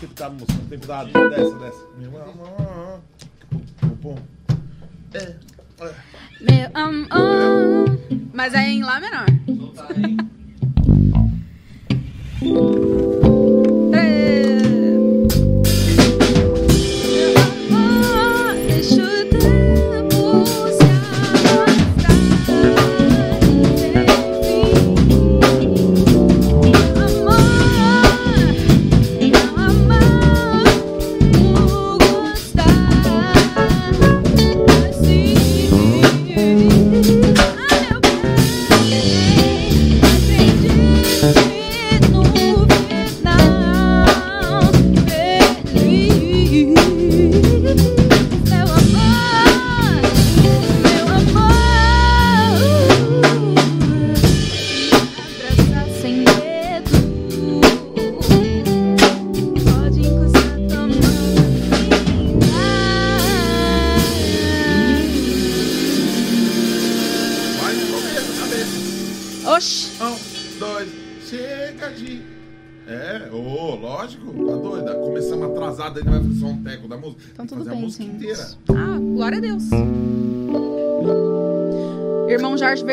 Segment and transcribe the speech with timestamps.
[0.00, 1.86] tempo da música, tempo da dessa, dessa.
[6.40, 7.98] Meu amor.
[8.32, 9.26] Mas é em Lá menor.
[9.46, 10.28] Meu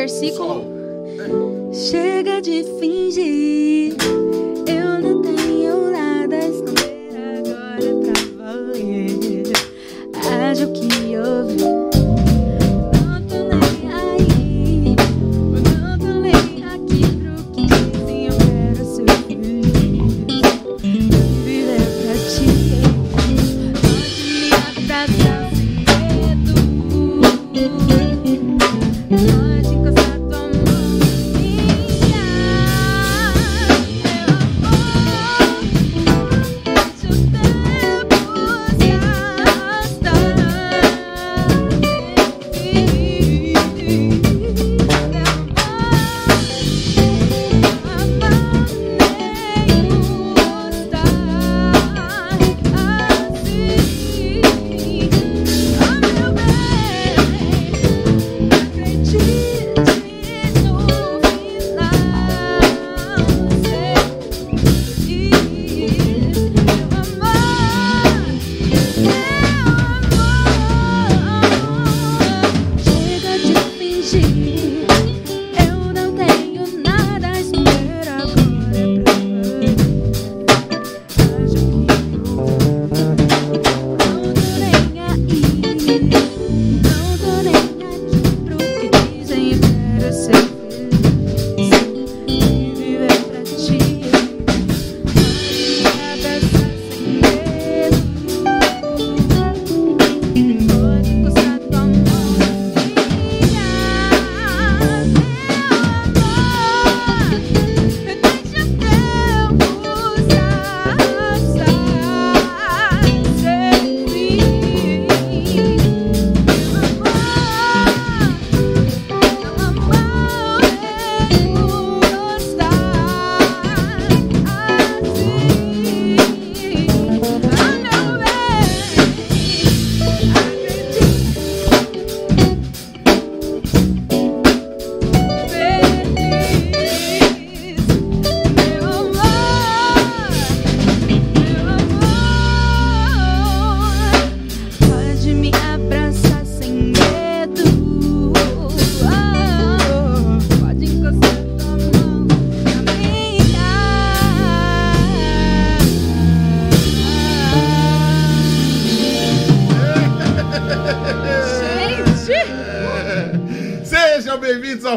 [0.06, 0.75] versículo.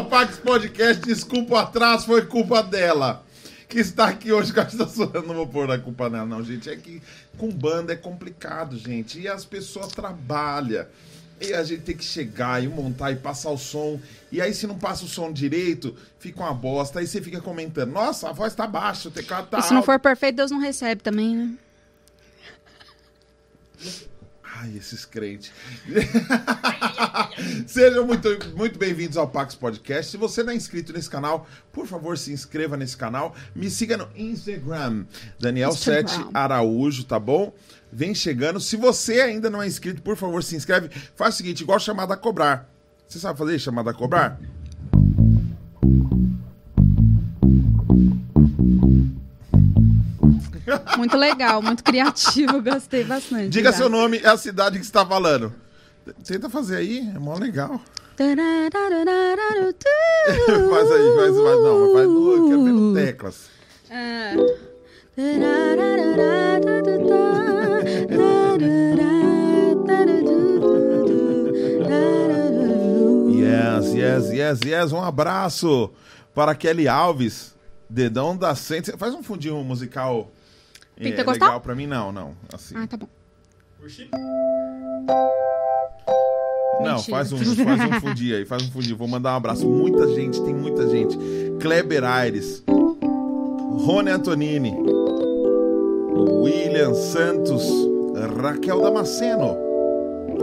[0.04, 1.02] Pax Podcast.
[1.04, 3.24] Desculpa o atraso, foi culpa dela.
[3.68, 5.12] Que está aqui hoje com sua.
[5.26, 6.68] Não vou pôr a culpa nela, não, gente.
[6.68, 7.00] É que
[7.38, 9.20] com banda é complicado, gente.
[9.20, 10.86] E as pessoas trabalham.
[11.40, 13.98] E a gente tem que chegar e montar e passar o som.
[14.30, 16.98] E aí, se não passa o som direito, fica uma bosta.
[16.98, 19.78] Aí você fica comentando: Nossa, a voz tá baixa, o teclado tá E se não
[19.78, 21.54] alto." for perfeito, Deus não recebe também, né?
[24.56, 25.50] Ai, esses crentes.
[27.66, 30.10] Sejam muito, muito bem-vindos ao Pax Podcast.
[30.10, 33.34] Se você não é inscrito nesse canal, por favor, se inscreva nesse canal.
[33.54, 35.04] Me siga no Instagram,
[35.40, 36.30] Daniel7 Instagram.
[36.34, 37.52] Araújo, tá bom?
[37.92, 38.60] Vem chegando.
[38.60, 40.90] Se você ainda não é inscrito, por favor, se inscreve.
[41.16, 42.68] Faz o seguinte, igual chamada a cobrar.
[43.08, 44.38] Você sabe fazer chamada a cobrar?
[50.96, 53.48] Muito legal, muito criativo, gostei bastante.
[53.48, 53.78] Diga já.
[53.78, 55.52] seu nome e a cidade que você tá falando.
[56.24, 57.80] Tenta fazer aí, é mó legal.
[60.70, 63.50] faz aí, faz, faz, não, faz no, quero ver no teclas.
[63.90, 64.34] Ah.
[73.30, 74.92] Yes, yes, yes, yes.
[74.92, 75.90] Um abraço
[76.34, 77.54] para Kelly Alves,
[77.88, 78.92] dedão da Sente.
[78.96, 80.30] Faz um fundinho musical.
[80.96, 82.36] É, legal pra mim, não, não.
[82.52, 82.74] Assim.
[82.76, 83.08] Ah, tá bom.
[86.80, 87.16] Não, Mentira.
[87.16, 88.94] faz um, faz um fundi aí, faz um fundi.
[88.94, 89.66] Vou mandar um abraço.
[89.68, 91.18] Muita gente, tem muita gente.
[91.60, 94.74] Kleber Aires, Rony Antonini,
[96.42, 97.62] William Santos,
[98.42, 99.56] Raquel Damasceno,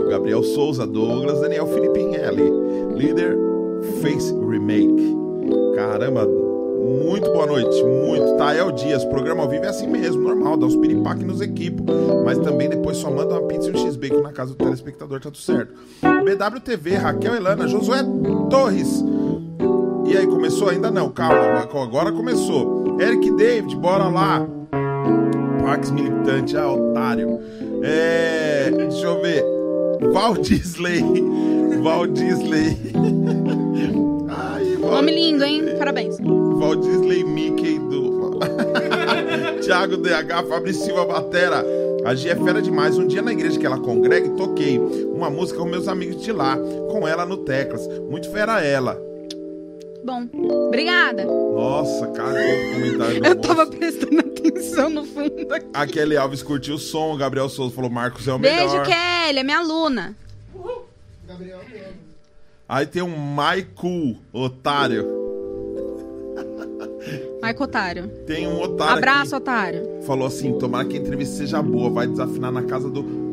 [0.08, 2.50] Gabriel Souza, Douglas, Daniel Filipinelli,
[2.96, 3.36] líder
[4.00, 5.16] Face Remake.
[5.74, 6.26] Caramba,
[6.88, 8.36] muito boa noite, muito.
[8.36, 11.84] Tael Dias, programa ao vivo é assim mesmo, normal, dá uns piripaque nos equipos,
[12.24, 15.30] mas também depois só manda uma pizza e um x-bacon na casa do telespectador, tá
[15.30, 15.74] tudo certo.
[16.00, 17.98] BWTV, Raquel Elana, Josué
[18.50, 19.04] Torres.
[20.06, 20.70] E aí, começou?
[20.70, 22.96] Ainda não, calma, agora começou.
[23.00, 24.48] Eric David, bora lá.
[25.68, 27.38] Pax Militante, ah, otário.
[27.82, 28.70] É.
[28.70, 29.44] Deixa eu ver.
[30.12, 31.02] Valdisley.
[31.82, 32.76] Valdisley.
[34.28, 35.76] Ai, Nome lindo, hein?
[35.78, 36.16] Parabéns.
[36.58, 38.38] Valdisley Mickey do.
[39.62, 41.64] Thiago DH, Fabrício Silva Batera.
[42.04, 42.96] A Gia é fera demais.
[42.96, 46.56] Um dia na igreja que ela congrega, toquei uma música com meus amigos de lá,
[46.90, 47.86] com ela no teclas.
[48.08, 49.00] Muito fera ela.
[50.04, 50.26] Bom,
[50.68, 51.24] obrigada.
[51.24, 53.48] Nossa, cagou o comentário do Eu moço.
[53.48, 55.66] tava prestando atenção no fundo aqui.
[55.74, 58.70] A Kelly Alves curtiu o som, o Gabriel Souza falou: Marcos é o melhor.
[58.70, 60.16] Beijo, Kelly, é minha aluna.
[62.68, 65.17] Aí tem um Maiku, otário.
[67.48, 68.08] Maico Otário.
[68.26, 68.98] Tem um otário.
[68.98, 70.02] Abraço, aqui, Otário.
[70.06, 73.28] falou assim: tomara que a entrevista seja boa, vai desafinar na casa do.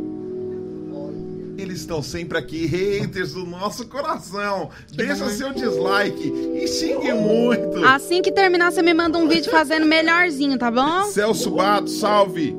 [1.58, 4.70] Eles estão sempre aqui, haters do nosso coração.
[4.94, 7.84] Deixa seu dislike e xingue muito.
[7.86, 11.04] Assim que terminar, você me manda um vídeo fazendo melhorzinho, tá bom?
[11.06, 12.56] Celso Bato, salve!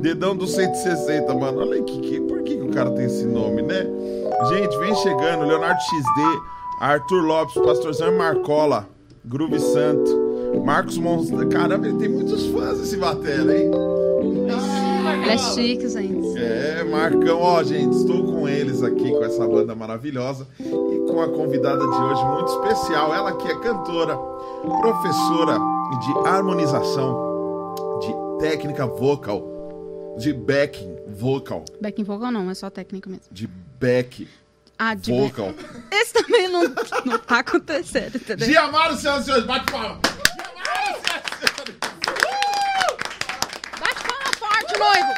[0.00, 1.60] Dedão do 160, mano.
[1.60, 3.86] Olha aí, que, que, por que, que o cara tem esse nome, né?
[4.48, 5.44] Gente, vem chegando.
[5.44, 6.40] Leonardo XD,
[6.80, 8.88] Arthur Lopes, Pastorzão e Marcola,
[9.24, 10.25] Groove Santo,
[10.64, 11.48] Marcos Monstro.
[11.48, 13.70] Caramba, ele tem muitos fãs esse batera, hein?
[15.22, 16.38] Ele é chique, gente.
[16.38, 21.28] É, Marcão, ó, gente, estou com eles aqui, com essa banda maravilhosa e com a
[21.28, 23.14] convidada de hoje muito especial.
[23.14, 24.16] Ela que é cantora,
[24.80, 25.58] professora
[26.00, 28.14] de harmonização, de
[28.46, 33.24] técnica vocal, de backing vocal, Backing vocal não, é só técnica mesmo.
[33.30, 33.46] de
[33.80, 34.28] back
[34.78, 35.52] Ah, de vocal.
[35.90, 36.62] Esse também não,
[37.04, 38.46] não tá acontecendo, entendeu?
[38.48, 39.98] Giamaro, senhoras e senhores, bate palma.
[40.04, 41.76] Giamaro, senhoras e senhores.
[43.80, 45.14] Bate forte, noivo!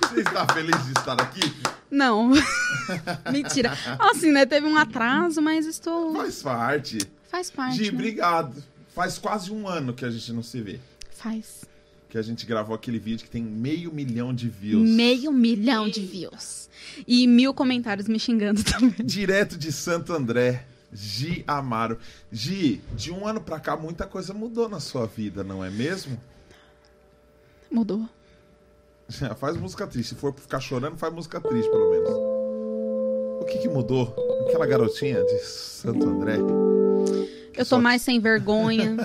[0.00, 1.40] Você está feliz de estar aqui?
[1.90, 2.32] Não.
[3.32, 3.76] Mentira.
[3.98, 4.46] Assim, né?
[4.46, 6.14] Teve um atraso, mas estou.
[6.14, 6.98] Faz parte.
[7.30, 7.76] Faz parte.
[7.76, 7.90] Gi, né?
[7.90, 8.62] obrigado.
[8.94, 10.78] Faz quase um ano que a gente não se vê.
[11.16, 11.64] Faz.
[12.10, 14.88] Que a gente gravou aquele vídeo que tem meio milhão de views.
[14.88, 16.68] Meio milhão de views.
[17.06, 18.94] E mil comentários me xingando também.
[19.02, 21.98] Direto de Santo André, Gi Amaro.
[22.30, 26.20] Gi, de um ano pra cá muita coisa mudou na sua vida, não é mesmo?
[27.72, 28.06] Mudou.
[29.36, 30.10] Faz música triste.
[30.10, 32.10] Se for ficar chorando, faz música triste, pelo menos.
[33.42, 34.14] O que que mudou?
[34.48, 36.36] Aquela garotinha de Santo André.
[37.54, 38.96] Eu tô mais sem vergonha.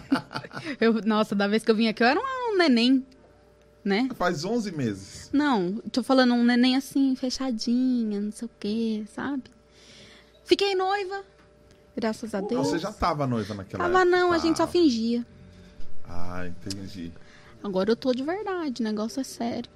[0.80, 3.04] eu, nossa, da vez que eu vim aqui, eu era um neném,
[3.84, 4.08] né?
[4.16, 5.30] Faz 11 meses.
[5.32, 9.44] Não, tô falando um neném assim, fechadinha, não sei o quê, sabe?
[10.44, 11.22] Fiquei noiva,
[11.96, 12.66] graças a Deus.
[12.66, 14.16] Você já tava noiva naquela Tava época?
[14.16, 14.72] não, a gente só Tava.
[14.72, 15.24] fingia.
[16.08, 17.12] Ah, entendi.
[17.62, 19.70] Agora eu tô de verdade, o negócio é sério.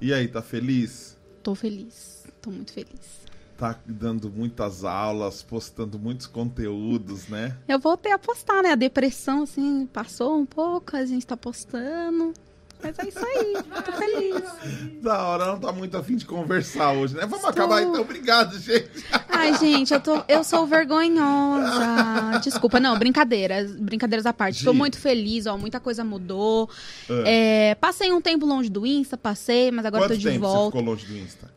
[0.00, 1.16] E aí, tá feliz?
[1.42, 3.22] Tô feliz, tô muito feliz.
[3.56, 7.56] Tá dando muitas aulas, postando muitos conteúdos, né?
[7.68, 8.72] Eu voltei a postar, né?
[8.72, 12.32] A depressão, assim, passou um pouco, a gente tá postando.
[12.82, 15.02] Mas é isso aí, tô feliz.
[15.02, 17.26] Da hora, não tá muito afim de conversar hoje, né?
[17.26, 18.00] Vamos acabar então.
[18.00, 19.04] Obrigado, gente.
[19.28, 22.38] Ai, gente, eu, tô, eu sou vergonhosa.
[22.42, 24.64] Desculpa, não, brincadeiras, brincadeiras à parte.
[24.64, 24.78] Tô Gi.
[24.78, 26.68] muito feliz, ó, muita coisa mudou.
[27.24, 30.52] É, passei um tempo longe do Insta, passei, mas agora Quanto tô de tempo você
[30.52, 30.76] volta.
[30.76, 31.50] ficou longe do Insta?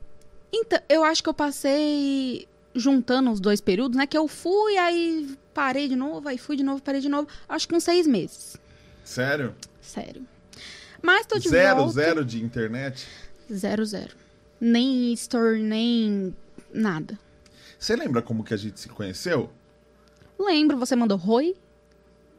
[0.53, 4.05] Então, eu acho que eu passei juntando os dois períodos, né?
[4.05, 7.27] Que eu fui, aí parei de novo, aí fui de novo, parei de novo.
[7.47, 8.57] Acho que uns seis meses.
[9.03, 9.55] Sério?
[9.81, 10.25] Sério.
[11.05, 11.93] Mas tô de zero, volta.
[11.93, 13.07] zero de internet?
[13.53, 14.15] Zero, zero.
[14.59, 16.35] Nem store, nem
[16.73, 17.19] nada.
[17.77, 19.51] Você lembra como que a gente se conheceu?
[20.39, 21.55] Lembro, você mandou Roi?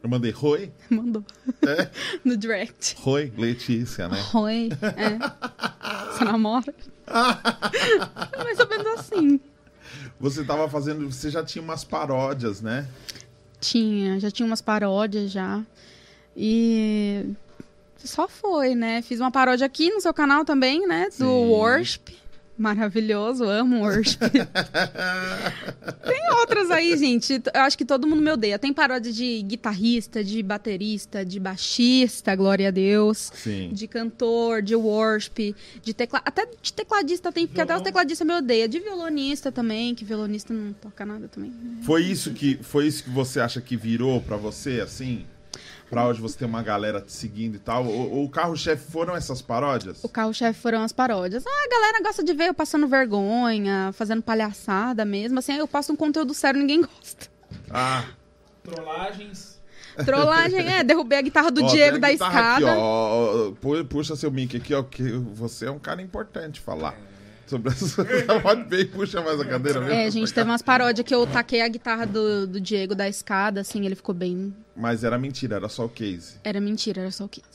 [0.03, 0.71] Eu mandei Roi?
[0.91, 1.23] Mandou.
[1.65, 1.89] É?
[2.25, 2.95] No direct.
[2.99, 4.21] Roi, Letícia, né?
[4.33, 4.69] Oi.
[4.81, 5.17] É.
[6.11, 6.73] Você namora?
[8.37, 9.39] Mais ou menos assim.
[10.19, 11.09] Você tava fazendo.
[11.11, 12.87] Você já tinha umas paródias, né?
[13.59, 15.63] Tinha, já tinha umas paródias já.
[16.35, 17.33] E
[18.03, 19.01] só foi, né?
[19.01, 21.05] Fiz uma paródia aqui no seu canal também, né?
[21.09, 21.23] Do Sim.
[21.23, 22.27] Worship.
[22.57, 24.17] Maravilhoso, amo Worship.
[26.03, 27.39] Tem outras aí, gente.
[27.53, 28.57] Eu acho que todo mundo me odeia.
[28.57, 33.31] Tem paródia de guitarrista, de baterista, de baixista, glória a Deus.
[33.35, 33.69] Sim.
[33.71, 36.19] De cantor, de worship, de tecla...
[36.25, 38.67] até de tecladista tem, porque até os tecladistas me odeiam.
[38.67, 41.53] De violonista também, que violonista não toca nada também.
[41.83, 45.27] Foi isso que foi isso que você acha que virou pra você, assim?
[45.89, 47.85] Pra hoje você ter uma galera te seguindo e tal?
[47.85, 50.03] O, o carro-chefe foram essas paródias?
[50.03, 51.45] O carro-chefe foram as paródias.
[51.47, 55.39] Ah, a galera gosta de ver eu passando vergonha, fazendo palhaçada mesmo.
[55.39, 57.27] Assim, eu posto um conteúdo sério, ninguém gosta.
[57.69, 58.03] Ah,
[58.63, 59.57] Trollagens.
[60.05, 62.65] Trollagem, é, derrubei a guitarra do ó, Diego a da escada.
[62.71, 65.01] Aqui, ó, ó, ó, pu- puxa seu mic aqui, ó, que
[65.33, 66.95] você é um cara importante falar.
[67.47, 68.05] Sobre essa...
[68.43, 69.93] Pode ver e puxa mais a cadeira mesmo.
[69.95, 73.61] É, gente, teve umas paródias que eu taquei a guitarra do, do Diego da escada,
[73.61, 74.53] assim, ele ficou bem.
[74.77, 76.35] Mas era mentira, era só o case.
[76.43, 77.47] Era mentira, era só o 15.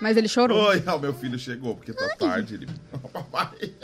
[0.00, 0.58] Mas ele chorou.
[0.68, 2.54] Oi, o meu filho chegou, porque tá tarde.
[2.54, 2.68] Ele...
[3.12, 3.74] Papai.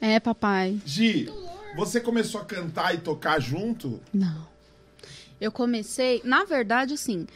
[0.00, 0.80] É, papai.
[0.84, 1.30] Gi,
[1.76, 4.00] você começou a cantar e tocar junto?
[4.12, 4.48] Não.
[5.38, 7.26] Eu comecei, na verdade, assim,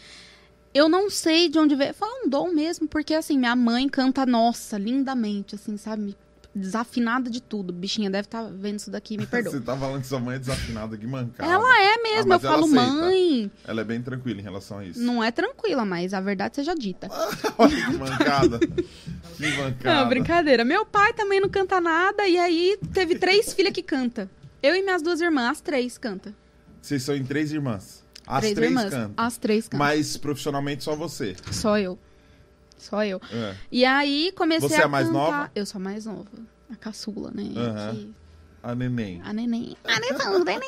[0.72, 1.92] eu não sei de onde veio.
[1.92, 6.16] Foi um dom mesmo, porque assim, minha mãe canta, nossa, lindamente, assim, sabe?
[6.54, 7.72] Desafinada de tudo.
[7.72, 9.52] Bichinha deve estar vendo isso daqui, me perdoa.
[9.52, 11.50] Você tá falando que sua mãe é desafinada, que mancada.
[11.52, 12.82] Ela é mesmo, Ah, eu falo, aceita.
[12.92, 13.50] mãe.
[13.66, 15.00] Ela é bem tranquila em relação a isso.
[15.00, 17.08] Não é tranquila, mas a verdade seja dita.
[17.58, 18.58] Olha que mancada.
[18.58, 19.94] Que mancada.
[20.02, 20.64] Não, brincadeira.
[20.64, 24.30] Meu pai também não canta nada, e aí teve três filhas que canta.
[24.62, 26.32] Eu e minhas duas irmãs, as três canta.
[26.80, 28.04] Vocês são em três irmãs.
[28.26, 28.90] As três, três irmãs.
[28.90, 29.14] cantam.
[29.16, 29.78] As três cantam.
[29.86, 31.34] Mas profissionalmente só você.
[31.50, 31.98] Só eu.
[32.78, 33.20] Só eu.
[33.32, 33.54] É.
[33.72, 35.18] E aí comecei Você é a a mais cantar.
[35.18, 35.50] nova?
[35.54, 36.26] Eu sou a mais nova.
[36.70, 37.44] A caçula, né?
[37.44, 38.14] Que-
[38.62, 39.20] A neném.
[39.24, 39.76] A neném.
[39.84, 40.64] A neném.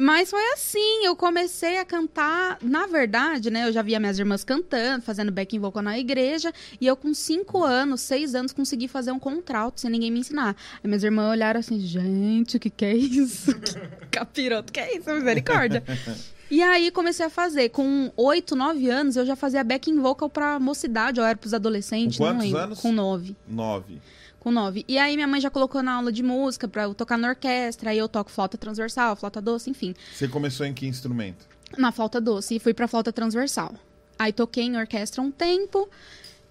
[0.00, 2.58] Mas foi assim, eu comecei a cantar.
[2.60, 3.66] Na verdade, né?
[3.66, 6.52] Eu já via minhas irmãs cantando, fazendo backing vocal na igreja.
[6.80, 10.54] E eu, com cinco anos, seis anos, consegui fazer um contralto sem ninguém me ensinar.
[10.82, 13.52] Aí minhas irmãs olharam assim, gente, o que, que é isso?
[14.10, 15.10] Capiroto, que é isso?
[15.10, 15.82] Misericórdia.
[16.50, 17.68] E aí comecei a fazer.
[17.70, 22.18] Com oito, nove anos, eu já fazia backing vocal pra mocidade, ou era pros adolescentes,
[22.18, 22.60] Com não quantos lembro.
[22.60, 22.80] anos?
[22.80, 23.36] Com nove.
[23.48, 24.00] Nove.
[24.38, 24.84] Com nove.
[24.86, 27.90] E aí minha mãe já colocou na aula de música pra eu tocar na orquestra.
[27.90, 29.94] Aí eu toco flauta transversal, flauta doce, enfim.
[30.14, 31.46] Você começou em que instrumento?
[31.76, 32.54] Na flauta doce.
[32.54, 33.74] E fui pra flauta transversal.
[34.18, 35.88] Aí toquei em orquestra um tempo.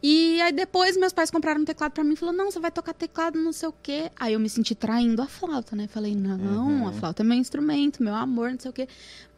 [0.07, 2.69] E aí depois meus pais compraram um teclado pra mim e falou: "Não, você vai
[2.69, 4.11] tocar teclado, não sei o quê".
[4.19, 5.87] Aí eu me senti traindo a flauta, né?
[5.87, 6.37] Falei: "Não,
[6.67, 6.87] Uhum.
[6.87, 8.87] a flauta é meu instrumento, meu amor, não sei o quê".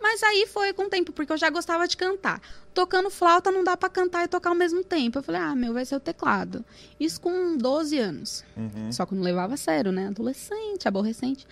[0.01, 2.41] Mas aí foi com o tempo, porque eu já gostava de cantar.
[2.73, 5.19] Tocando flauta não dá pra cantar e tocar ao mesmo tempo.
[5.19, 6.65] Eu falei: "Ah, meu, vai ser o teclado".
[6.99, 8.43] Isso com 12 anos.
[8.58, 8.91] Uhum.
[8.91, 10.08] Só que não levava a sério, né?
[10.08, 11.47] Adolescente, aborrecente.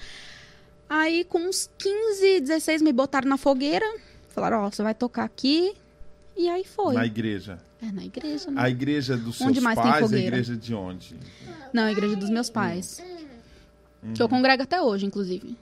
[0.89, 3.85] Aí, com uns 15, 16, me botaram na fogueira.
[4.27, 5.73] Falaram, ó, você vai tocar aqui.
[6.35, 6.95] E aí foi.
[6.95, 7.57] Na igreja.
[7.87, 8.61] É, na igreja, né?
[8.61, 11.15] A igreja dos seus Onde mais tem pais, a igreja de onde?
[11.73, 13.01] Não, a igreja dos meus pais.
[14.01, 14.13] Que Uhum.
[14.19, 15.57] eu congrego até hoje, inclusive.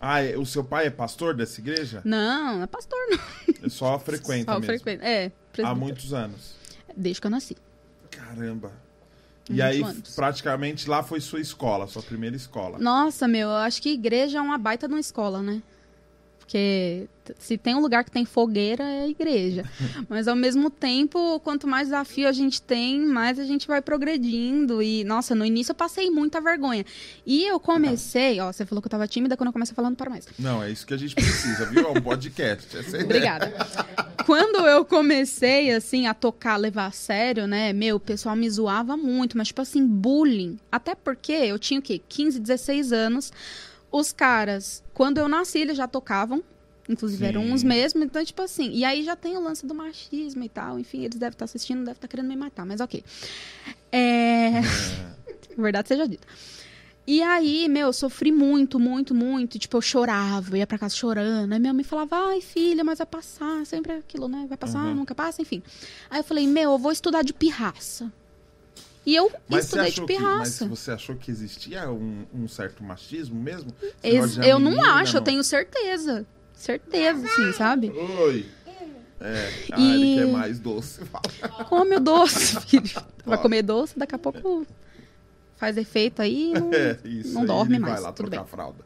[0.00, 2.02] Ah, é- o seu pai é pastor dessa igreja?
[2.04, 3.18] Não, não é pastor, não.
[3.64, 4.66] É Só frequenta Só mesmo.
[4.74, 5.04] frequenta.
[5.04, 5.76] É, Há presbítero.
[5.76, 6.54] muitos anos.
[6.96, 7.56] Desde que eu nasci.
[8.10, 8.72] Caramba.
[9.48, 10.14] E aí, anos.
[10.14, 12.78] praticamente, lá foi sua escola, sua primeira escola.
[12.78, 15.62] Nossa, meu, eu acho que igreja é uma baita de uma escola, né?
[16.46, 17.08] Porque
[17.40, 19.64] se tem um lugar que tem fogueira, é a igreja.
[20.08, 24.80] Mas ao mesmo tempo, quanto mais desafio a gente tem, mais a gente vai progredindo.
[24.80, 26.86] E, nossa, no início eu passei muita vergonha.
[27.26, 30.08] E eu comecei, ó, você falou que eu tava tímida quando eu comecei falando para
[30.08, 30.28] mais.
[30.38, 31.88] Não, é isso que a gente precisa, viu?
[31.88, 32.78] É um podcast.
[32.78, 33.04] Essa é a ideia.
[33.04, 33.52] Obrigada.
[34.24, 37.72] Quando eu comecei, assim, a tocar, levar a sério, né?
[37.72, 40.60] Meu, o pessoal me zoava muito, mas, tipo assim, bullying.
[40.70, 42.00] Até porque eu tinha o quê?
[42.08, 43.32] 15, 16 anos.
[43.96, 46.42] Os caras, quando eu nasci, eles já tocavam.
[46.88, 47.28] Inclusive, Sim.
[47.28, 48.04] eram uns mesmo.
[48.04, 48.70] Então, tipo assim.
[48.72, 50.78] E aí já tem o lance do machismo e tal.
[50.78, 53.02] Enfim, eles devem estar assistindo, devem estar querendo me matar, mas ok.
[53.90, 54.60] É.
[55.56, 56.26] Verdade seja dita.
[57.08, 59.58] E aí, meu, eu sofri muito, muito, muito.
[59.58, 61.52] Tipo, eu chorava, eu ia pra casa chorando.
[61.52, 63.64] Aí minha mãe falava, ai, filha, mas vai passar.
[63.64, 64.44] Sempre aquilo, né?
[64.48, 64.94] Vai passar, Uhum.
[64.96, 65.62] nunca passa, enfim.
[66.10, 68.12] Aí eu falei, meu, eu vou estudar de pirraça.
[69.06, 70.66] E eu Mas estudei de achou que, mas pirraça.
[70.68, 73.70] você achou que existia um, um certo machismo mesmo?
[74.02, 76.26] Ex- eu não menina, acho, eu tenho certeza.
[76.52, 77.90] Certeza, sim, sabe?
[77.90, 78.46] Oi.
[79.20, 79.52] É.
[79.72, 81.00] Ah, E- ele quer mais doce.
[81.68, 82.90] Come o doce, filho.
[83.24, 84.66] Vai comer doce, daqui a pouco
[85.56, 87.32] faz efeito aí e não, É, isso.
[87.32, 87.94] não aí dorme mais.
[87.94, 88.50] Vai lá tudo trocar bem.
[88.50, 88.85] fralda.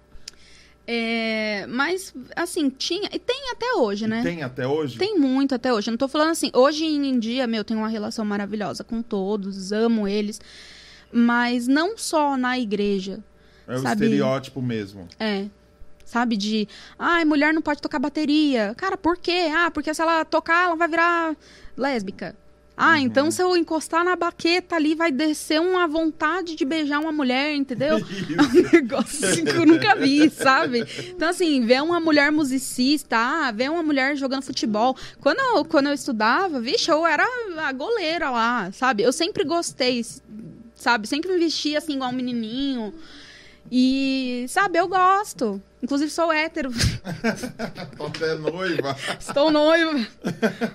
[0.86, 3.08] É, mas, assim, tinha.
[3.12, 4.22] E tem até hoje, né?
[4.22, 4.98] Tem até hoje?
[4.98, 5.88] Tem muito até hoje.
[5.88, 6.50] Eu não tô falando assim.
[6.54, 10.40] Hoje em dia, meu, tenho uma relação maravilhosa com todos, amo eles.
[11.12, 13.20] Mas não só na igreja.
[13.68, 14.04] É o sabe?
[14.04, 15.08] estereótipo mesmo.
[15.18, 15.46] É.
[16.04, 16.66] Sabe, de.
[16.98, 18.74] Ai, mulher não pode tocar bateria.
[18.76, 19.48] Cara, por quê?
[19.54, 21.36] Ah, porque se ela tocar, ela vai virar
[21.76, 22.34] lésbica.
[22.82, 27.12] Ah, então se eu encostar na baqueta ali, vai descer uma vontade de beijar uma
[27.12, 27.98] mulher, entendeu?
[28.40, 30.86] Um negócio assim que eu nunca vi, sabe?
[31.08, 34.96] Então, assim, ver uma mulher musicista, ah, ver uma mulher jogando futebol.
[35.20, 37.26] Quando eu, quando eu estudava, vixe, eu era
[37.58, 39.02] a goleira lá, sabe?
[39.02, 40.02] Eu sempre gostei,
[40.74, 41.06] sabe?
[41.06, 42.94] Sempre me vestia assim, igual um menininho.
[43.70, 45.62] E, sabe, eu gosto.
[45.82, 46.70] Inclusive, sou hétero.
[47.96, 48.96] Tô até noiva.
[49.18, 50.06] Estou noiva.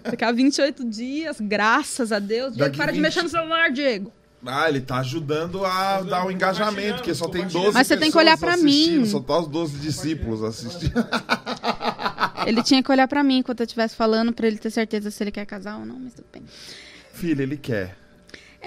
[0.04, 2.54] Daqui a 28 dias, graças a Deus.
[2.54, 4.12] Diego, Daqui para de 20 mexer no celular, Diego.
[4.46, 8.12] Ah, ele tá ajudando a dar o engajamento, porque só tem 12 Mas você tem
[8.12, 9.06] que olhar pra mim.
[9.06, 10.94] Só tá os 12 discípulos assistindo.
[12.46, 15.24] Ele tinha que olhar pra mim enquanto eu estivesse falando, pra ele ter certeza se
[15.24, 16.44] ele quer casar ou não, mas tudo bem.
[17.12, 17.98] Filho, ele quer.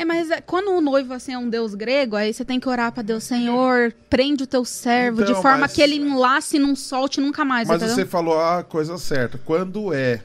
[0.00, 2.68] É, mas é, quando o noivo assim é um deus grego, aí você tem que
[2.68, 6.54] orar pra Deus, Senhor, prende o teu servo Então, de forma mas- que ele enlace
[6.56, 7.96] e não solte nunca mais, Mas entendeu?
[7.96, 9.38] você falou a coisa certa.
[9.38, 10.22] Quando é?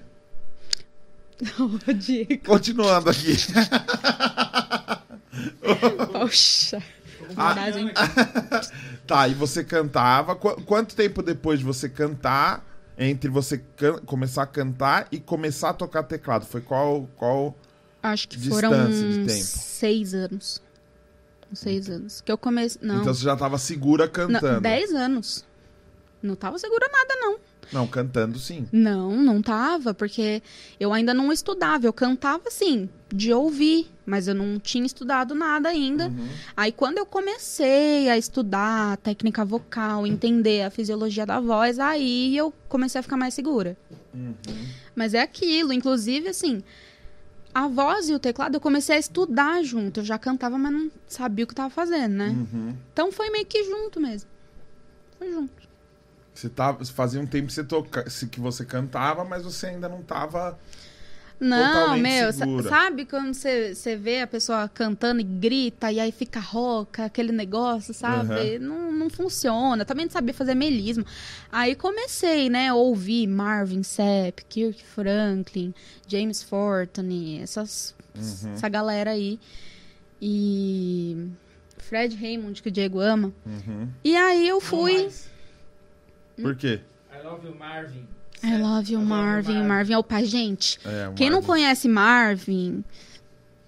[1.98, 2.38] Diego.
[2.46, 3.36] Continuando aqui.
[6.12, 6.82] Poxa.
[7.36, 7.56] Ah?
[9.08, 10.34] Tá, e você cantava.
[10.36, 12.64] Qu- quanto tempo depois de você cantar,
[12.98, 13.62] entre você
[14.06, 16.46] começar a cantar e começar a tocar teclado?
[16.46, 17.10] Foi qual.
[17.18, 17.54] qual...
[18.04, 19.44] Acho que Distância foram de tempo.
[19.44, 20.62] seis anos.
[21.54, 22.20] Seis anos.
[22.22, 22.82] Que eu comecei.
[22.86, 23.02] Não.
[23.02, 24.62] Então você já tava segura Não, cantando.
[24.62, 25.46] dez anos.
[26.22, 27.38] Não tava segura nada, não.
[27.72, 28.68] Não, cantando sim.
[28.72, 30.42] Não, não tava, porque
[30.80, 31.86] eu ainda não estudava.
[31.86, 36.08] Eu cantava, assim, de ouvir, mas eu não tinha estudado nada ainda.
[36.08, 36.28] Uhum.
[36.56, 42.54] Aí, quando eu comecei a estudar técnica vocal, entender a fisiologia da voz, aí eu
[42.68, 43.78] comecei a ficar mais segura.
[44.14, 44.34] Uhum.
[44.96, 46.64] Mas é aquilo, inclusive, assim,
[47.54, 50.00] a voz e o teclado eu comecei a estudar junto.
[50.00, 52.30] Eu já cantava, mas não sabia o que tava fazendo, né?
[52.30, 52.76] Uhum.
[52.92, 54.30] Então foi meio que junto mesmo.
[55.20, 55.64] Foi junto.
[56.34, 60.02] Você tava, fazia um tempo que você, toca, que você cantava, mas você ainda não
[60.02, 60.58] tava.
[61.44, 62.70] Não, meu, segura.
[62.70, 67.94] sabe quando você, vê a pessoa cantando e grita e aí fica rouca, aquele negócio,
[67.94, 68.58] sabe?
[68.60, 69.84] Não, não funciona.
[69.86, 71.06] Também não sabia fazer melismo.
[71.52, 75.74] Aí comecei, né, a ouvir Marvin Sapp, Kirk Franklin,
[76.08, 78.54] James Fortune, essas, Uhum.
[78.54, 79.40] essa galera aí.
[80.22, 81.28] E
[81.78, 83.34] Fred Raymond, que o Diego ama.
[83.46, 83.90] Uhum.
[84.04, 85.10] E aí eu fui.
[86.42, 86.80] Por quê?
[87.14, 88.08] I love you, Marvin.
[88.44, 89.64] I love you, Marvin.
[89.64, 90.26] Marvin é o pai.
[90.26, 91.48] Gente, É, quem não Marvin.
[91.48, 92.84] conhece Marvin,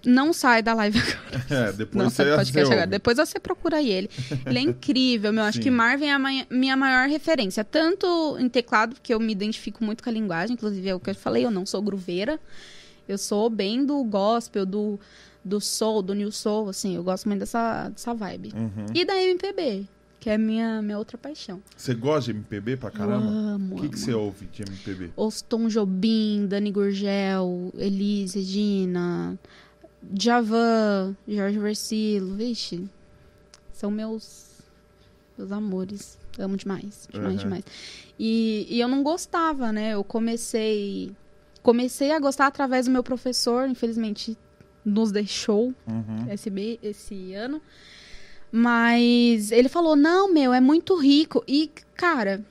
[0.05, 1.69] não sai da live agora.
[1.69, 2.88] É, depois Não você, sai do podcast agora.
[2.88, 4.09] Depois você procura aí ele.
[4.45, 5.43] Ele é incrível, meu.
[5.45, 5.63] Acho Sim.
[5.63, 7.63] que Marvin é a minha maior referência.
[7.63, 10.53] Tanto em teclado, porque eu me identifico muito com a linguagem.
[10.55, 12.39] Inclusive, é o que eu falei, eu não sou grooveira.
[13.07, 14.99] Eu sou bem do gospel, do,
[15.43, 16.95] do soul, do new soul, assim.
[16.95, 18.51] Eu gosto muito dessa, dessa vibe.
[18.55, 18.85] Uhum.
[18.93, 19.85] E da MPB,
[20.25, 21.61] que é minha, minha outra paixão.
[21.77, 23.27] Você gosta de MPB pra caramba?
[23.29, 25.11] Eu amo, O que, que você ouve de MPB?
[25.15, 29.38] Os Tom Jobim, Dani Gurgel, Elis Regina,
[30.01, 32.89] Djavan, Jorge Versilo, vixe,
[33.71, 34.49] são meus
[35.38, 36.17] meus amores.
[36.39, 37.43] Amo demais, demais, Uhum.
[37.43, 37.63] demais.
[38.17, 39.93] E, e eu não gostava, né?
[39.93, 41.11] Eu comecei
[41.61, 44.35] comecei a gostar através do meu professor, infelizmente
[44.83, 46.25] nos deixou Uhum.
[46.31, 47.61] esse, esse ano.
[48.57, 51.43] Mas ele falou: não, meu, é muito rico.
[51.45, 52.41] E, cara,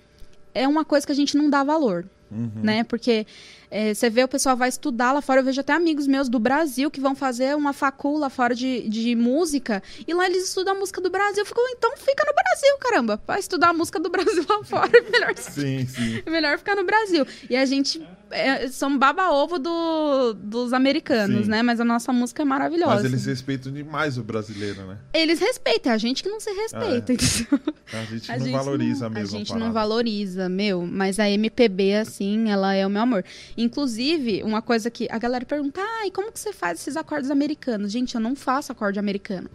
[0.53, 2.51] é uma coisa que a gente não dá valor, Uhum.
[2.63, 2.85] né?
[2.85, 3.27] Porque
[3.71, 5.41] é, você vê o pessoal vai estudar lá fora.
[5.41, 8.89] Eu vejo até amigos meus do Brasil que vão fazer uma facul lá fora de,
[8.89, 9.83] de música.
[10.07, 11.41] E lá eles estudam a música do Brasil.
[11.43, 13.23] Eu fico, então fica no Brasil, caramba.
[13.27, 14.91] Vai estudar a música do Brasil lá fora.
[14.97, 16.23] É melhor Sim, sim.
[16.27, 17.27] é melhor ficar no Brasil.
[17.49, 21.51] E a gente é, são baba-ovo do, dos americanos, Sim.
[21.51, 21.63] né?
[21.63, 22.95] Mas a nossa música é maravilhosa.
[22.95, 24.99] Mas eles respeitam demais o brasileiro, né?
[25.13, 27.61] Eles respeitam, é a gente que não se respeita, entendeu?
[27.93, 29.67] A gente A não gente valoriza não, mesmo A gente parada.
[29.67, 30.87] não valoriza, meu.
[30.87, 33.25] Mas a MPB, assim, ela é o meu amor.
[33.57, 37.93] Inclusive, uma coisa que a galera pergunta, ai, como que você faz esses acordes americanos?
[37.93, 39.49] Gente, eu não faço acorde americano.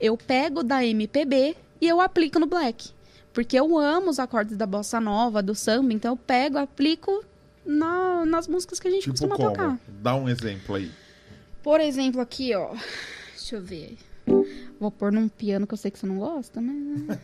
[0.00, 2.90] Eu pego da MPB e eu aplico no black.
[3.32, 7.24] Porque eu amo os acordes da bossa nova, do samba, então eu pego, aplico
[7.64, 9.50] na- nas músicas que a gente Tipo costuma como?
[9.50, 9.78] tocar.
[10.02, 10.90] Dá um exemplo aí.
[11.62, 12.74] Por exemplo, aqui, ó.
[13.34, 13.96] Deixa eu ver.
[14.80, 16.74] Vou pôr num piano que eu sei que você não gosta, mas.
[16.76, 17.18] né?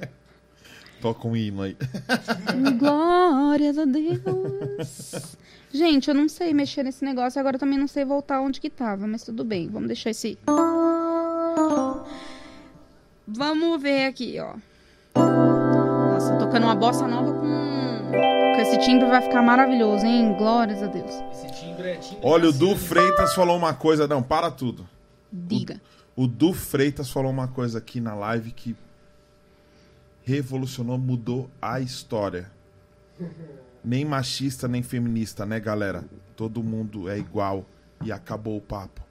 [1.00, 1.76] Toca um hino aí.
[2.78, 5.36] Glórias a Deus.
[5.72, 8.70] Gente, eu não sei mexer nesse negócio, agora eu também não sei voltar onde que
[8.70, 10.38] tava, mas tudo bem, vamos deixar esse.
[13.26, 14.54] Vamos ver aqui, ó.
[15.18, 20.32] Nossa, tocando uma bossa nova com, com esse timbre, vai ficar maravilhoso, hein?
[20.34, 21.10] Glórias a Deus.
[21.32, 22.88] Esse timbre é timbre Olha, o Du macio, né?
[22.88, 24.06] Freitas falou uma coisa.
[24.06, 24.88] Não, para tudo.
[25.32, 25.80] Diga.
[26.14, 28.74] O Du Freitas falou uma coisa aqui na live que
[30.24, 32.50] revolucionou, mudou a história.
[33.84, 36.04] Nem machista, nem feminista, né, galera?
[36.34, 37.64] Todo mundo é igual
[38.02, 39.02] e acabou o papo.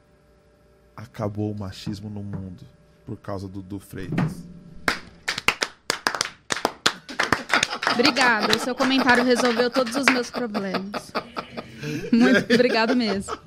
[0.95, 2.63] Acabou o machismo no mundo
[3.05, 4.43] por causa do Du Freitas.
[7.93, 8.55] Obrigada.
[8.55, 11.11] O seu comentário resolveu todos os meus problemas.
[12.11, 13.37] Muito obrigado mesmo.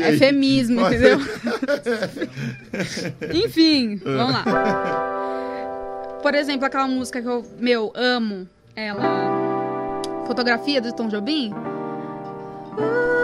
[0.00, 0.12] É
[0.76, 1.18] Mas- entendeu?
[3.34, 4.44] Enfim, vamos lá.
[6.22, 9.02] Por exemplo, aquela música que eu, meu, amo, ela.
[10.26, 11.52] Fotografia do Tom Jobim.
[12.78, 13.19] Eu,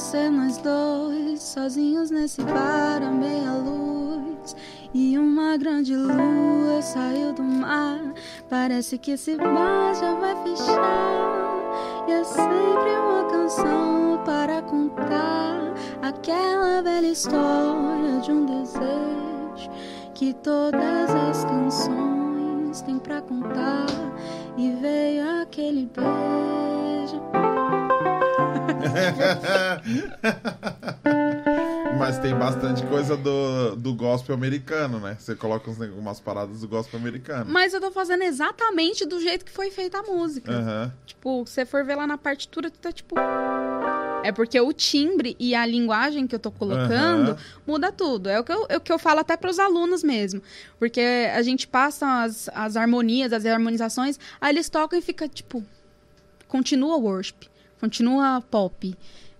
[0.00, 4.56] você, nós dois, sozinhos nesse bar à meia luz.
[4.94, 8.00] E uma grande lua saiu do mar.
[8.48, 12.06] Parece que esse bar já vai fechar.
[12.08, 19.70] E é sempre uma canção para contar aquela velha história de um desejo
[20.14, 23.86] que todas as canções têm pra contar.
[24.56, 26.79] E veio aquele beijo.
[31.98, 35.16] Mas tem bastante coisa do, do gospel americano, né?
[35.18, 37.50] Você coloca uns, umas paradas do gospel americano.
[37.50, 40.50] Mas eu tô fazendo exatamente do jeito que foi feita a música.
[40.50, 40.92] Aham.
[41.04, 43.16] Tipo, se você for ver lá na partitura, tu tá tipo.
[44.22, 47.36] É porque o timbre e a linguagem que eu tô colocando Aham.
[47.66, 48.28] muda tudo.
[48.28, 50.42] É o que eu, é o que eu falo até pros alunos mesmo.
[50.78, 51.00] Porque
[51.34, 55.62] a gente passa as, as harmonias, as harmonizações, aí eles tocam e fica tipo.
[56.48, 57.46] Continua worship,
[57.80, 58.94] continua pop.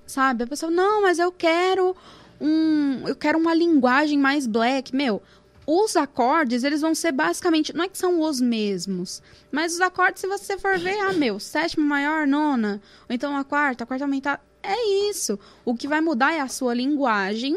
[0.06, 0.44] Sabe?
[0.44, 1.94] A pessoa, não, mas eu quero
[2.40, 3.06] um.
[3.06, 4.94] Eu quero uma linguagem mais black.
[4.94, 5.22] Meu,
[5.66, 7.74] os acordes, eles vão ser basicamente.
[7.74, 9.22] Não é que são os mesmos.
[9.52, 13.44] Mas os acordes, se você for ver, ah, meu, sétima maior, nona, ou então a
[13.44, 14.40] quarta, a quarta aumentada.
[14.62, 15.38] É isso.
[15.64, 17.56] O que vai mudar é a sua linguagem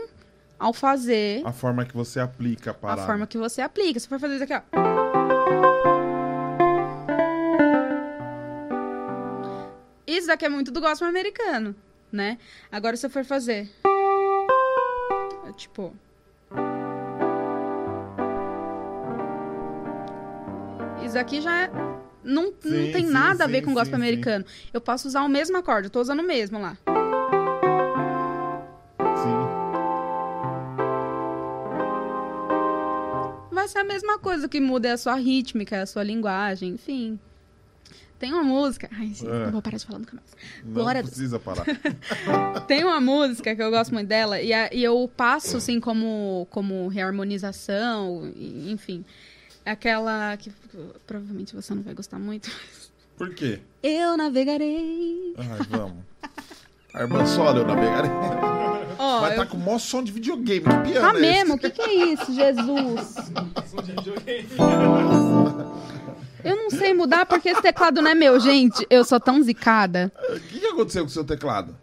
[0.57, 3.99] ao fazer A forma que você aplica a a forma que você aplica.
[3.99, 5.12] Se for fazer isso aqui, ó.
[10.05, 11.75] Isso daqui é muito do gospel americano,
[12.11, 12.37] né?
[12.71, 13.69] Agora, se eu for fazer.
[15.55, 15.93] Tipo.
[21.05, 21.71] Isso aqui já é.
[22.23, 24.09] Não, não Sim, tem sim, nada a ver sim, com gospel sim, sim.
[24.09, 24.45] americano.
[24.73, 26.77] Eu posso usar o mesmo acorde, eu tô usando o mesmo lá.
[29.17, 29.63] Sim.
[33.51, 36.03] Vai ser a mesma coisa, o que muda é a sua rítmica, é a sua
[36.03, 37.19] linguagem, enfim.
[38.23, 38.89] Tem uma música.
[38.97, 39.43] Ai, gente, É.
[39.47, 40.27] não vou parar de falar nunca mais.
[40.63, 41.65] Não Glória precisa parar.
[42.67, 46.47] Tem uma música que eu gosto muito dela, e, a- e eu passo, assim, como,
[46.49, 49.03] como reharmonização, enfim.
[49.65, 50.49] Aquela que
[51.05, 52.49] provavelmente você não vai gostar muito.
[53.17, 53.59] Por quê?
[53.83, 55.33] Eu navegarei.
[55.38, 55.97] Ai, vamos.
[56.93, 58.09] A irmã Sólia, eu navegarei.
[58.97, 59.36] Ó, Vai eu...
[59.36, 60.62] tá com o maior som de videogame.
[60.62, 61.55] Que piano Tá é mesmo?
[61.55, 63.15] O que, que é isso, Jesus?
[63.69, 64.47] Som de videogame.
[66.43, 68.86] Eu não sei mudar porque esse teclado não é meu, gente.
[68.89, 70.12] Eu sou tão zicada.
[70.29, 71.75] O que, que aconteceu com o seu teclado?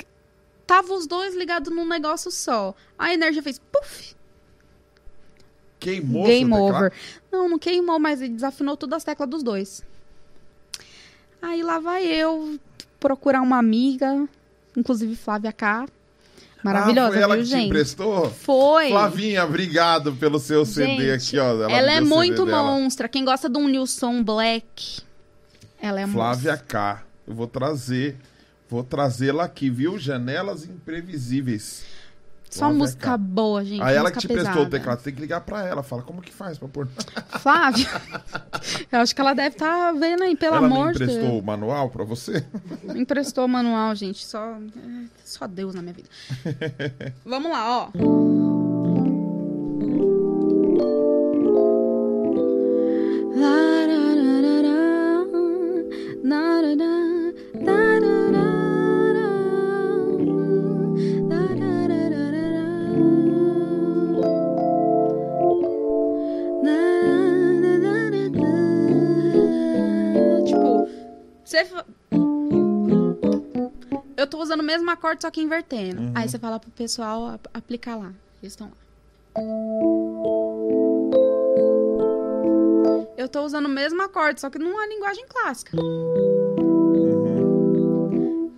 [0.66, 2.74] Tava os dois ligados num negócio só.
[2.98, 4.14] A energia fez puff.
[5.80, 6.92] Queimou Game over.
[7.32, 9.82] Não, não queimou, mas ele desafinou todas as teclas dos dois.
[11.40, 12.58] Aí lá vai eu
[13.00, 14.28] procurar uma amiga,
[14.76, 15.86] inclusive Flávia K.
[16.62, 17.66] Maravilhosa, ah, foi ela viu, que te gente?
[17.66, 18.30] emprestou?
[18.30, 18.90] Foi.
[18.90, 21.68] Flavinha, obrigado pelo seu CD Gente, aqui, ó.
[21.68, 23.08] Ela, me é CD muito monstra.
[23.08, 25.00] Quem gosta de um Nilson Black,
[25.80, 26.66] ela é Flávia monstra.
[26.66, 27.02] K.
[27.26, 28.16] Eu vou trazer,
[28.68, 29.98] vou trazê-la aqui, viu?
[29.98, 31.84] Janelas imprevisíveis.
[32.50, 33.80] Só Flávia música boa, gente.
[33.82, 34.70] Aí ela que te prestou o pesada.
[34.70, 36.88] teclado, você tem que ligar pra ela, fala como que faz pra pôr.
[37.40, 37.86] Flávia,
[38.90, 41.42] eu acho que ela deve estar vendo aí, pelo ela amor de emprestou Deus.
[41.42, 42.44] o manual pra você?
[42.94, 44.26] Emprestou o manual, gente.
[44.26, 46.08] Só, é, só Deus na minha vida.
[47.24, 48.59] Vamos lá, ó.
[74.90, 76.00] Mesmo acorde, só que invertendo.
[76.02, 76.12] Uhum.
[76.14, 78.12] Aí você fala pro pessoal ap- aplicar lá.
[78.42, 78.72] Eles estão lá.
[83.16, 85.76] Eu tô usando o mesmo acorde, só que numa linguagem clássica.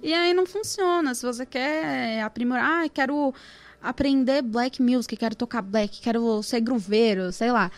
[0.03, 1.14] E aí não funciona.
[1.14, 3.35] Se você quer aprimorar, ah, quero
[3.83, 7.71] aprender black music, quero tocar black, quero ser grooveiro, sei lá.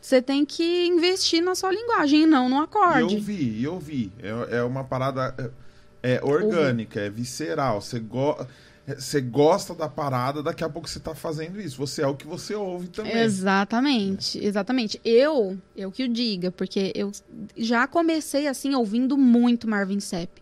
[0.00, 3.16] Você tem que investir na sua linguagem e não no E eu acorde.
[3.18, 4.12] vi, e eu vi.
[4.22, 5.52] É, é uma parada
[6.06, 7.80] é, é orgânica, é visceral.
[7.80, 8.36] Você go
[8.86, 11.76] você gosta da parada, daqui a pouco você tá fazendo isso.
[11.76, 13.18] Você é o que você ouve também.
[13.18, 15.00] Exatamente, exatamente.
[15.04, 17.10] Eu, eu que o diga, porque eu
[17.56, 20.40] já comecei assim ouvindo muito Marvin Sapp.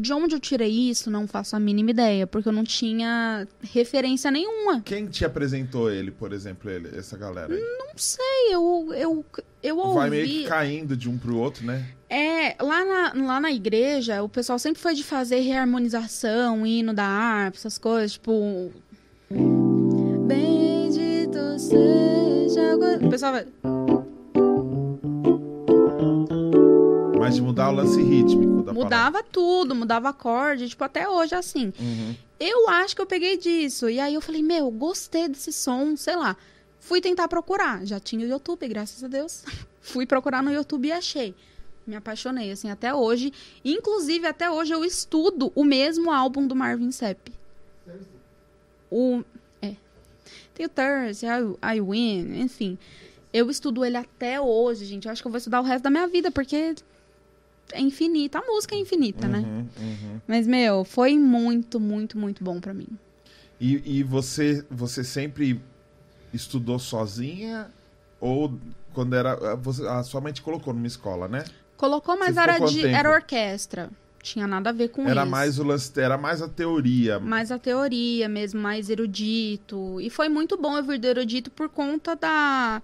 [0.00, 4.30] De onde eu tirei isso, não faço a mínima ideia, porque eu não tinha referência
[4.30, 4.80] nenhuma.
[4.80, 7.60] Quem te apresentou ele, por exemplo, ele, essa galera aí?
[7.60, 9.24] Não sei, eu, eu,
[9.62, 9.94] eu ouvi.
[9.94, 11.84] Vai meio que caindo de um pro outro, né?
[12.08, 17.04] É, lá na, lá na igreja, o pessoal sempre foi de fazer reharmonização, hino da
[17.04, 18.72] harpa, essas coisas, tipo.
[20.26, 22.76] Bendito seja.
[22.76, 23.46] o- O pessoal vai.
[27.20, 28.72] Mas de mudar o lance rítmico da parada.
[28.72, 31.72] Mudava tudo, mudava acorde, tipo, até hoje é assim.
[31.78, 32.14] Uhum.
[32.40, 33.90] Eu acho que eu peguei disso.
[33.90, 36.34] E aí eu falei, meu, gostei desse som, sei lá.
[36.78, 37.84] Fui tentar procurar.
[37.84, 39.44] Já tinha o YouTube, graças a Deus.
[39.82, 41.34] Fui procurar no YouTube e achei.
[41.86, 43.32] Me apaixonei, assim, até hoje.
[43.62, 47.32] Inclusive, até hoje eu estudo o mesmo álbum do Marvin Sapp.
[48.90, 49.22] O.
[49.60, 49.74] É.
[50.54, 52.78] Tem o Thirst, I, I Win, enfim.
[53.32, 55.06] Eu estudo ele até hoje, gente.
[55.06, 56.74] Eu acho que eu vou estudar o resto da minha vida, porque
[57.72, 58.38] é infinita.
[58.38, 59.38] A música é infinita, né?
[59.38, 60.20] Uhum, uhum.
[60.26, 62.88] Mas, meu, foi muito, muito, muito bom pra mim.
[63.60, 65.60] E, e você, você sempre
[66.32, 67.70] estudou sozinha?
[68.20, 68.58] Ou
[68.92, 69.56] quando era.
[69.56, 71.44] Você, a sua mãe te colocou numa escola, né?
[71.76, 73.90] Colocou, mas era de era orquestra.
[74.22, 75.30] Tinha nada a ver com era isso.
[75.30, 77.18] mais o lance, era mais a teoria.
[77.18, 79.98] Mais a teoria mesmo, mais erudito.
[80.00, 82.82] E foi muito bom eu vir do erudito por conta da.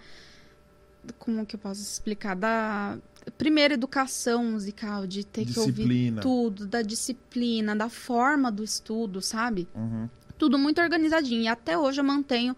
[1.18, 2.34] Como que eu posso explicar?
[2.34, 2.96] Da
[3.38, 6.22] primeira educação musical, de ter que ouvir Disciplina.
[6.22, 9.68] tudo, da disciplina, da forma do estudo, sabe?
[9.74, 11.42] Uhum, Tudo muito organizadinho.
[11.42, 12.56] E até hoje eu mantenho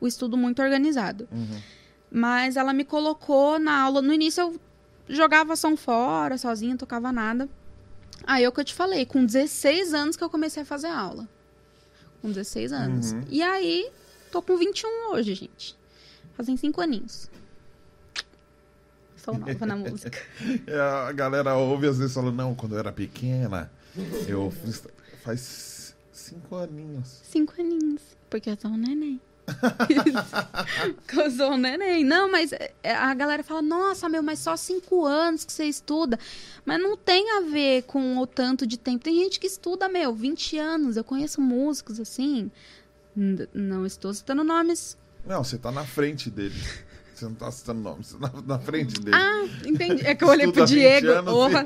[0.00, 1.28] o estudo muito organizado.
[1.32, 1.60] uhum.
[2.10, 4.00] Mas ela me colocou na aula.
[4.00, 4.60] No início eu
[5.08, 7.48] jogava som fora, sozinha, tocava nada.
[8.24, 10.88] Aí é o que eu te falei, com 16 anos que eu comecei a fazer
[10.88, 11.28] aula.
[12.22, 13.12] Com 16 anos.
[13.12, 13.22] Uhum.
[13.28, 13.90] E aí,
[14.32, 15.76] tô com 21 hoje, gente.
[16.34, 17.28] Fazem 5 aninhos.
[19.36, 20.18] Nova na música.
[20.66, 23.70] É, a galera ouve às vezes fala, não, quando eu era pequena,
[24.26, 24.82] eu fiz.
[25.22, 27.20] Faz cinco aninhos.
[27.24, 28.02] 5 aninhos.
[28.30, 29.20] Porque eu sou um neném.
[31.16, 32.04] Eu sou um neném.
[32.04, 36.18] Não, mas é, a galera fala, nossa, meu, mas só 5 anos que você estuda.
[36.64, 39.04] Mas não tem a ver com o tanto de tempo.
[39.04, 40.96] Tem gente que estuda, meu, 20 anos.
[40.96, 42.50] Eu conheço músicos assim.
[43.54, 44.96] Não estou citando nomes.
[45.26, 46.54] Não, você tá na frente dele.
[47.18, 49.16] Você não tá citando nome, você tá na, na frente dele.
[49.16, 50.06] Ah, entendi.
[50.06, 51.10] É que eu olhei Estuda pro 20 Diego.
[51.10, 51.64] anos, Porra.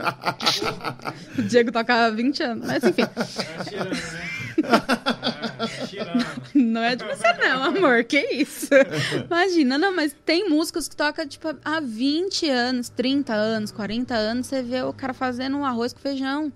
[1.39, 2.67] o Diego toca há 20 anos.
[2.67, 3.03] Mas enfim,
[4.63, 6.37] Tá cheirando, né?
[6.55, 8.03] Não é de você não, amor.
[8.05, 8.71] Que isso?
[9.27, 14.47] Imagina, não, mas tem músicos que tocam, tipo, há 20 anos, 30 anos, 40 anos,
[14.47, 16.51] você vê o cara fazendo um arroz com feijão.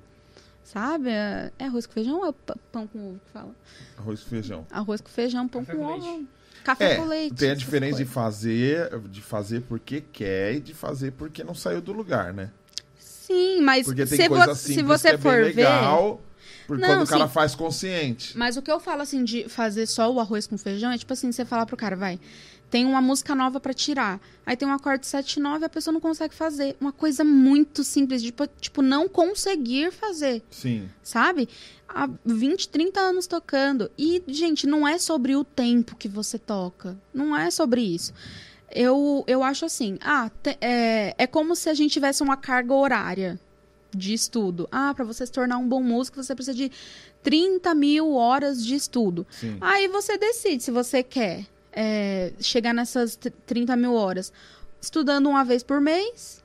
[0.64, 1.10] Sabe?
[1.10, 2.34] É é arroz com feijão ou é
[2.72, 3.54] pão com ovo que fala?
[3.98, 4.66] Arroz com feijão.
[4.70, 6.26] Arroz com feijão, pão Café com com ovo.
[6.66, 7.34] Café É, com leite.
[7.36, 11.80] tem a diferença de fazer, de fazer porque quer e de fazer porque não saiu
[11.80, 12.50] do lugar, né?
[12.98, 15.62] Sim, mas se, vo- se você é for bem ver.
[15.62, 16.20] legal,
[16.68, 17.32] Não, quando o cara sim.
[17.32, 18.36] faz consciente.
[18.36, 21.12] Mas o que eu falo assim de fazer só o arroz com feijão é tipo
[21.12, 22.18] assim, você falar pro cara, vai,
[22.70, 24.20] tem uma música nova pra tirar.
[24.44, 26.76] Aí tem um acorde 7 9 a pessoa não consegue fazer.
[26.80, 30.88] Uma coisa muito simples, tipo, tipo não conseguir fazer, Sim.
[31.02, 31.48] sabe?
[31.88, 33.90] Há 20, 30 anos tocando.
[33.96, 36.96] E, gente, não é sobre o tempo que você toca.
[37.14, 38.12] Não é sobre isso.
[38.70, 42.74] Eu, eu acho assim, ah, te- é, é como se a gente tivesse uma carga
[42.74, 43.40] horária
[43.94, 44.68] de estudo.
[44.70, 46.70] Ah, pra você se tornar um bom músico, você precisa de
[47.22, 49.24] 30 mil horas de estudo.
[49.30, 49.56] Sim.
[49.60, 54.32] Aí você decide se você quer é, chegar nessas t- 30 mil horas
[54.80, 56.42] estudando uma vez por mês,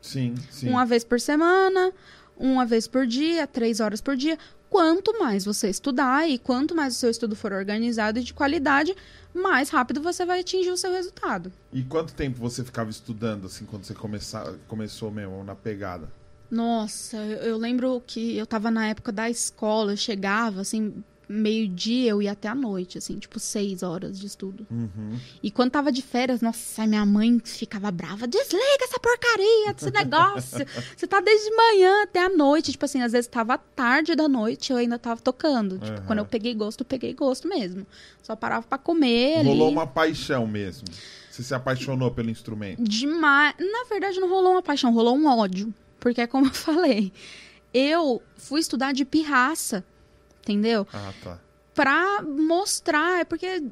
[0.00, 0.68] Sim, sim.
[0.68, 1.92] uma vez por semana,
[2.36, 4.38] uma vez por dia, três horas por dia.
[4.70, 8.94] Quanto mais você estudar e quanto mais o seu estudo for organizado e de qualidade,
[9.32, 11.52] mais rápido você vai atingir o seu resultado.
[11.72, 16.08] E quanto tempo você ficava estudando, assim, quando você começar, começou mesmo na pegada?
[16.50, 22.10] Nossa, eu, eu lembro que eu tava na época da escola, eu chegava, assim, meio-dia,
[22.10, 24.66] eu ia até a noite, assim, tipo, seis horas de estudo.
[24.70, 25.18] Uhum.
[25.42, 28.26] E quando tava de férias, nossa, minha mãe ficava brava.
[28.26, 30.66] Desliga essa porcaria desse negócio.
[30.96, 32.72] Você tá desde manhã até a noite.
[32.72, 35.78] Tipo assim, às vezes tava tarde da noite eu ainda tava tocando.
[35.78, 36.06] Tipo, Aham.
[36.06, 37.86] quando eu peguei gosto, eu peguei gosto mesmo.
[38.22, 39.48] Só parava pra comer ali.
[39.48, 40.86] Rolou uma paixão mesmo.
[41.30, 42.82] Você se apaixonou pelo instrumento.
[42.82, 43.54] Demais.
[43.58, 45.72] Na verdade, não rolou uma paixão, rolou um ódio.
[45.98, 47.12] Porque é como eu falei.
[47.72, 49.84] Eu fui estudar de pirraça.
[50.44, 50.86] Entendeu?
[50.92, 51.38] Ah, tá.
[51.74, 53.62] pra mostrar, é porque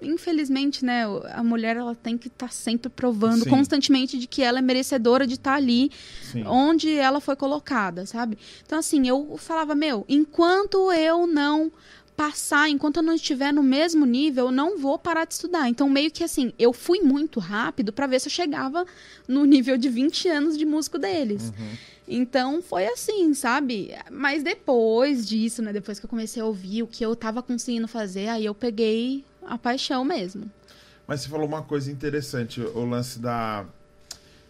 [0.00, 3.50] infelizmente, né, a mulher ela tem que estar sempre provando Sim.
[3.50, 5.90] constantemente de que ela é merecedora de estar ali
[6.22, 6.44] Sim.
[6.46, 8.38] onde ela foi colocada, sabe?
[8.64, 11.72] Então, assim, eu falava, meu, enquanto eu não
[12.16, 15.68] passar, enquanto eu não estiver no mesmo nível, eu não vou parar de estudar.
[15.68, 18.84] Então, meio que assim, eu fui muito rápido pra ver se eu chegava
[19.28, 21.52] no nível de 20 anos de músico deles.
[22.10, 23.90] Então, foi assim, sabe?
[24.10, 27.86] Mas depois disso, né, depois que eu comecei a ouvir o que eu tava conseguindo
[27.86, 30.50] fazer, aí eu peguei a paixão mesmo.
[31.06, 33.66] Mas você falou uma coisa interessante, o lance da.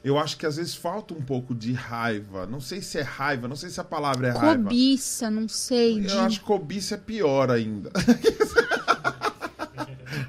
[0.04, 2.46] Eu acho que às vezes falta um pouco de raiva.
[2.46, 4.62] Não sei se é raiva, não sei se a palavra é raiva.
[4.62, 6.00] Cobiça, não sei.
[6.00, 7.90] de- Eu acho que cobiça é pior ainda.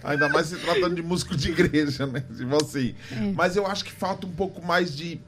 [0.04, 2.22] ainda mais se tratando de músico de igreja, né?
[2.36, 2.96] Tipo assim.
[3.12, 3.32] É.
[3.34, 5.20] Mas eu acho que falta um pouco mais de.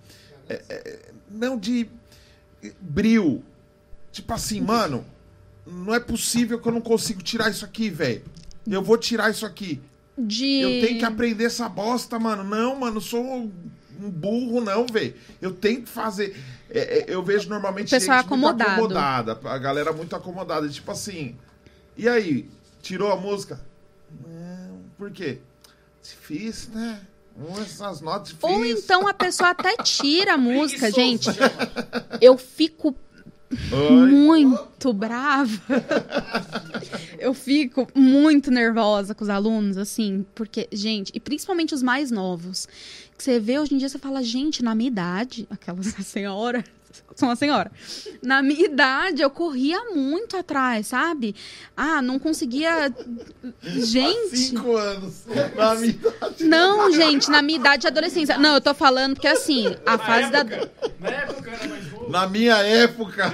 [0.49, 1.89] é, é, não de
[2.79, 3.43] bril.
[4.11, 5.05] Tipo assim, mano,
[5.65, 8.23] não é possível que eu não consigo tirar isso aqui, velho.
[8.69, 9.81] Eu vou tirar isso aqui.
[10.17, 10.59] de...
[10.59, 12.43] Eu tenho que aprender essa bosta, mano.
[12.43, 13.51] Não, mano, eu sou um
[14.09, 15.15] burro, não, velho.
[15.41, 16.35] Eu tenho que fazer.
[16.69, 19.31] É, é, eu vejo normalmente O pessoal gente muito acomodado.
[19.31, 19.49] acomodada.
[19.49, 20.67] A galera muito acomodada.
[20.69, 21.35] Tipo assim.
[21.97, 22.49] E aí?
[22.81, 23.59] Tirou a música?
[24.27, 24.79] Não.
[24.97, 25.39] Por quê?
[26.01, 27.01] Difícil, né?
[27.61, 28.53] Essas notas difíceis.
[28.53, 31.39] Ou então a pessoa até tira a música, Preguiçoso, gente.
[32.19, 32.95] Eu fico
[33.71, 34.05] Oi.
[34.05, 35.51] muito brava.
[37.19, 42.67] Eu fico muito nervosa com os alunos, assim, porque, gente, e principalmente os mais novos,
[43.17, 46.63] que você vê hoje em dia, você fala, gente, na minha idade, aquela senhora,
[47.15, 47.71] sou uma senhora,
[48.21, 51.35] na minha idade eu corria muito atrás, sabe?
[51.75, 52.93] Ah, não conseguia.
[53.61, 54.37] Gente.
[54.37, 55.25] Cinco anos.
[55.55, 56.43] Na minha idade.
[56.43, 58.37] Não, gente, na minha idade de adolescência.
[58.37, 60.39] Não, eu tô falando porque assim, a Na fase da.
[60.39, 62.09] época, Na época era mais novo.
[62.09, 63.33] Na minha época.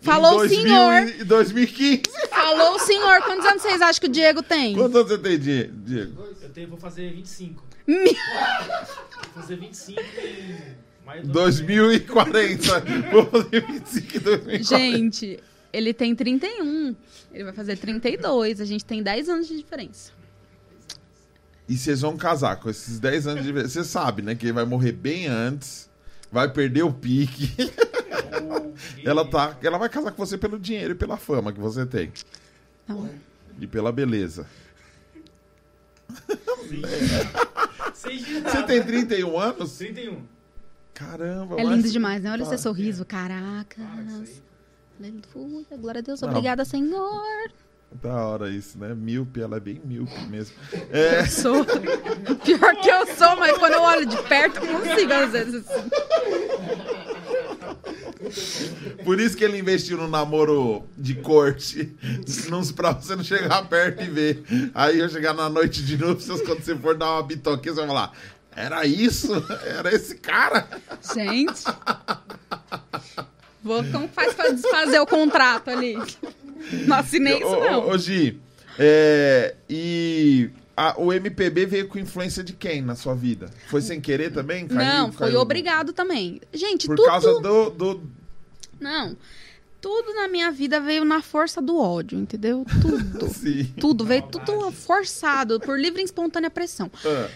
[0.00, 1.08] Falou o em 2000 senhor.
[1.20, 2.02] e 2015.
[2.30, 4.74] Falou o senhor, quantos anos vocês acham que o Diego tem?
[4.74, 6.22] Quantos anos você tem, Die- Diego?
[6.42, 7.64] Eu tenho, vou fazer 25.
[7.86, 8.16] Me-
[9.34, 10.85] Vou fazer 25 em maio do
[11.24, 12.80] 2040.
[13.10, 14.64] Vou fazer 25 em 2040.
[14.64, 15.40] Gente,
[15.72, 16.96] ele tem 31.
[17.32, 18.60] Ele vai fazer 32.
[18.60, 20.12] A gente tem 10 anos de diferença.
[21.68, 23.68] E vocês vão casar com esses 10 anos de vida.
[23.68, 24.34] Você sabe, né?
[24.34, 25.90] Que ele vai morrer bem antes.
[26.30, 27.52] Vai perder o pique.
[29.04, 32.12] ela, tá, ela vai casar com você pelo dinheiro e pela fama que você tem.
[32.86, 33.08] Não.
[33.60, 34.46] E pela beleza.
[37.94, 39.76] Sem Você tem 31 anos?
[39.78, 40.35] 31.
[40.96, 42.32] Caramba, É mas- lindo demais, né?
[42.32, 42.54] Olha Tá.
[42.54, 43.04] esse sorriso.
[43.04, 43.84] Caracas.
[44.98, 45.66] Aleluia.
[45.78, 46.20] Glória a Deus.
[46.22, 46.30] Não.
[46.30, 47.50] Obrigada, Senhor.
[48.02, 48.94] Da hora isso, né?
[48.94, 50.54] Míope, ela é bem míope mesmo.
[50.90, 51.64] É, Eu sou.
[51.64, 55.64] Pior que eu sou, mas quando eu olho de perto, eu consigo às vezes.
[59.04, 61.94] por isso que ele investiu no namoro de corte.
[62.50, 64.42] Não, pra você não chegar perto e ver.
[64.74, 67.88] Aí eu chegar na noite de núpcias, quando você for dar uma bitoquinha, você vai
[67.88, 68.12] falar.
[68.56, 69.32] Era isso?
[69.66, 70.66] Era esse cara?
[71.14, 71.62] Gente.
[73.62, 75.96] Vou, como faz pra desfazer o contrato ali?
[76.86, 77.98] Não assinei isso, não.
[77.98, 78.40] Gi,
[78.78, 83.50] é, e a- o MPB veio com influência de quem na sua vida?
[83.68, 84.66] Foi sem querer também?
[84.68, 86.40] Caiu- não, foi caiu- obrigado também.
[86.52, 87.06] Gente, Por tudo.
[87.06, 88.02] causa do, do.
[88.80, 89.16] Não.
[89.80, 92.64] Tudo na minha vida veio na força do ódio, entendeu?
[92.80, 93.28] Tudo.
[93.34, 93.64] Sim.
[93.80, 96.90] tudo, veio tudo forçado, por livre e espontânea pressão.
[97.04, 97.28] Ah,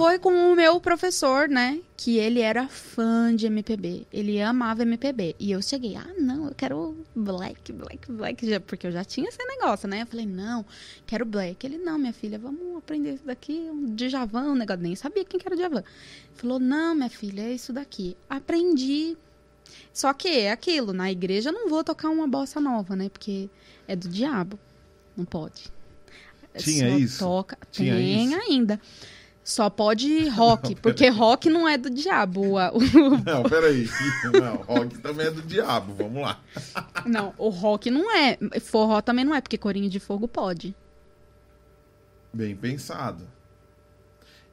[0.00, 1.78] Foi com o meu professor, né?
[1.94, 4.06] Que ele era fã de MPB.
[4.10, 5.36] Ele amava MPB.
[5.38, 8.60] E eu cheguei, ah, não, eu quero black, black, black.
[8.60, 10.00] Porque eu já tinha esse negócio, né?
[10.00, 10.64] Eu falei, não,
[11.06, 11.66] quero black.
[11.66, 13.68] Ele, não, minha filha, vamos aprender isso daqui.
[13.70, 14.82] Um Djavan, um negócio.
[14.82, 15.80] Nem sabia quem que era o Djavan.
[15.80, 18.16] Ele falou, não, minha filha, é isso daqui.
[18.28, 19.18] Aprendi.
[19.92, 23.10] Só que é aquilo, na igreja eu não vou tocar uma bossa nova, né?
[23.10, 23.50] Porque
[23.86, 24.58] é do diabo.
[25.14, 25.70] Não pode.
[26.56, 27.18] Tinha Só isso?
[27.18, 27.58] Toca.
[27.70, 28.40] Tinha Tem isso?
[28.40, 28.80] ainda.
[29.50, 32.40] Só pode rock, porque rock não é do diabo.
[32.52, 33.88] O- o- Não, peraí.
[34.40, 35.92] Não, rock também é do diabo.
[35.94, 36.40] Vamos lá.
[37.04, 38.38] não, o rock não é.
[38.60, 40.72] Forró também não é, porque corinho de fogo pode.
[42.32, 43.26] Bem pensado.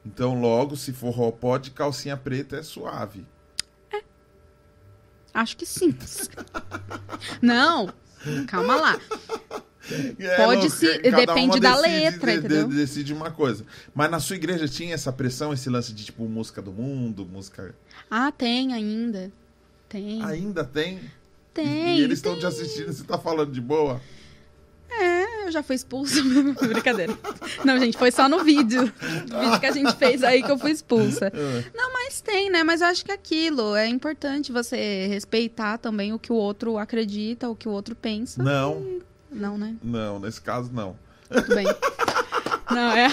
[0.04, 3.24] Então, logo, se forró pode, calcinha preta é suave.
[5.32, 5.94] Acho que sim.
[7.40, 7.88] Não,
[8.48, 9.00] calma lá.
[10.18, 12.68] É, Pode louco, se- depende da decide- letra, de- entendeu?
[12.68, 13.64] de- decide uma coisa.
[13.94, 17.74] Mas na sua igreja tinha essa pressão, esse lance de tipo música do mundo, música.
[18.10, 19.30] Ah, tem ainda.
[19.88, 20.22] Tem.
[20.24, 21.00] Ainda tem?
[21.54, 21.98] tem.
[21.98, 24.00] E eles estão te assistindo, você tá falando de boa?
[24.90, 26.16] É, eu já fui expulsa.
[26.66, 27.16] Brincadeira.
[27.64, 28.82] Não, gente, foi só no vídeo.
[29.30, 31.30] No vídeo que a gente fez aí que eu fui expulsa.
[31.38, 31.64] É.
[31.74, 32.64] Não, mas tem, né?
[32.64, 33.76] Mas eu acho que é aquilo.
[33.76, 38.42] É importante você respeitar também o que o outro acredita, o que o outro pensa.
[38.42, 38.98] Não,
[39.30, 39.76] Não, né?
[39.82, 40.96] não, nesse caso não.
[41.30, 41.66] Tudo bem.
[42.70, 43.08] Não, é,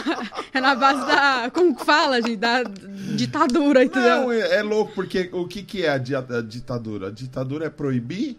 [0.53, 1.49] é na base da.
[1.49, 2.35] Como que fala, gente?
[2.35, 4.23] Da ditadura, entendeu?
[4.23, 7.07] Não, é, é louco, porque o que, que é a, di- a ditadura?
[7.07, 8.37] A ditadura é proibir?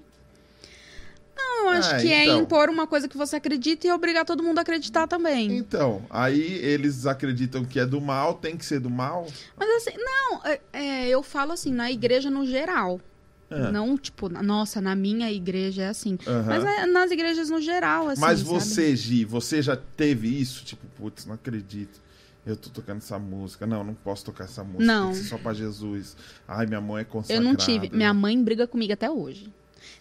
[1.34, 2.38] Não, acho Ah, que é então.
[2.42, 5.56] impor uma coisa que você acredita e obrigar todo mundo a acreditar também.
[5.56, 9.26] Então, aí eles acreditam que é do mal, tem que ser do mal.
[9.56, 13.00] Mas assim, não, é- é, eu falo assim, na igreja no geral.
[13.48, 13.70] É.
[13.70, 16.18] Não, tipo, nossa, na minha igreja é assim.
[16.26, 16.44] Aham.
[16.46, 18.20] Mas é nas igrejas no geral, assim.
[18.20, 18.50] Mas sabe?
[18.50, 20.64] você, Gi, você já teve isso?
[20.64, 22.00] Tipo, putz, não acredito.
[22.44, 23.66] Eu tô tocando essa música.
[23.66, 24.84] Não, não posso tocar essa música.
[24.84, 25.12] Não.
[25.12, 26.16] Tem só pra Jesus.
[26.46, 27.42] Ai, minha mãe é Eu consagrada.
[27.44, 27.90] não tive.
[27.90, 29.52] Minha mãe briga comigo até hoje.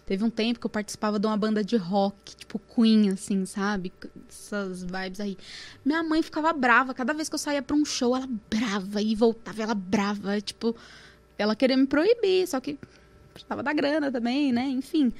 [0.04, 3.92] Teve um tempo que eu participava de uma banda de rock, tipo Queen, assim, sabe?
[4.28, 5.36] Essas vibes aí.
[5.84, 6.94] Minha mãe ficava brava.
[6.94, 10.40] Cada vez que eu saía pra um show, ela brava e voltava, ela brava.
[10.40, 10.76] Tipo,
[11.36, 12.78] ela queria me proibir, só que
[13.44, 14.66] precisava da grana também, né?
[14.68, 15.12] Enfim.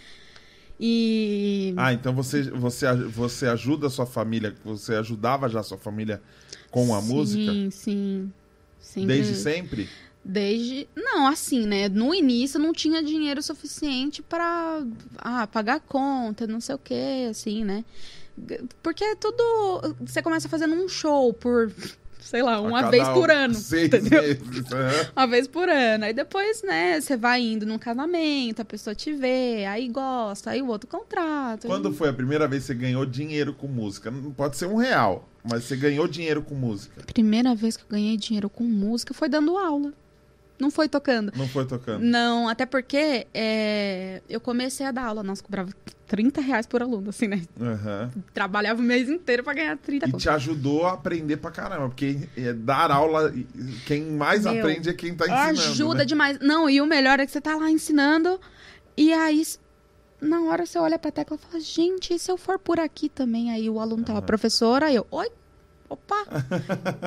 [0.79, 1.73] E.
[1.77, 6.21] Ah, então você, você, você ajuda a sua família, você ajudava já a sua família
[6.71, 7.53] com a música?
[7.53, 8.33] Sim, sim.
[8.79, 9.89] Sempre- Desde sempre?
[10.25, 10.89] Desde.
[10.95, 11.89] Não, assim, né?
[11.89, 14.83] No início não tinha dinheiro suficiente pra
[15.19, 17.85] ah, pagar conta, não sei o quê, assim, né?
[18.83, 19.97] Porque é tudo.
[20.01, 21.73] Você começa fazendo um show por,
[22.27, 23.55] sei lá, uma vez por ano.
[23.55, 24.23] Seis entendeu?
[24.23, 24.73] meses.
[24.73, 25.11] aham.
[25.17, 26.05] Uma vez por ano.
[26.05, 30.61] Aí depois, né, você vai indo num casamento, a pessoa te vê, aí gosta, aí
[30.63, 31.67] o outro contrato.
[31.67, 34.11] Quando foi a primeira vez que você ganhou dinheiro com música?
[34.11, 37.03] Não pode ser um real, mas você ganhou dinheiro com música.
[37.13, 39.93] Primeira vez que eu ganhei dinheiro com música foi dando aula.
[40.59, 41.33] Não foi tocando.
[41.37, 42.03] Não foi tocando.
[42.03, 45.71] Não, até porque é, eu comecei a dar aula, nós cobrava
[46.07, 47.43] 30 reais por aluno, assim, né?
[47.61, 48.11] Aham.
[48.33, 50.21] Trabalhava o mês inteiro pra ganhar 30 E conto.
[50.21, 53.33] te ajudou a aprender pra caramba, porque é, dar aula,
[53.87, 55.61] quem mais Meu, aprende é quem tá ensinando.
[55.71, 56.05] Ajuda né?
[56.05, 56.39] demais.
[56.41, 58.41] Não, e o melhor é que você tá lá ensinando
[58.97, 59.43] e aí
[60.21, 63.09] na hora você olha pra tecla e fala, gente, e se eu for por aqui
[63.09, 63.51] também?
[63.51, 65.29] Aí o aluno tá lá, professora, aí eu, oi,
[65.89, 66.25] opa.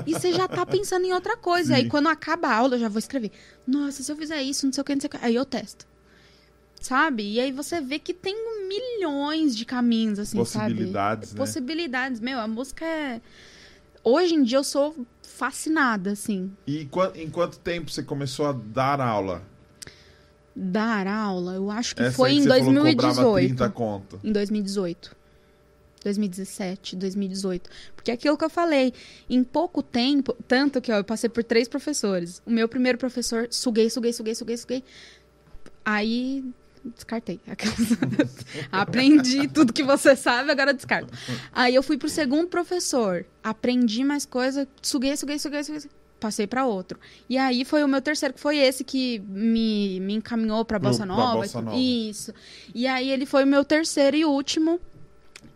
[0.06, 1.74] e você já tá pensando em outra coisa.
[1.74, 1.82] E Sim.
[1.84, 3.32] aí quando acaba a aula, eu já vou escrever,
[3.66, 5.18] nossa, se eu fizer isso, não sei o que, não sei o que.
[5.22, 5.88] Aí eu testo.
[6.82, 7.34] Sabe?
[7.34, 8.36] E aí você vê que tem
[8.68, 11.40] milhões de caminhos, assim, Possibilidades, sabe?
[11.40, 11.46] né?
[11.46, 12.20] Possibilidades.
[12.22, 13.22] Meu, a música é...
[14.02, 16.52] Hoje em dia eu sou fascinada, assim.
[16.66, 19.44] E em quanto tempo você começou a dar aula?
[20.56, 23.56] Dar aula, eu acho que Essa foi em você falou que cobrava 2018.
[23.56, 24.20] 30 conto.
[24.24, 25.16] Em 2018.
[26.04, 27.70] 2017, 2018.
[27.95, 28.93] Porque é aquilo que eu falei,
[29.30, 32.41] em pouco tempo, tanto que ó, eu passei por três professores.
[32.45, 34.84] O meu primeiro professor, suguei, suguei, suguei, suguei, suguei.
[35.84, 36.43] Aí
[36.84, 37.39] descartei.
[38.72, 41.14] Aprendi tudo que você sabe, agora descarto.
[41.52, 45.82] Aí eu fui pro segundo professor, aprendi mais coisa, suguei, suguei, suguei, suguei.
[46.20, 47.00] Passei para outro.
[47.30, 51.06] E aí foi o meu terceiro, que foi esse que me, me encaminhou para Bossa
[51.06, 51.38] Nova.
[51.38, 51.78] Bossa Nova.
[51.78, 52.34] Isso.
[52.76, 54.82] E aí ele foi o meu terceiro e último.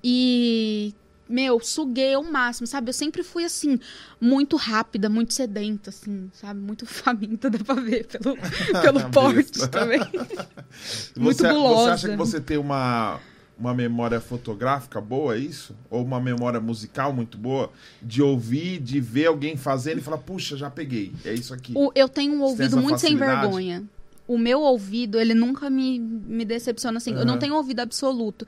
[0.04, 0.94] E,
[1.30, 2.90] meu, suguei ao máximo, sabe?
[2.90, 3.80] Eu sempre fui assim,
[4.20, 6.60] muito rápida, muito sedenta, assim, sabe?
[6.60, 8.36] Muito faminta, dá pra ver pelo,
[8.82, 10.00] pelo porte também.
[11.16, 11.84] Muito você, gulosa.
[11.84, 13.20] Você acha que você tem uma,
[13.58, 15.76] uma memória fotográfica boa, é isso?
[15.90, 17.72] Ou uma memória musical muito boa?
[18.02, 21.14] De ouvir, de ver alguém fazendo e falar, puxa, já peguei.
[21.24, 21.74] É isso aqui.
[21.76, 23.42] O- eu tenho um ouvido muito sem facilidade?
[23.42, 23.84] vergonha.
[24.28, 27.14] O meu ouvido, ele nunca me, me decepciona assim.
[27.14, 28.48] Eu não tenho ouvido absoluto.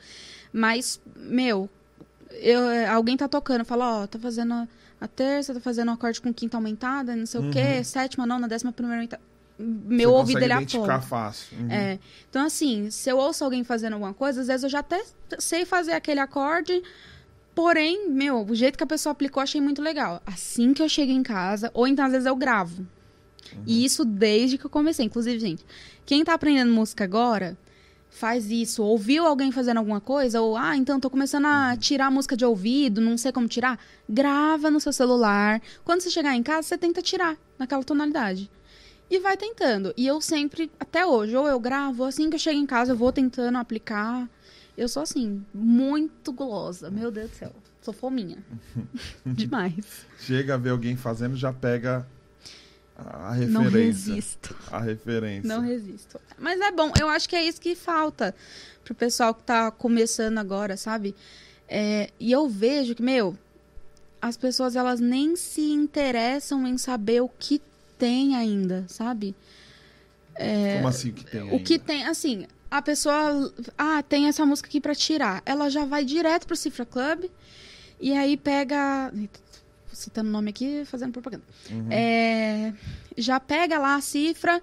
[0.56, 1.70] Mas, meu,
[2.32, 4.66] eu, é, alguém tá tocando, fala, ó, tá fazendo
[5.02, 8.40] a, terça, tá fazendo um acorde com quinta aumentada, não sei o quê, sétima, não,
[8.40, 9.22] na décima primeira aumentada.
[9.60, 11.02] Meu Você ouvido, ele aponta.
[11.02, 11.58] fácil.
[11.58, 11.70] Uhum.
[11.70, 12.00] É.
[12.30, 15.04] Então, assim, se eu ouço alguém fazendo alguma coisa, às vezes eu já até
[15.40, 16.82] sei fazer aquele acorde.
[17.54, 20.22] Porém, meu, o jeito que a pessoa aplicou, eu achei muito legal.
[20.26, 22.88] Assim que eu chego em casa, ou então às vezes eu gravo.
[23.66, 25.06] E isso desde que eu comecei.
[25.06, 25.66] Inclusive, gente,
[26.06, 27.58] quem tá aprendendo música agora,
[28.16, 28.82] faz isso.
[28.82, 30.42] Ouviu alguém fazendo alguma coisa?
[30.42, 33.78] Ou, ah, então tô começando a tirar a música de ouvido, não sei como tirar.
[34.10, 35.62] Grava no seu celular.
[35.84, 38.50] Quando você chegar em casa, você tenta tirar naquela tonalidade.
[39.10, 39.94] E vai tentando.
[39.98, 42.98] E eu sempre, até hoje, ou eu gravo, assim que eu chego em casa, eu
[42.98, 44.28] vou tentando aplicar.
[44.78, 46.90] Eu sou assim, muito gulosa.
[46.90, 47.54] Meu Deus do céu.
[47.82, 48.38] Sou fominha.
[49.26, 50.08] Demais.
[50.20, 52.08] Chega a ver alguém fazendo, já pega
[52.98, 54.14] a a Não referência.
[54.14, 54.56] resisto.
[54.72, 55.48] A referência.
[55.48, 56.20] Não resisto.
[56.38, 58.34] Mas é bom, eu acho que é isso que falta
[58.84, 61.16] pro pessoal que tá começando agora, sabe?
[61.68, 63.38] É, e eu vejo que, meu,
[64.22, 67.62] as pessoas elas nem se interessam em saber o que
[67.98, 69.36] tem ainda, sabe?
[70.76, 71.86] Como assim que tem O que ainda?
[71.86, 75.42] tem, assim, a pessoa, ah, tem essa música aqui pra tirar.
[75.46, 77.26] Ela já vai direto pro Cifra Club
[78.00, 79.40] e aí pega, Eita,
[79.96, 81.44] citando o nome aqui, fazendo propaganda.
[81.72, 81.88] Uhum.
[81.90, 82.74] É,
[83.18, 84.62] já pega lá a cifra,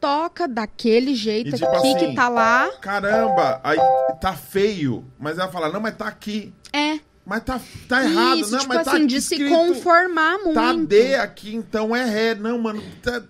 [0.00, 2.70] toca daquele jeito E tipo aqui assim, que tá lá.
[2.80, 3.78] Caramba, aí
[4.20, 5.04] tá feio.
[5.18, 6.52] Mas ela fala, não, mas tá aqui.
[6.72, 9.54] É, Mas tá, tá errado, Isso, não, tipo mas tá assim, aqui de se escrito,
[9.54, 10.54] conformar muito.
[10.54, 12.34] Tá D aqui, então é Ré.
[12.34, 13.22] Não, mano, tá-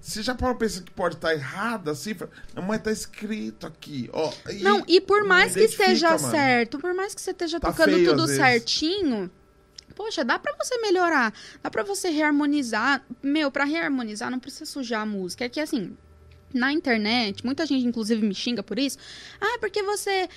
[0.00, 2.28] você já parou pra pensar que pode estar errada a cifra?
[2.54, 4.30] Não, mas tá escrito aqui, ó.
[4.50, 6.30] E- Não, e por mais que esteja mano.
[6.30, 9.30] certo, por mais que você esteja Tá tocando feio, tudo certinho,
[9.94, 11.32] poxa, dá pra você melhorar,
[11.62, 13.04] dá pra você reharmonizar.
[13.22, 15.44] Meu, pra reharmonizar não precisa sujar a música.
[15.44, 15.96] É que assim,
[16.52, 18.98] na internet, muita gente inclusive me xinga por isso.
[19.40, 20.28] Ah, porque você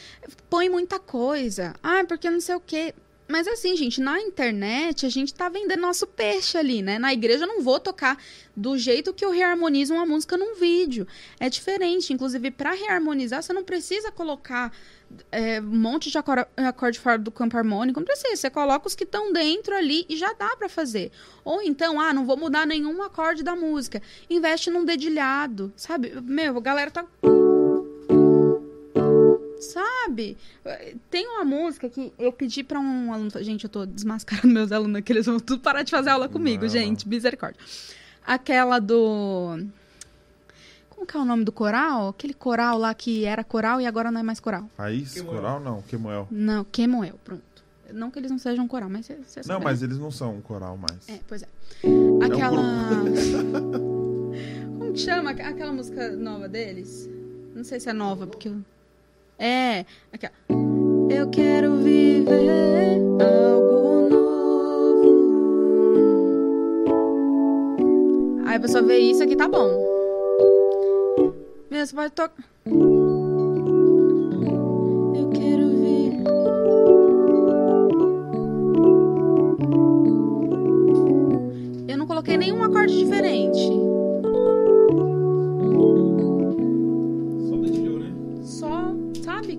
[0.49, 1.75] põe muita coisa.
[1.83, 2.93] Ah, porque não sei o quê.
[3.27, 6.97] Mas assim, gente, na internet a gente tá vendendo nosso peixe ali, né?
[6.97, 8.17] Na igreja eu não vou tocar
[8.55, 11.05] do jeito que eu reharmonizo uma música num vídeo.
[11.39, 12.13] É diferente.
[12.13, 14.71] Inclusive, pra reharmonizar, você não precisa colocar
[15.31, 17.99] é, um monte de acor- acorde fora do campo harmônico.
[17.99, 18.35] Não precisa.
[18.35, 21.11] Você coloca os que estão dentro ali e já dá pra fazer.
[21.43, 24.01] Ou então, ah, não vou mudar nenhum acorde da música.
[24.29, 26.13] Investe num dedilhado, sabe?
[26.21, 27.05] Meu, a galera tá.
[29.59, 30.37] Sabe?
[31.09, 33.31] Tem uma música que eu pedi pra um aluno.
[33.41, 36.63] Gente, eu tô desmascarando meus alunos aqui, eles vão tudo parar de fazer aula comigo,
[36.63, 37.07] Não, gente.
[37.07, 37.59] Misericórdia.
[38.25, 39.59] Aquela do.
[41.07, 42.09] Como que é o nome do coral?
[42.09, 44.69] Aquele coral lá que era coral e agora não é mais coral.
[44.77, 45.35] Raiz, Quemuel.
[45.35, 46.27] coral, não, Quemuel.
[46.29, 47.41] Não, Quemoel, pronto.
[47.93, 50.75] Não que eles não sejam coral, mas você Não, mas eles não são um coral
[50.75, 51.07] mais.
[51.07, 51.47] É, pois é.
[51.85, 52.61] um Aquela.
[54.77, 57.09] Como que chama aqu- aquela música nova deles?
[57.55, 58.57] Não sei se é nova, porque eu.
[59.39, 60.33] É, aquela.
[61.09, 65.07] Eu quero viver algo novo.
[68.45, 69.86] Aí a pessoa vê isso aqui, tá bom.
[71.70, 72.43] Você pode tocar.
[75.15, 76.13] Eu quero ver.
[81.89, 83.70] Eu não coloquei nenhum acorde diferente.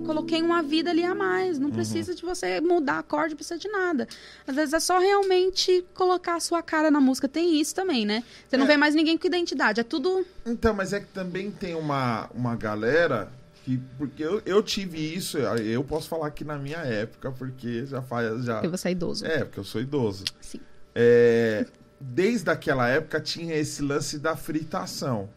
[0.09, 1.59] Coloquei uma vida ali a mais.
[1.59, 4.07] Não precisa de você mudar acorde, não precisa de nada.
[4.47, 7.27] Às vezes é só realmente colocar a sua cara na música.
[7.27, 8.23] Tem isso também, né?
[8.47, 8.67] Você não É.
[8.67, 9.79] vê mais ninguém com identidade.
[9.79, 10.25] É tudo.
[10.45, 13.31] Então, mas é que também tem uma, uma galera
[13.63, 13.79] que.
[13.97, 18.43] Porque eu, eu tive isso, eu posso falar aqui na minha época, porque já faz.
[18.45, 19.25] Já, Eu vou sair idoso.
[19.25, 20.23] é, porque eu sou idoso.
[20.41, 20.59] Sim.
[20.95, 21.65] É,
[21.99, 25.29] desde aquela época tinha esse lance da fritação,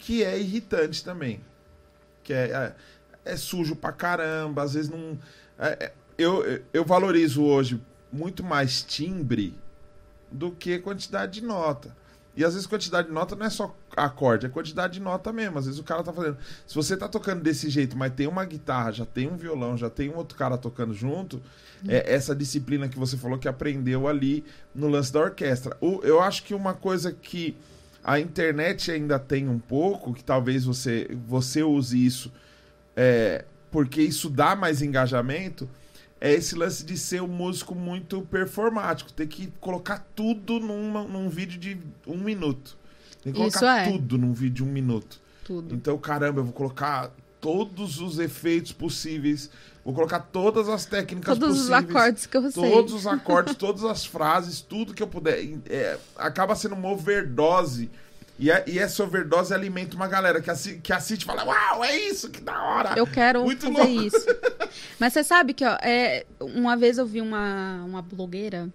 [0.00, 1.40] que é irritante também.
[2.22, 2.74] Que é,
[3.32, 5.18] é, sujo pra caramba, às vezes não.
[5.58, 7.80] é, é, eu, eu valorizo hoje
[8.12, 9.54] muito mais timbre
[10.30, 11.96] do que quantidade de nota.
[12.36, 15.58] E às vezes quantidade de nota não é só acorde, é quantidade de nota mesmo.
[15.58, 16.38] Às vezes o cara tá fazendo.
[16.66, 19.90] Se você tá tocando desse jeito, mas tem uma guitarra, já tem um violão, já
[19.90, 21.42] tem um outro cara tocando junto,
[21.88, 25.76] é essa disciplina que você falou que aprendeu ali no lance da orquestra.
[25.80, 27.56] O- eu acho que uma coisa que
[28.02, 32.32] a internet ainda tem um pouco, que talvez você, você use isso,
[33.00, 35.66] é, porque isso dá mais engajamento,
[36.20, 39.10] é esse lance de ser um músico muito performático.
[39.10, 42.76] Ter que colocar tudo numa- num vídeo de um minuto.
[43.22, 43.90] Tem que colocar é.
[43.90, 45.18] tudo num vídeo de um minuto.
[45.44, 45.74] Tudo.
[45.74, 49.48] Então, caramba, eu vou colocar todos os efeitos possíveis.
[49.82, 51.90] Vou colocar todas as técnicas Todos os possíveis.
[51.96, 52.70] acordes que eu sei.
[52.70, 55.38] Todos os acordes, todas as frases, tudo que eu puder.
[55.70, 57.90] É, acaba sendo uma overdose.
[58.40, 61.84] E, a- e essa overdose alimenta uma galera que, assi que assiste e fala: Uau,
[61.84, 62.94] é isso, que da hora!
[62.96, 64.02] Eu quero Muito fazer louco.
[64.16, 64.26] isso.
[64.98, 68.68] Mas você sabe que, ó, é, uma vez eu vi uma, uma blogueira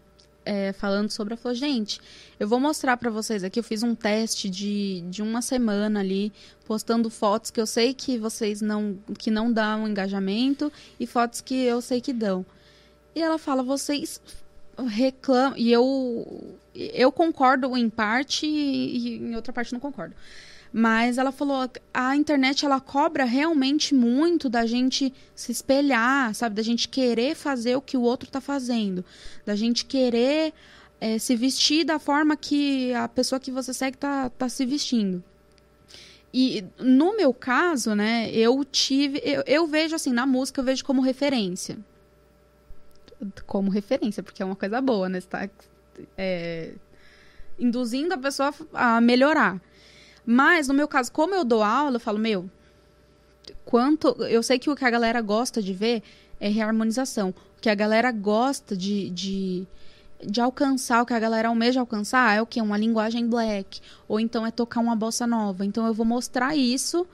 [0.46, 2.00] é, falando sobre, ela falou, gente,
[2.40, 6.32] eu vou mostrar pra vocês aqui, eu fiz um teste de, de uma semana ali,
[6.66, 11.56] postando fotos que eu sei que vocês não, que não dão engajamento e fotos que
[11.66, 12.46] eu sei que dão.
[13.16, 14.22] E ela fala, vocês
[14.88, 16.56] reclamam, e eu,
[16.94, 20.16] eu concordo em parte e, em outra parte não concordo.
[20.78, 26.56] Mas ela falou, a internet ela cobra realmente muito da gente se espelhar, sabe?
[26.56, 29.06] Da gente querer fazer o que o outro tá fazendo.
[29.46, 30.54] Da gente querer
[31.00, 35.24] eh, se vestir da forma que a pessoa que você segue tá, tá se vestindo.
[36.34, 39.22] E no meu caso, né, eu tive.
[39.24, 41.78] Eu, eu vejo assim, na música, eu vejo como referência.
[43.46, 45.22] Como referência, porque é uma coisa boa, né?
[45.22, 45.50] Você tá
[46.18, 46.74] é,
[47.60, 49.62] induzindo a pessoa a melhorar.
[50.26, 52.50] Mas, no meu caso, como eu dou aula, eu falo, meu,
[53.64, 54.08] quanto.
[54.24, 56.02] Eu sei que o que a galera gosta de ver
[56.40, 57.30] é reharmonização.
[57.30, 59.68] O que a galera gosta de, de,
[60.24, 62.62] de alcançar, o que a galera almeja alcançar é o quê?
[62.62, 63.82] Uma linguagem black.
[64.08, 65.66] Ou então é tocar uma bossa nova.
[65.66, 67.08] Então eu vou mostrar isso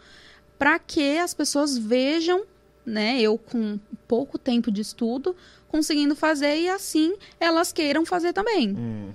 [0.58, 2.44] para que as pessoas vejam,
[2.86, 3.20] né?
[3.20, 5.36] Eu com pouco tempo de estudo,
[5.72, 8.76] conseguindo fazer e assim elas queiram fazer também.
[8.78, 9.14] Hum,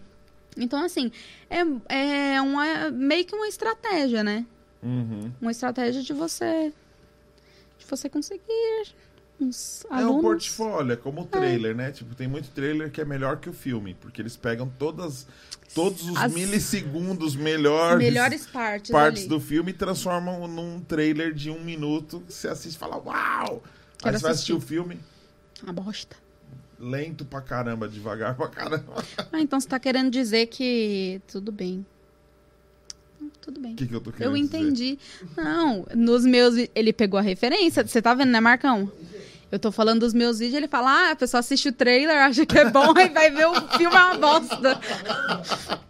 [0.57, 1.12] Então, assim,
[1.50, 4.46] é, é uma, meio que uma estratégia, né?
[4.82, 5.30] uhum.
[5.40, 6.72] Uma estratégia de você.
[7.78, 8.94] De você conseguir
[9.38, 10.22] uns É um alunos.
[10.22, 11.92] portfólio, é como o trailer, né?
[11.92, 15.26] Tipo, tem muito trailer que é melhor que o filme, porque eles pegam todas,
[15.74, 19.28] todos os As- milissegundos melhores, melhores partes, partes ali.
[19.28, 23.62] do filme e transformam num trailer de um minuto que você assiste e fala, uau!
[23.62, 24.52] Aí Quero você vai assistir assistir.
[24.54, 24.98] o filme
[25.62, 26.16] Uma bosta.
[26.79, 29.05] Lento pra caramba, devagar pra caramba.
[29.33, 31.85] Ah, então você tá querendo dizer que tudo bem.
[33.20, 33.72] Hum, Tudo bem.
[33.72, 34.59] O que, que eu tô querendo Eu dizer?
[34.59, 34.99] entendi.
[35.37, 36.55] Não, nos meus.
[36.74, 37.87] Ele pegou a referência.
[37.87, 38.91] Você tá vendo, né, Marcão?
[39.51, 42.45] Eu tô falando dos meus vídeos, ele fala: ah, a pessoa assiste o trailer, acha
[42.45, 44.81] que é bom, e vai ver o filme é uma bosta.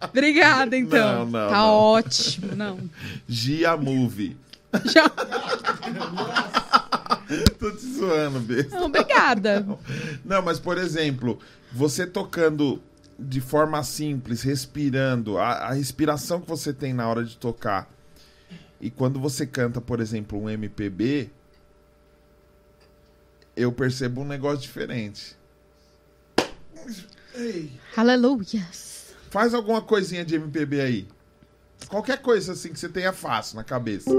[0.09, 1.25] Obrigada, então.
[1.25, 1.69] Não, não, tá não.
[1.73, 2.55] ótimo.
[2.55, 2.79] Não.
[3.27, 4.37] Gia Movie.
[4.85, 5.05] Já...
[7.59, 8.75] tô te zoando, besta.
[8.75, 9.65] Não, obrigada.
[10.23, 11.39] Não, mas por exemplo,
[11.71, 12.81] você tocando
[13.19, 17.89] de forma simples, respirando, a, a respiração que você tem na hora de tocar,
[18.79, 21.31] e quando você canta, por exemplo, um MPB,
[23.55, 25.35] eu percebo um negócio diferente.
[27.33, 29.15] Ei, Aleluias.
[29.31, 31.07] faz alguma coisinha de MPB aí.
[31.87, 34.09] Qualquer coisa assim que você tenha fácil na cabeça.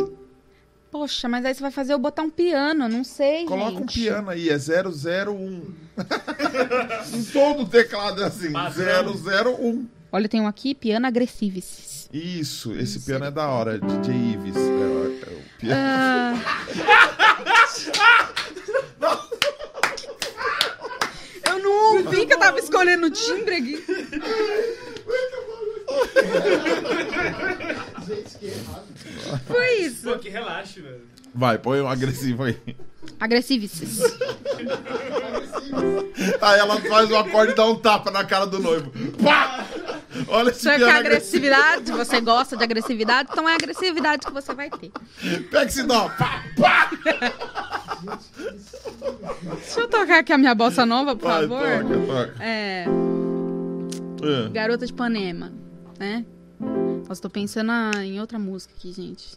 [0.91, 3.45] Poxa, mas aí você vai fazer eu botar um piano, não sei.
[3.45, 4.01] Coloca um gente.
[4.01, 5.75] piano aí, é 001.
[7.15, 9.13] em todo teclado é assim, Padrão.
[9.13, 9.87] 001.
[10.11, 12.09] Olha, tem um aqui, piano agressivis.
[12.13, 14.57] Isso, esse piano é da hora, DJ Ives.
[14.57, 15.75] É, é o piano.
[15.77, 16.35] Ah.
[21.51, 23.85] Eu não ouvi que eu tava escolhendo o timbre aqui.
[29.47, 30.03] Foi isso.
[30.11, 31.03] Pô, que relaxe, velho.
[31.35, 32.59] Vai, põe um agressivo aí.
[33.21, 34.01] Agressivices.
[36.41, 38.91] Aí ela faz o acorde e dá um tapa na cara do noivo.
[39.23, 39.65] Pá!
[40.27, 41.47] Olha esse Você quer piano agressivo.
[41.47, 41.93] agressividade?
[41.93, 43.29] Você gosta de agressividade?
[43.31, 44.91] Então é a agressividade que você vai ter.
[45.51, 46.09] Pega esse dó.
[46.11, 46.91] Pá, pá!
[49.55, 51.61] Deixa eu tocar aqui a minha bossa nova, por Vai, favor.
[51.85, 52.35] toca, toca.
[52.45, 52.85] É.
[54.23, 55.53] Ah, Garota de Ipanema,
[55.99, 56.25] né?
[57.07, 57.73] Nossa, tô pensando
[58.03, 59.37] em outra música aqui, gente.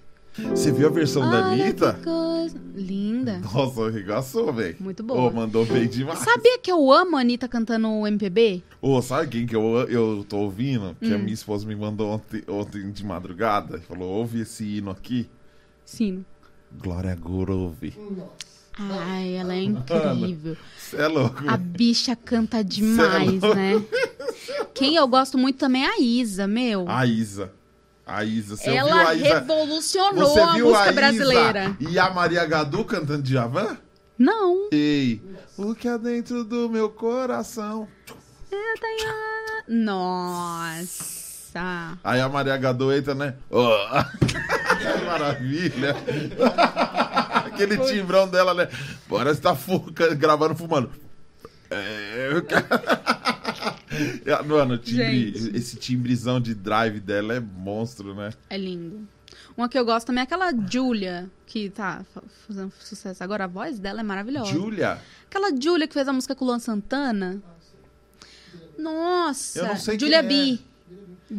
[0.50, 1.94] Você viu a versão da Olha Anitta?
[1.94, 2.58] que coisa.
[2.74, 3.40] Linda.
[3.40, 4.78] Nossa, arregaçou, velho.
[4.80, 5.30] Muito boa.
[5.30, 6.20] Ô, mandou bem demais.
[6.20, 8.64] Sabia que eu amo a Anitta cantando o MPB?
[8.82, 10.96] Ô, sabe quem que eu, eu tô ouvindo?
[11.02, 11.20] Que a Hum.
[11.20, 13.80] minha esposa me mandou ontem, ontem de madrugada.
[13.82, 15.30] Falou, ouve esse hino aqui.
[15.84, 16.24] Sim.
[16.82, 17.94] Glória Groove.
[18.90, 20.58] Ai, ela é incrível.
[20.78, 21.44] Você é louco.
[21.48, 23.84] A bicha canta demais, é né?
[24.74, 26.90] Quem eu gosto muito também é a Isa, meu.
[26.90, 27.52] A Isa.
[28.06, 28.58] A Isa.
[28.58, 29.40] Você ela a Isa?
[29.40, 31.78] revolucionou Você a viu música a brasileira.
[31.80, 33.78] E a Maria Gadu cantando Djavan?
[34.18, 34.70] Não.
[34.72, 35.22] Ei,
[35.58, 37.88] o que há dentro do meu coração.
[38.52, 39.84] Eu tenho...
[39.84, 41.98] Nossa.
[42.04, 43.36] Aí a Maria Gadu entra, né?
[43.50, 45.96] Que maravilha.
[47.64, 48.68] Aquele timbrão dela, né?
[49.08, 49.56] Bora você tá
[50.18, 50.90] gravando fumando.
[51.70, 52.66] É, eu quero-
[54.48, 55.56] Mano, timbre, Gente.
[55.58, 58.32] esse timbrezão de drive dela é monstro, né?
[58.50, 59.08] É lindo.
[59.56, 63.44] Uma que eu gosto também é aquela Julia, que tá fa- fazendo sucesso agora.
[63.46, 64.52] A voz dela é maravilhosa.
[64.52, 64.98] Julia?
[65.30, 67.42] Aquela Julia que fez a música com o Luan Santana.
[68.78, 69.60] Nossa.
[69.60, 70.56] Eu não sei Julia quem é.
[70.56, 70.60] B.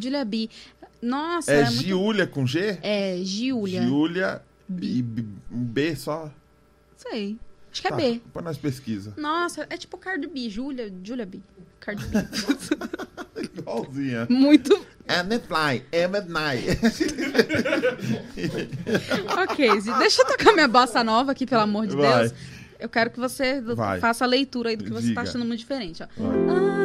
[0.00, 0.48] Julia B.
[1.00, 1.82] Nossa, É muito...
[1.82, 2.78] Giulia com G?
[2.82, 3.82] É, Giulia.
[3.82, 5.02] Giulia B-
[5.52, 6.30] um B só.
[6.96, 7.38] Sei.
[7.70, 8.12] Acho que é Tá, B.
[8.24, 9.14] Depois nós pesquisa.
[9.16, 10.48] Nossa, é tipo Cardi B.
[10.50, 11.40] Julia, Julia B.
[11.80, 12.18] Cardi B.
[13.58, 14.26] Igualzinha.
[14.30, 14.86] muito...
[15.08, 15.84] And it fly,
[16.28, 16.78] night.
[19.42, 22.20] Ok, Zi, deixa eu tocar minha bossa nova aqui, pelo amor de Vai.
[22.28, 22.34] Deus.
[22.78, 23.98] Eu quero que você Vai.
[24.00, 25.16] faça a leitura aí do que você Diga.
[25.16, 26.06] tá achando muito diferente, ó.
[26.16, 26.38] Vai.
[26.38, 26.81] Olha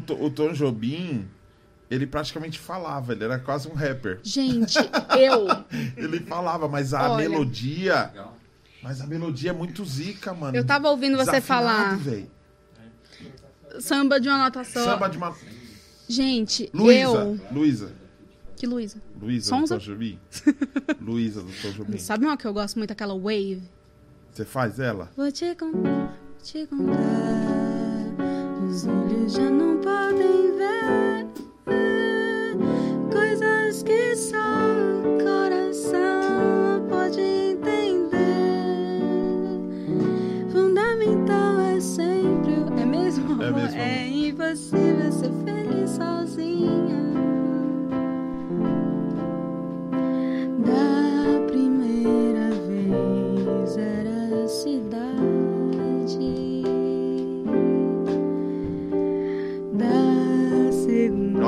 [0.00, 1.28] tipo, o To- o Tom Jobim,
[1.90, 4.20] ele praticamente falava, ele era quase um rapper.
[4.22, 4.78] Gente,
[5.18, 5.46] eu.
[5.96, 7.28] Ele falava, mas a Olha.
[7.28, 8.12] melodia.
[8.82, 10.56] Mas a melodia é muito zica, mano.
[10.56, 12.28] Eu tava ouvindo você falar véi.
[13.80, 14.84] samba de uma nota só.
[14.84, 15.34] Samba de uma.
[16.08, 17.00] Gente, Luísa.
[17.00, 17.40] eu.
[17.50, 17.92] Luísa.
[18.56, 19.00] Que Luísa?
[19.20, 19.66] Luísa do?
[19.68, 20.18] Tom Jobim.
[21.00, 21.98] Luísa do Tom Jobim.
[21.98, 22.90] Sabe uma que eu gosto muito?
[22.92, 23.62] Aquela Wave.
[24.32, 25.10] Você faz ela?
[25.16, 27.73] Vou te contar, vou te contar.
[28.74, 31.28] Os olhos já não podem ver
[33.12, 38.18] coisas que só o coração pode entender.
[40.50, 42.54] Fundamental é sempre.
[42.76, 43.40] É mesmo?
[43.40, 43.78] É mesmo.
[43.78, 47.14] É impossível ser feliz sozinha.
[50.66, 54.03] Da primeira vez era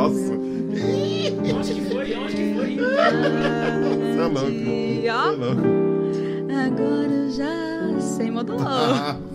[0.09, 0.32] Nossa.
[1.57, 2.14] Onde que foi?
[2.14, 2.76] Onde que foi?
[2.76, 4.50] Você é louco.
[4.52, 5.62] Você é louco.
[6.66, 8.66] agora eu já sei modulou.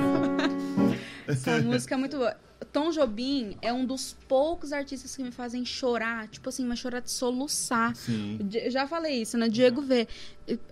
[1.28, 2.36] Ah, Essa música é muito boa.
[2.74, 7.00] Tom Jobim é um dos poucos artistas que me fazem chorar, tipo assim, mas chorar
[7.02, 7.96] de soluçar.
[7.96, 8.40] sim.
[8.54, 9.48] Eu já falei isso, né?
[9.48, 10.08] Diego V.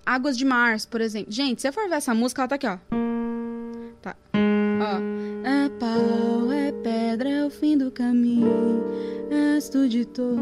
[0.05, 1.31] Águas de Março, por exemplo.
[1.31, 2.77] Gente, se você for ver essa música, ela tá aqui, ó.
[4.01, 4.15] Tá.
[4.82, 5.47] Ó.
[5.47, 8.84] É pau, é pedra, é o fim do caminho.
[9.32, 10.39] És tu de todo.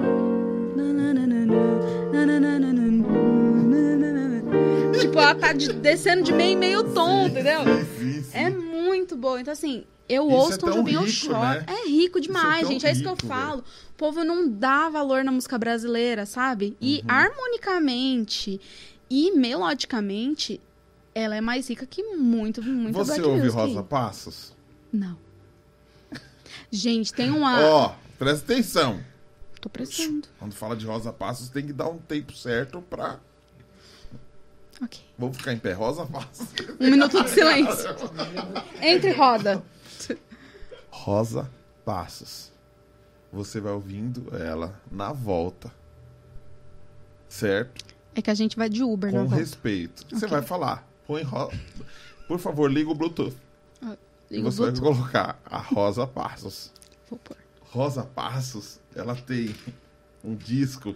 [4.99, 7.61] Tipo, ela tá de- descendo de meio em meio tom, entendeu?
[8.33, 9.37] É muito bom.
[9.37, 11.39] Então, assim, eu Isso ouço é Tom Jobim, eu rico, choro.
[11.39, 11.65] né?
[11.67, 12.85] É rico demais, tão gente.
[12.85, 13.59] É isso que eu rico, falo.
[13.91, 16.75] O povo não dá valor na música brasileira, sabe?
[16.81, 17.11] E Uhum.
[17.11, 18.59] harmonicamente
[19.09, 20.59] e melodicamente,
[21.17, 23.55] ela é mais rica que muito, muito Você Black ouve Music.
[23.57, 24.53] Rosa Passos?
[24.93, 25.17] Não.
[26.71, 27.59] Gente, tem uma.
[27.61, 29.03] Ó, presta atenção.
[29.59, 30.27] Tô prestando.
[30.37, 33.19] Quando fala de Rosa Passos, tem que dar um tempo certo pra.
[34.81, 34.99] Ok.
[35.17, 35.73] Vamos ficar em pé.
[35.73, 36.47] Rosa Passos.
[36.79, 37.89] Um minuto de silêncio.
[38.81, 39.63] Entre roda.
[40.91, 41.49] Rosa
[41.83, 42.51] Passos.
[43.33, 45.71] Você vai ouvindo ela na volta.
[47.27, 47.83] Certo?
[48.15, 49.35] É que a gente vai de Uber, Com na volta.
[49.37, 50.05] respeito.
[50.09, 50.29] Você Ok.
[50.29, 50.87] vai falar.
[51.07, 51.51] Põe ro...
[52.27, 53.35] Por favor, liga o Bluetooth.
[53.81, 54.81] e Liga o você vai Bluetooth.
[54.97, 56.71] colocar a Rosa Passos.
[57.09, 57.37] Vou pôr.
[57.61, 59.55] Rosa Passos, ela tem
[60.23, 60.93] um disco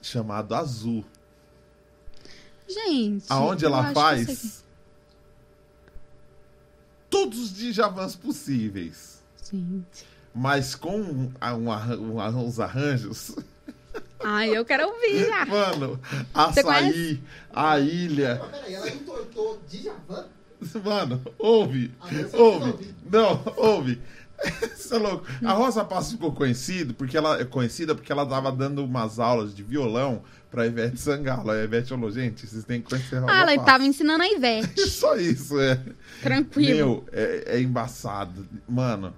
[0.00, 1.04] chamado Azul.
[2.68, 3.26] Gente.
[3.28, 4.64] Aonde ela faz
[7.10, 9.22] todos os Djavans possíveis.
[9.50, 10.06] Gente.
[10.34, 13.34] Mas com um, um um uns arranjos.
[14.24, 15.44] Ai, eu quero ouvir já.
[15.46, 16.00] Mano,
[16.32, 17.20] açaí,
[17.54, 18.40] a ilha.
[18.42, 20.24] Mas peraí, ela entortou Djavan?
[20.84, 21.92] Mano, ouve.
[22.00, 22.06] Ah,
[22.38, 22.70] Ouve.
[22.70, 22.94] ouvi.
[23.10, 24.00] Não, ouve.
[24.74, 25.24] Você é louco.
[25.44, 29.54] A Rosa Passos ficou conhecida porque ela é conhecida porque ela tava dando umas aulas
[29.54, 31.50] de violão pra Ivete Sangalo.
[31.50, 33.64] A Ivete falou, gente, vocês têm que conhecer a Rosa Ah, ela Passos.
[33.64, 34.80] tava ensinando a Ivete.
[34.88, 35.80] Só isso, é.
[36.22, 36.76] Tranquilo.
[36.76, 38.46] Meu, é, é embaçado.
[38.68, 39.14] Mano,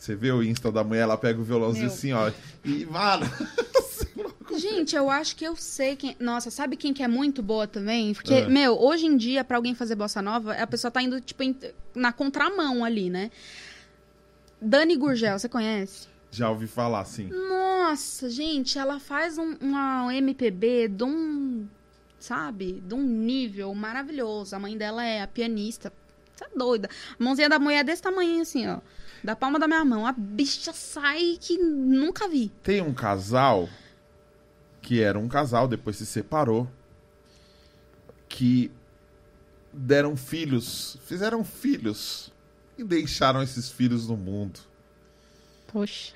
[0.00, 1.94] você vê o Insta da mulher, ela pega o violãozinho Meu.
[1.94, 2.32] assim, ó.
[2.64, 3.26] E, mano.
[4.56, 6.16] Gente, eu acho que eu sei quem.
[6.18, 8.14] Nossa, sabe quem que é muito boa também?
[8.14, 8.48] Porque, É.
[8.48, 11.42] meu, hoje em dia, pra alguém fazer bossa nova, a pessoa tá indo, tipo,
[11.94, 13.30] na contramão ali, né?
[14.60, 16.08] Dani Gurgel, você conhece?
[16.30, 17.28] Já ouvi falar, assim.
[17.28, 21.66] Nossa, gente, ela faz um, uma MPB de um.
[22.18, 22.82] Sabe?
[22.86, 24.56] De um nível maravilhoso.
[24.56, 25.92] A mãe dela é a pianista.
[26.34, 26.88] Você é doida.
[27.18, 28.78] A mãozinha da mulher é desse tamanho, assim, ó.
[29.22, 30.06] Da palma da minha mão.
[30.06, 32.50] A bicha sai que nunca vi.
[32.62, 33.68] Tem um casal
[34.80, 36.68] que era um casal, depois se separou,
[38.28, 38.70] que
[39.72, 42.32] deram filhos, fizeram filhos
[42.78, 44.60] e deixaram esses filhos no mundo.
[45.66, 46.14] Poxa.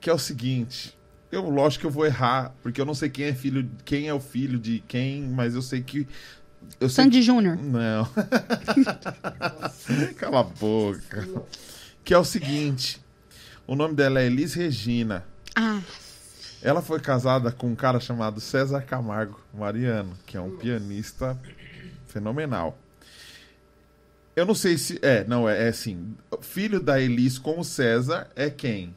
[0.00, 0.96] Que é o seguinte,
[1.32, 4.14] eu lógico que eu vou errar, porque eu não sei quem é filho, quem é
[4.14, 6.06] o filho de quem, mas eu sei que
[6.80, 7.56] eu Sandy Júnior.
[7.56, 8.08] não.
[10.16, 11.28] Cala a boca.
[12.06, 13.00] Que é o seguinte,
[13.66, 15.24] o nome dela é Elis Regina.
[15.56, 15.80] Ah,
[16.62, 21.36] Ela foi casada com um cara chamado César Camargo Mariano, que é um pianista
[22.06, 22.78] fenomenal.
[24.36, 25.00] Eu não sei se.
[25.02, 26.14] É, não, é, é assim.
[26.42, 28.94] Filho da Elis com o César é quem?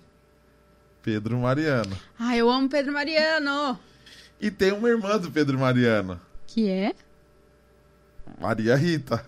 [1.01, 1.97] Pedro Mariano.
[2.19, 3.79] ah, eu amo Pedro Mariano.
[4.39, 6.93] E tem uma irmã do Pedro Mariano, Que é?
[8.39, 9.25] Maria Rita.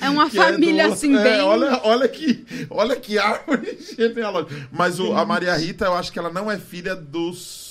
[0.00, 1.40] É uma que é família do- assim, é, bem.
[1.42, 4.68] Olha, olha que, olha que árvore genealógica.
[4.72, 7.68] Mas o- a Maria Rita, eu acho que ela não é filha dos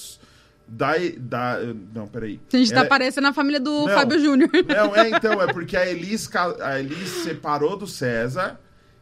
[0.71, 1.57] Da, da,
[1.95, 2.39] não, peraí.
[2.53, 3.89] A gente tá Ela- parecendo a família do Não.
[3.95, 4.49] Fábio Júnior.
[4.69, 6.30] Não, é então, é porque a Elis,
[6.61, 8.59] a Elis separou do César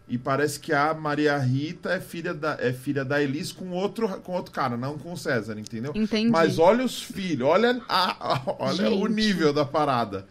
[0.07, 4.07] e parece que a Maria Rita é filha da, é filha da Elis com outro,
[4.21, 5.91] com outro cara, não com o César, entendeu?
[5.93, 6.31] Entendi.
[6.31, 10.25] Mas olha os filhos, olha, a- a- olha o nível da parada.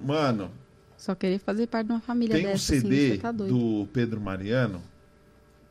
[0.00, 0.50] Mano,
[1.02, 3.88] Só queria fazer parte de uma família tem um dessa, assim, CD você tá do
[3.92, 4.80] Pedro Mariano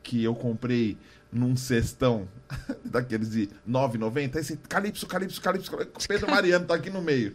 [0.02, 0.98] que eu comprei
[1.32, 2.28] num cestão
[2.84, 4.36] daqueles de 9,90.
[4.36, 5.72] Esse Calypso, Calypso, Calypso.
[6.06, 7.34] Pedro Mariano tá aqui no meio.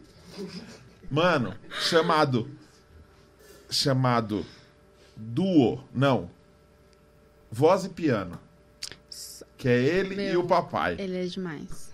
[1.10, 1.56] Mano,
[1.89, 2.48] chamado.
[3.68, 4.45] Chamado.
[5.16, 5.84] Duo.
[5.91, 6.30] Não.
[7.52, 8.39] Voz e piano.
[9.58, 10.98] Que é ele e Meu, o papai.
[11.00, 11.91] Ele é demais.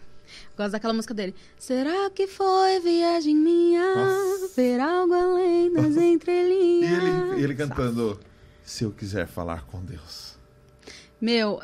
[0.56, 1.34] Gosto daquela música dele.
[1.58, 3.95] Será que foi viagem minha?
[3.95, 4.54] Nossa.
[4.56, 7.04] Ver algo além das E entrelinhas.
[7.34, 8.20] ele, ele cantando.
[8.66, 10.38] Se eu quiser falar com Deus.
[11.20, 11.62] Meu,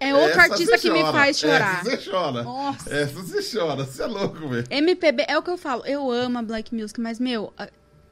[0.00, 1.80] é outro Essa artista que me faz chorar.
[1.86, 2.42] Essa você chora.
[2.42, 2.94] Nossa.
[2.94, 3.84] Essa você chora.
[3.84, 4.66] Você é louco, velho.
[4.70, 5.84] MPB, é o que eu falo.
[5.84, 7.52] Eu amo a Black Music, mas, meu,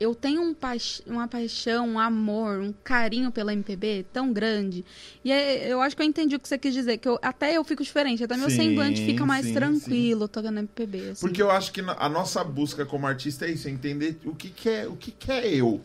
[0.03, 4.85] eu tenho um paix- uma paixão, um amor, um carinho pela MPB tão grande.
[5.25, 7.57] E é- eu acho que eu entendi o que você quis dizer, que eu- até
[7.57, 11.11] eu fico diferente, até meu Sim, semblante fica mais sim, tranquilo tocando MPB.
[11.11, 11.21] assim.
[11.27, 14.49] Porque eu acho que a nossa busca como artista é isso, é entender o que,
[14.51, 15.81] que é, o que, que é eu.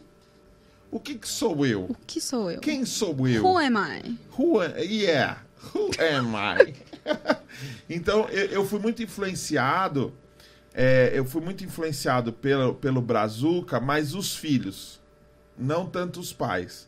[0.89, 1.83] O que, que sou eu?
[1.89, 2.59] O que sou eu?
[2.61, 3.43] Quem sou eu?
[3.45, 4.17] Who am I?
[4.37, 5.43] Who am, yeah,
[5.75, 6.73] who am I?
[7.89, 10.13] então, eu, eu fui muito influenciado,
[10.79, 15.01] é, eu fui muito influenciado pelo, pelo Brazuca, mas os filhos,
[15.57, 16.87] não tanto os pais.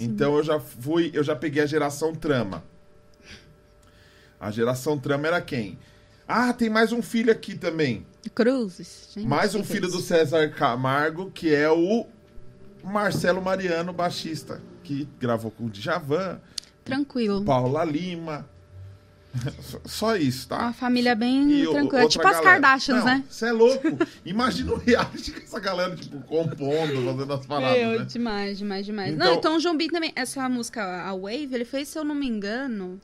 [0.00, 2.64] Então eu já fui, eu já peguei a geração trama.
[4.40, 5.78] A geração trama era quem?
[6.26, 8.06] Ah, tem mais um filho aqui também.
[8.34, 9.10] Cruzes.
[9.14, 12.06] Gente, Mais um filho do César Camargo, que é o
[12.82, 16.40] Marcelo Mariano, baixista, que gravou com o Djavan,
[16.88, 17.44] Tranquilo.
[17.44, 18.48] Paula Lima.
[19.86, 20.72] Só- isso, Uma tá?
[20.72, 22.02] família bem E o- tranquila.
[22.02, 22.50] outra Tipo as galera.
[22.60, 23.24] Kardashians, Não, né?
[23.28, 23.88] Você é louco.
[24.24, 28.04] Imagina o reality com essa galera, tipo, compondo, fazendo as paradas, Meu, né?
[28.04, 29.14] demais, demais, demais.
[29.14, 32.04] Então- Não, então o João B também, essa música, a Wave, ele fez, se eu
[32.04, 33.00] não me engano,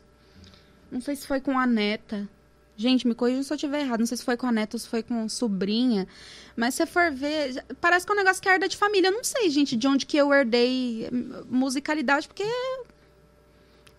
[0.90, 2.28] não sei se foi com a neta.
[2.76, 4.00] Gente, me corrija se eu estiver errado.
[4.00, 6.08] Não sei se foi com a neta ou se foi com sobrinha.
[6.56, 9.08] Mas se você for ver, parece que é um negócio que herda de família.
[9.08, 11.08] Eu não sei, gente, de onde que eu herdei
[11.48, 12.42] musicalidade, porque,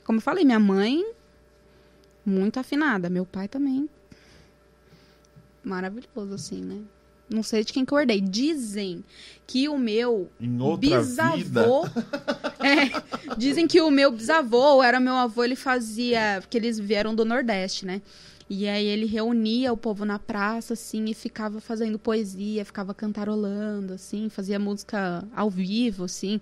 [0.03, 1.05] como eu falei, minha mãe,
[2.25, 3.09] muito afinada.
[3.09, 3.89] Meu pai também.
[5.63, 6.81] Maravilhoso, assim, né?
[7.29, 8.21] Não sei de quem que eu herdei.
[8.21, 9.03] Dizem
[9.47, 10.29] que o meu
[10.79, 11.85] bisavô.
[12.65, 16.39] É, dizem que o meu bisavô, era meu avô, ele fazia.
[16.41, 18.01] Porque eles vieram do Nordeste, né?
[18.49, 23.93] E aí ele reunia o povo na praça, assim, e ficava fazendo poesia, ficava cantarolando,
[23.93, 26.39] assim, fazia música ao vivo, assim.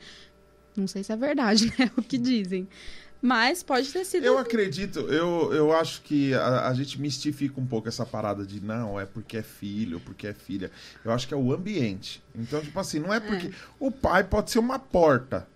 [0.76, 1.92] Não sei se é verdade, né?
[1.98, 2.68] O que dizem.
[3.24, 4.26] Mas pode ter sido.
[4.26, 8.60] Eu acredito, eu, eu acho que a, a gente mistifica um pouco essa parada de
[8.60, 10.70] não, é porque é filho, porque é filha.
[11.06, 12.22] Eu acho que é o ambiente.
[12.36, 13.54] Então, tipo assim, não é porque.
[13.80, 15.48] O pai pode ser uma porta.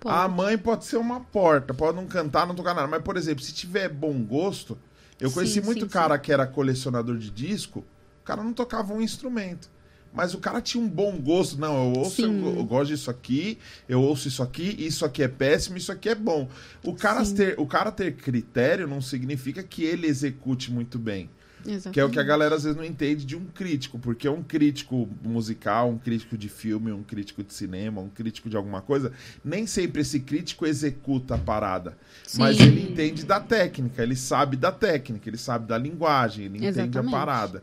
[0.00, 2.88] Pô, A mãe pode ser uma porta, pode não cantar, não tocar nada.
[2.88, 4.78] Mas, por exemplo, se tiver bom gosto,
[5.20, 7.80] eu Sim, conheci muito sim, cara que era colecionador de disco,
[8.22, 9.68] o cara não tocava um instrumento.
[10.12, 11.58] Mas o cara tinha um bom gosto.
[11.58, 15.28] Não, eu ouço, eu, eu gosto disso aqui, eu ouço isso aqui, isso aqui é
[15.28, 16.48] péssimo, isso aqui é bom.
[16.82, 17.34] O cara, Sim.
[17.34, 21.28] ter, o cara ter critério não significa que ele execute muito bem.
[21.66, 21.94] Exatamente.
[21.94, 24.42] Que é o que a galera às vezes não entende de um crítico, porque um
[24.42, 29.12] crítico musical, um crítico de filme, um crítico de cinema, um crítico de alguma coisa,
[29.44, 31.96] nem sempre esse crítico executa a parada.
[32.36, 32.64] Mas Sim.
[32.64, 37.14] ele entende da técnica, ele sabe da técnica, ele sabe da linguagem, ele entende Exatamente.
[37.14, 37.62] a parada.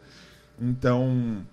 [0.59, 1.45] Então,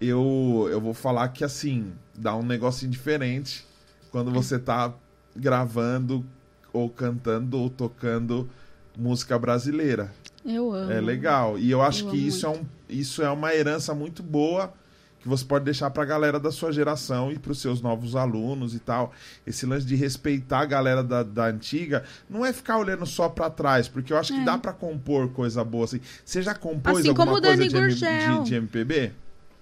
[0.00, 3.64] eu, eu vou falar que assim, dá um negocinho diferente
[4.10, 4.92] quando você tá
[5.36, 6.24] gravando
[6.72, 8.48] ou cantando ou tocando
[8.96, 10.12] música brasileira.
[10.44, 10.90] Eu amo.
[10.90, 11.58] É legal.
[11.58, 14.72] E eu acho Eu que isso é, um, isso é uma herança muito boa
[15.20, 18.78] que você pode deixar pra galera da sua geração e pros seus novos alunos e
[18.78, 19.12] tal.
[19.46, 23.50] Esse lance de respeitar a galera da, da antiga não é ficar olhando só pra
[23.50, 24.44] trás, porque eu acho que É.
[24.44, 26.00] dá pra compor coisa boa assim.
[26.24, 29.12] Você já compôs Assim alguma coisa de, M- de, de MPB?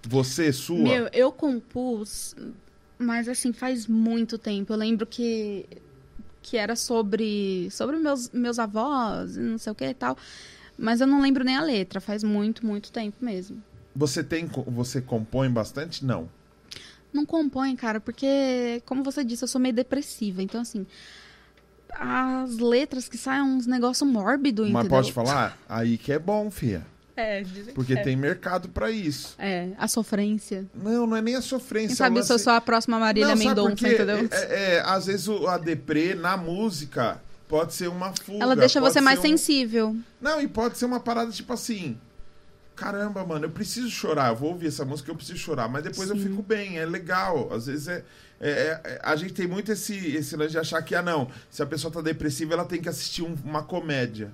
[0.06, 0.78] Você, sua?
[0.78, 2.34] Meu, eu compus,
[2.98, 4.72] mas assim, faz muito tempo.
[4.72, 5.66] Eu lembro que
[6.40, 10.16] que era sobre sobre meus meus avós, e não sei o que e tal.
[10.78, 13.62] Mas eu não lembro nem a letra, faz muito, muito tempo mesmo.
[13.94, 16.04] Você tem você compõe bastante?
[16.04, 16.28] Não.
[17.12, 20.42] Não compõe, cara, porque, como você disse, eu sou meio depressiva.
[20.42, 20.86] Então, assim,
[21.90, 25.02] as letras que saem uns negócios mórbidos, Mas entendeu?
[25.02, 25.58] pode falar?
[25.68, 26.86] Aí que é bom, fia.
[27.20, 28.02] É, dizem Porque que é.
[28.04, 29.34] tem mercado pra isso.
[29.38, 30.66] É, a sofrência.
[30.72, 31.88] Não, não é nem a sofrência.
[31.88, 34.28] Quem é sabe eu sou só a próxima Marília Não, Mendonça, entendeu?
[34.30, 38.42] É, é, às vezes o- a deprê na música pode ser uma fuga.
[38.42, 39.96] Ela deixa você mais um- sensível.
[40.20, 41.98] Não, e pode ser uma parada tipo assim.
[42.76, 46.08] caramba, mano, eu preciso chorar, eu vou ouvir essa música, eu preciso chorar, mas depois
[46.10, 46.22] eu Sim.
[46.28, 47.52] fico bem, é legal.
[47.52, 48.04] Às vezes é,
[48.40, 51.60] é- é- a gente tem muito esse, esse lance de achar que, ah, não, se
[51.60, 54.30] a pessoa tá depressiva, ela tem que assistir um- uma comédia.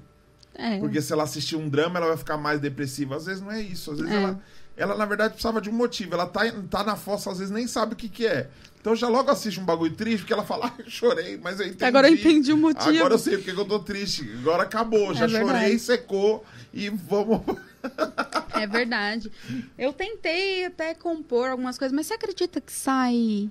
[0.55, 0.78] É.
[0.78, 3.16] Porque se ela assistir um drama, ela vai ficar mais depressiva.
[3.16, 3.90] Às vezes não é isso.
[3.90, 4.16] Às vezes É.
[4.22, 4.40] ela,
[4.76, 6.14] ela, na verdade, precisava de um motivo.
[6.14, 6.40] Ela tá,
[6.70, 8.48] tá na fossa, às vezes nem sabe o que, que é.
[8.80, 11.66] Então já logo assiste um bagulho triste, porque ela fala, ah, eu chorei, mas eu
[11.66, 11.84] entendi.
[11.84, 12.90] Agora eu entendi o motivo.
[12.98, 14.30] Agora eu sei porque que eu tô triste.
[14.40, 15.14] Agora acabou.
[15.14, 17.40] Já É chorei, secou e vamos.
[18.55, 19.30] É verdade.
[19.76, 23.50] Eu tentei até compor algumas coisas, mas você acredita que sai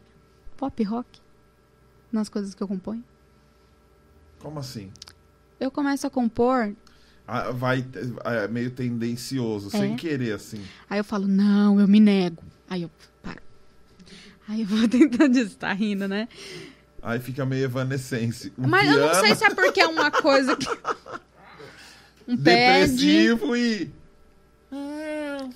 [0.57, 1.19] pop rock
[2.11, 3.03] nas coisas que eu componho?
[4.39, 4.91] Como assim?
[5.59, 6.73] Eu começo a compor,
[7.27, 7.85] Ah, vai
[8.25, 10.61] é, meio tendencioso, sem querer, assim.
[10.89, 12.43] aí eu falo, não, eu me nego.
[12.69, 13.41] Aí eu paro.
[14.47, 16.27] Aí eu vou tentando disso, tá rindo, né?
[17.01, 18.51] Aí fica meio evanescence.
[18.57, 20.67] Um Mas eu não piano sei se é porque é uma coisa que.
[22.25, 22.43] Um pad.
[22.45, 23.91] depressivo e.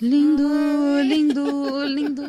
[0.00, 0.46] Lindo,
[1.02, 2.22] lindo, lindo.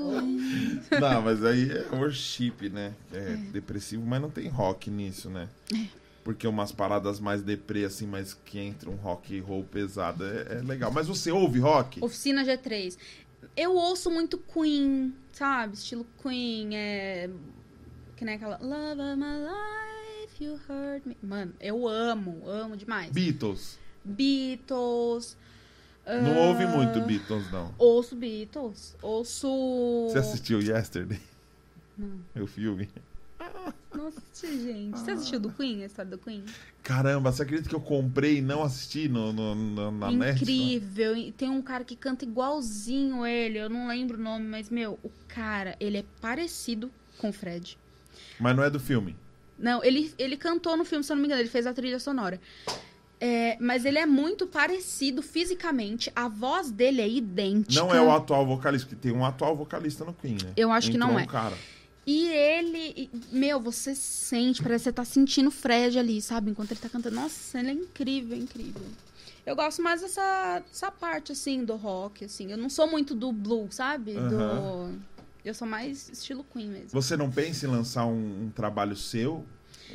[1.00, 2.94] Não, mas aí é worship, né?
[3.12, 5.50] É, depressivo, mas não tem rock nisso, né?
[6.30, 10.60] Porque umas paradas mais deprê, assim, mas que entra um rock and roll pesado, é,
[10.60, 10.92] é legal.
[10.92, 12.06] Mas você ouve rock?
[12.06, 13.00] Oficina G3.
[13.58, 15.74] Eu ouço muito Queen, sabe?
[15.74, 17.32] Estilo Queen, é.
[18.16, 18.60] Que nem aquela.
[18.62, 21.18] Love of my life, you hurt me.
[21.20, 23.12] Mano, eu amo, amo demais.
[23.12, 23.80] Beatles.
[24.06, 25.36] Beatles.
[26.06, 27.74] Não ah, ouve muito Beatles, não.
[27.76, 28.96] Ouço Beatles.
[29.02, 29.48] Ouço.
[30.12, 31.20] Você assistiu Yesterday?
[31.98, 32.44] Não.
[32.44, 32.88] O filme?
[34.10, 35.00] Assisti, gente.
[35.00, 36.44] Você assistiu do Queen, a história do Queen?
[36.84, 40.42] Caramba, você acredita que eu comprei e não assisti no, no- no- na net?
[40.42, 41.32] Incrível.
[41.38, 43.58] Tem um cara que canta igualzinho ele.
[43.60, 47.78] Eu não lembro o nome, mas, meu, o cara, ele é parecido com o Fred.
[48.40, 49.16] Mas não é do filme.
[49.58, 52.00] Não, ele, ele cantou no filme, se eu não me engano, ele fez a trilha
[52.00, 52.40] sonora.
[53.22, 56.10] É, mas ele é muito parecido fisicamente.
[56.16, 57.76] A voz dele é idêntica.
[57.84, 60.54] Não é o atual vocalista, porque tem um atual vocalista no Queen, né?
[60.56, 61.24] Eu acho que não Entrou é.
[61.24, 61.58] um cara.
[62.12, 66.50] E ele, meu, você sente, parece que você tá sentindo o Fred ali, sabe?
[66.50, 67.16] Enquanto ele tá cantando.
[67.16, 68.82] Nossa, ele é incrível, incrível.
[69.46, 72.52] Eu gosto mais dessa, dessa parte, assim, do rock, assim.
[72.52, 74.18] Eu não sou muito do blues, sabe?
[74.18, 74.92] Aham.
[74.92, 75.00] Do...
[75.46, 76.90] Eu sou mais estilo Queen mesmo.
[76.90, 79.46] Você não pensa em lançar um, um trabalho seu,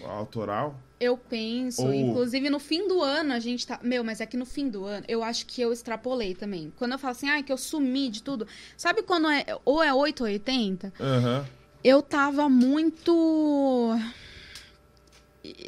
[0.04, 0.78] autoral?
[1.00, 3.80] Eu penso, Ou- inclusive no fim do ano a gente tá.
[3.82, 6.72] Meu, mas é que no fim do ano eu acho que eu extrapolei também.
[6.76, 8.46] Quando eu falo assim, ah, que eu sumi de tudo.
[8.76, 10.92] Sabe quando é ou é 8 ou 80?
[11.00, 11.44] Aham.
[11.85, 13.95] Eu tava muito.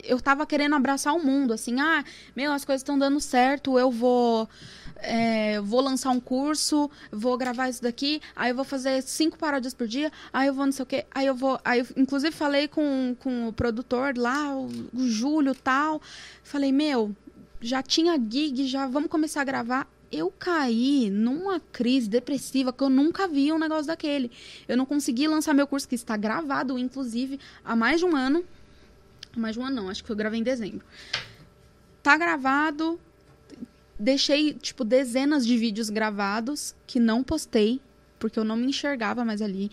[0.03, 2.03] Eu tava querendo abraçar o mundo, assim, ah,
[2.35, 4.49] meu, as coisas estão dando certo, eu vou.
[4.97, 9.75] é, vou lançar um curso, vou gravar isso daqui, aí eu vou fazer cinco paródias
[9.75, 11.61] por dia, aí eu vou não sei o quê, aí eu vou.
[11.65, 16.01] Aí eu, inclusive, falei com, com o produtor lá, o, o Júlio tal.
[16.43, 17.15] Falei, meu,
[17.61, 19.87] já tinha gig, já vamos começar a gravar.
[20.11, 24.31] Eu caí numa crise depressiva que eu nunca vi um negócio daquele.
[24.69, 28.45] Eu não consegui lançar meu curso, que está gravado, inclusive, há mais de um ano.
[29.37, 30.85] Mais de um ano não, acho que eu gravei em dezembro.
[32.03, 33.01] Tá gravado.
[33.99, 37.81] Deixei, tipo, dezenas de vídeos gravados que não postei,
[38.19, 39.71] porque eu não me enxergava mais ali.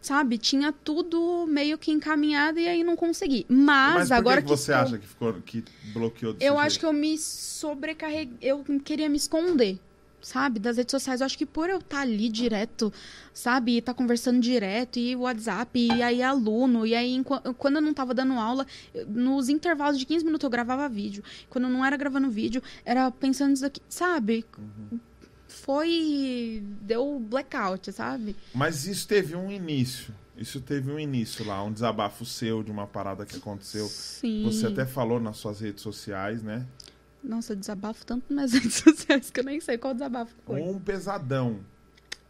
[0.00, 0.38] Sabe?
[0.38, 3.44] Tinha tudo meio que encaminhado e aí não consegui.
[3.48, 5.62] Mas, Mas agora que, que você tô- acha que ficou que
[5.92, 6.58] bloqueou eu jeito?
[6.58, 8.36] acho que eu me sobrecarreguei.
[8.40, 9.78] Eu queria me esconder,
[10.22, 10.58] sabe?
[10.58, 11.20] Das redes sociais.
[11.20, 12.90] Eu acho que por eu estar ali direto,
[13.34, 13.76] sabe?
[13.76, 17.22] E tá conversando direto, e WhatsApp, e aí aluno, e aí
[17.58, 18.66] quando eu não tava dando aula,
[19.06, 21.22] nos intervalos de 15 minutos eu gravava vídeo.
[21.50, 24.46] Quando eu não era gravando vídeo, era pensando nisso daqui, sabe?
[24.58, 24.98] Uhum.
[25.50, 26.62] Foi.
[26.82, 28.36] Deu blackout, sabe?
[28.54, 30.14] Mas isso teve um início.
[30.36, 33.86] Isso teve um início lá, um desabafo seu de uma parada que aconteceu.
[33.86, 34.44] Sim.
[34.44, 36.66] Você até falou nas suas redes sociais, né?
[37.22, 40.62] Nossa, eu desabafo tanto nas redes sociais que eu nem sei qual desabafo foi.
[40.62, 41.60] Um pesadão.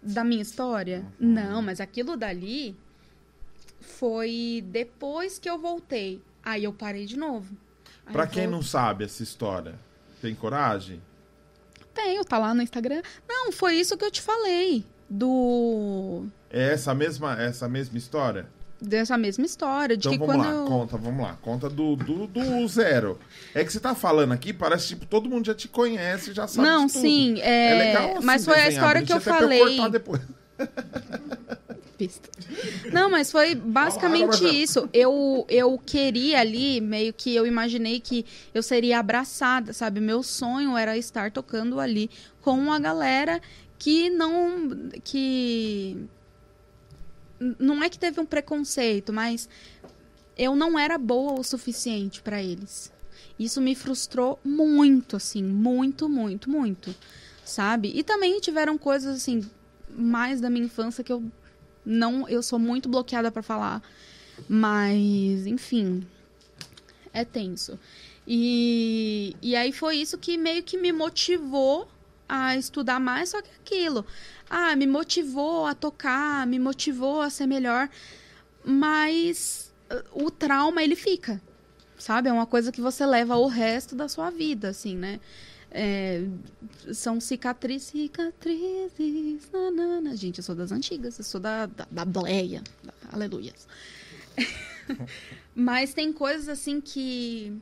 [0.02, 1.04] Da minha história?
[1.20, 1.34] Uhum.
[1.34, 2.74] Não, mas aquilo dali
[3.80, 6.20] foi depois que eu voltei.
[6.42, 7.54] Aí eu parei de novo.
[8.06, 9.78] Aí Pra quem não sabe essa história,
[10.20, 11.00] tem coragem?
[12.02, 13.02] Tenho, tá lá no Instagram.
[13.28, 14.84] Não, foi isso que eu te falei.
[15.08, 16.24] Do.
[16.50, 18.46] É essa mesma, essa mesma história?
[18.80, 19.94] Dessa mesma história.
[19.96, 20.64] De Então que vamos quando lá, eu.
[20.64, 21.36] conta, vamos lá.
[21.42, 23.18] Conta do, do, do zero.
[23.54, 26.66] É que você tá falando aqui, parece tipo, todo mundo já te conhece, já sabe
[26.66, 27.72] Não, sim, é.
[27.72, 29.78] É legal assim mas foi a história que eu falei.
[32.92, 34.88] Não, mas foi basicamente isso.
[34.92, 38.24] Eu, eu queria ali, meio que eu imaginei que
[38.54, 40.00] eu seria abraçada, sabe?
[40.00, 42.10] Meu sonho era estar tocando ali
[42.40, 43.40] com uma galera
[43.78, 44.90] que não.
[45.02, 45.96] que.
[47.58, 49.48] Não é que teve um preconceito, mas
[50.36, 52.92] eu não era boa o suficiente para eles.
[53.38, 56.94] Isso me frustrou muito, assim, muito, muito, muito.
[57.44, 57.90] sabe?
[57.94, 59.42] E também tiveram coisas assim
[59.88, 61.22] mais da minha infância que eu
[61.84, 63.82] não, eu sou muito bloqueada pra falar,
[64.48, 66.06] mas enfim,
[67.12, 67.78] é tenso.
[68.26, 71.88] E, e aí foi isso que meio que me motivou
[72.28, 74.06] a estudar mais, só que aquilo.
[74.48, 77.88] Ah, me motivou a tocar, me motivou a ser melhor,
[78.64, 81.40] mas uh, o trauma ele fica,
[81.98, 82.28] sabe?
[82.28, 85.18] É uma coisa que você leva o resto da sua vida, assim, né?
[85.70, 86.24] É,
[86.92, 90.16] são cicatrizes, cicatrizes, nanana.
[90.16, 93.68] Gente, eu sou das antigas, eu sou da, da, da bleia, da, aleluias.
[95.54, 97.56] Mas tem coisas assim que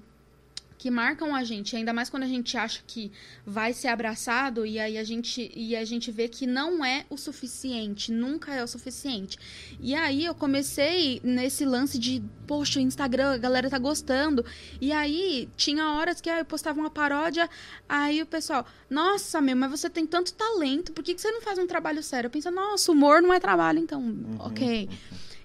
[0.79, 3.11] que marcam a gente, ainda mais quando a gente acha que
[3.45, 7.17] vai ser abraçado e aí a gente e a gente vê que não é o
[7.17, 9.37] suficiente, nunca é o suficiente.
[9.81, 14.45] E aí eu comecei nesse lance de, poxa, o Instagram, a galera tá gostando.
[14.81, 17.51] E aí tinha horas que ah, eu postava uma paródia,
[17.89, 21.43] aí o pessoal, nossa, meu, mas você tem tanto talento, por que, que você não
[21.43, 22.29] faz um trabalho sério?
[22.29, 24.89] Eu penso, nossa, humor não é trabalho, então, ok.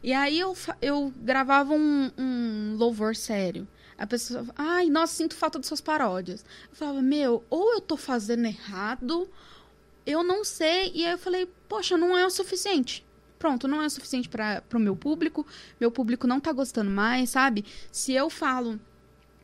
[0.04, 3.68] E aí eu, eu gravava um, um louvor sério.
[4.04, 6.44] A pessoa, ai, nossa, sinto falta de suas paródias.
[6.70, 9.30] Eu falava, meu, ou eu tô fazendo errado,
[10.06, 10.92] eu não sei.
[10.94, 13.06] E aí eu falei, poxa, não é o suficiente.
[13.40, 15.48] Pronto, não é o suficiente para o meu público.
[15.80, 17.64] Meu público não tá gostando mais, sabe?
[17.94, 18.78] Se eu falo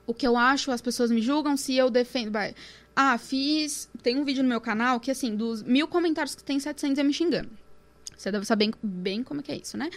[0.06, 1.56] o que eu acho, as pessoas me julgam.
[1.56, 2.38] Se eu defendo.
[2.94, 3.90] Ah, fiz.
[4.04, 7.04] Tem um vídeo no meu canal que, assim, dos mil comentários que tem, 700 é
[7.04, 7.50] me xingando.
[8.18, 9.90] Você deve saber bem como é que é isso, né?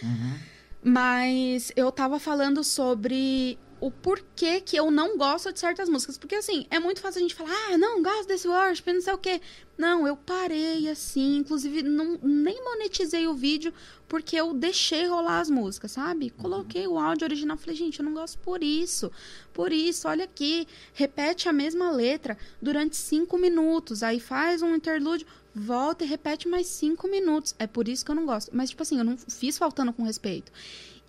[0.81, 6.17] Mas eu tava falando sobre o porquê que eu não gosto de certas músicas.
[6.17, 9.13] Porque, assim, é muito fácil a gente falar, ah, não, gosto desse worship, não sei
[9.13, 9.41] o quê.
[9.77, 13.73] Não, eu parei assim, inclusive não, nem monetizei o vídeo
[14.07, 16.29] porque eu deixei rolar as músicas, sabe?
[16.29, 19.11] Coloquei o áudio original, falei, gente, eu não gosto por isso.
[19.51, 25.27] Por isso, olha aqui, repete a mesma letra durante cinco minutos, aí faz um interlúdio,
[25.53, 27.53] volta e repete mais cinco minutos.
[27.59, 28.49] É por isso que eu não gosto.
[28.53, 30.53] Mas, tipo assim, eu não fiz faltando com respeito.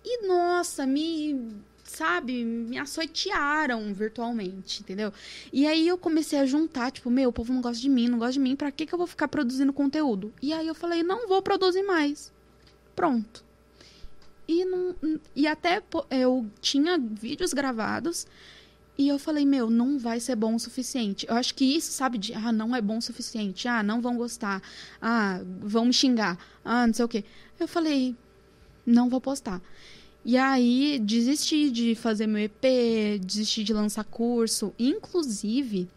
[0.03, 5.13] E, nossa, me sabe, me açoitearam virtualmente, entendeu?
[5.53, 8.17] E aí eu comecei a juntar, tipo, meu, o povo não gosta de mim, não
[8.17, 10.33] gosta de mim, pra que que eu vou ficar produzindo conteúdo?
[10.41, 12.33] E aí eu falei, não vou produzir mais.
[12.95, 13.45] Pronto.
[14.47, 14.95] E, não,
[15.35, 18.27] e até eu tinha vídeos gravados
[18.97, 21.25] e eu falei, meu, não vai ser bom o suficiente.
[21.27, 24.17] Eu acho que isso, sabe, de, ah, não é bom o suficiente, ah, não vão
[24.17, 24.61] gostar,
[25.01, 27.23] ah, vão me xingar, ah, não sei o quê.
[27.59, 28.15] Eu falei,
[28.85, 29.61] não vou postar.
[30.25, 34.73] E aí, desisti de fazer meu EP, desisti de lançar curso.
[34.79, 35.87] Inclusive,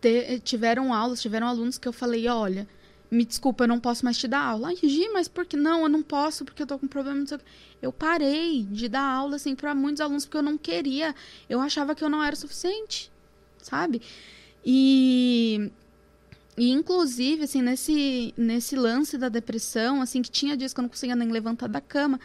[0.00, 2.66] te- tiveram aulas, tiveram alunos que eu falei, olha,
[3.10, 4.68] me desculpa, eu não posso mais te dar aula.
[4.68, 5.82] Ai, Gi, mas por que não?
[5.82, 7.46] Eu não posso porque eu tô com problema, não sei o quê.
[7.82, 11.14] Eu parei de dar aula, assim, para muitos alunos porque eu não queria.
[11.48, 13.12] Eu achava que eu não era o suficiente,
[13.58, 14.00] sabe?
[14.64, 15.70] E...
[16.56, 20.88] E, inclusive, assim, nesse, nesse lance da depressão, assim, que tinha dias que eu não
[20.88, 22.20] conseguia nem levantar da cama,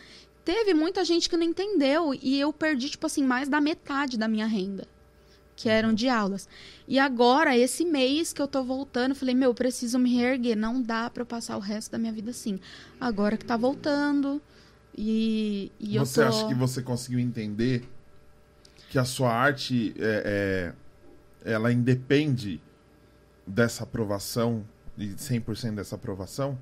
[0.49, 4.27] teve muita gente que não entendeu e eu perdi, tipo assim, mais da metade da
[4.27, 4.87] minha renda,
[5.55, 6.49] que eram de aulas.
[6.87, 10.57] E agora, esse mês que eu tô voltando, eu falei, meu, eu preciso me reerguer,
[10.57, 12.59] não dá pra eu passar o resto da minha vida assim.
[12.99, 14.41] Agora que tá voltando
[14.97, 16.27] e, e eu você tô...
[16.27, 17.87] acha que você conseguiu entender
[18.89, 20.73] que a sua arte é,
[21.45, 22.59] é- ela independe
[23.45, 24.65] dessa aprovação
[24.97, 26.57] e 100% dessa aprovação?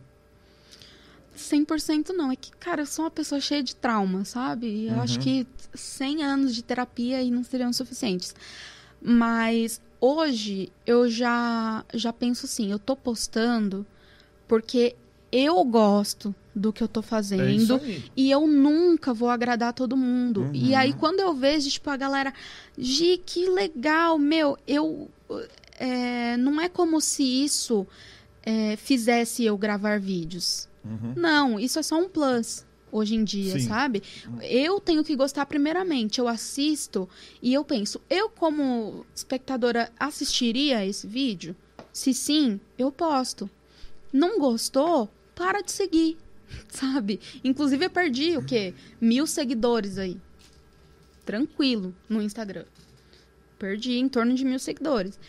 [1.38, 2.32] 100% não.
[2.32, 4.88] É que, cara, eu sou uma pessoa cheia de trauma, sabe?
[4.88, 8.34] Eu acho que 100 anos de terapia aí não seriam suficientes.
[9.02, 13.86] Mas hoje eu já, já penso assim, eu tô postando
[14.48, 14.96] porque
[15.32, 17.76] eu gosto do que eu tô É fazendo.
[17.76, 18.04] aí.
[18.16, 20.42] E eu nunca vou agradar todo mundo.
[20.42, 20.52] Uhum.
[20.54, 22.34] E aí, quando eu vejo, tipo, a galera,
[22.78, 25.10] Gi, que legal, meu, eu.
[25.80, 27.86] é, não é como se isso
[28.42, 30.68] é, fizesse eu gravar vídeos.
[30.88, 31.14] Uhum.
[31.16, 33.68] Não, isso é só um plus hoje em dia, Sim.
[33.68, 34.02] sabe?
[34.42, 36.20] Eu tenho que gostar primeiramente.
[36.20, 37.08] Eu assisto
[37.42, 41.56] e eu penso, eu como espectadora assistiria esse vídeo?
[41.92, 43.50] Se sim, eu posto.
[44.12, 45.10] Não gostou?
[45.36, 46.18] Para de seguir,
[46.70, 47.20] sabe?
[47.44, 48.74] Inclusive eu perdi o quê?
[49.00, 50.18] Mil seguidores aí.
[51.26, 52.66] Tranquilo no Instagram.
[53.60, 55.20] Perdi em torno de mil seguidores.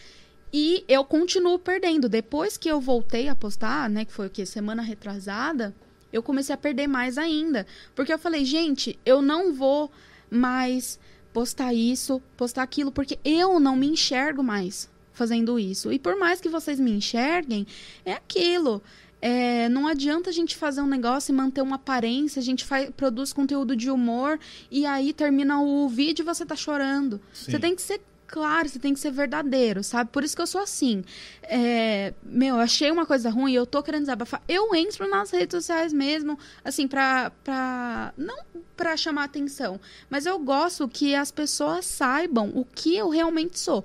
[0.53, 2.09] E eu continuo perdendo.
[2.09, 4.05] Depois que eu voltei a postar, né?
[4.05, 4.47] Que foi o quê?
[4.47, 5.75] Semana retrasada,
[6.12, 7.66] eu comecei a perder mais ainda.
[7.95, 9.91] Porque eu falei, gente, eu não vou
[10.31, 10.99] mais
[11.33, 15.93] postar isso, postar aquilo, porque eu não me enxergo mais fazendo isso.
[15.93, 17.66] E por mais que vocês me enxerguem,
[18.05, 18.83] é aquilo.
[19.20, 22.89] É, não adianta a gente fazer um negócio e manter uma aparência, a gente faz,
[22.97, 24.39] produz conteúdo de humor
[24.70, 27.20] e aí termina o vídeo e você tá chorando.
[27.33, 27.51] Sim.
[27.51, 30.11] Você tem que ser claro, você tem que ser verdadeiro, sabe?
[30.11, 31.03] Por isso que eu sou assim.
[31.43, 34.43] É, meu, eu achei uma coisa ruim, eu tô querendo desabafar.
[34.47, 37.33] Eu entro nas redes sociais mesmo, assim, pra.
[37.43, 38.37] pra não
[38.77, 43.85] pra chamar atenção, mas eu gosto que as pessoas saibam o que eu realmente sou.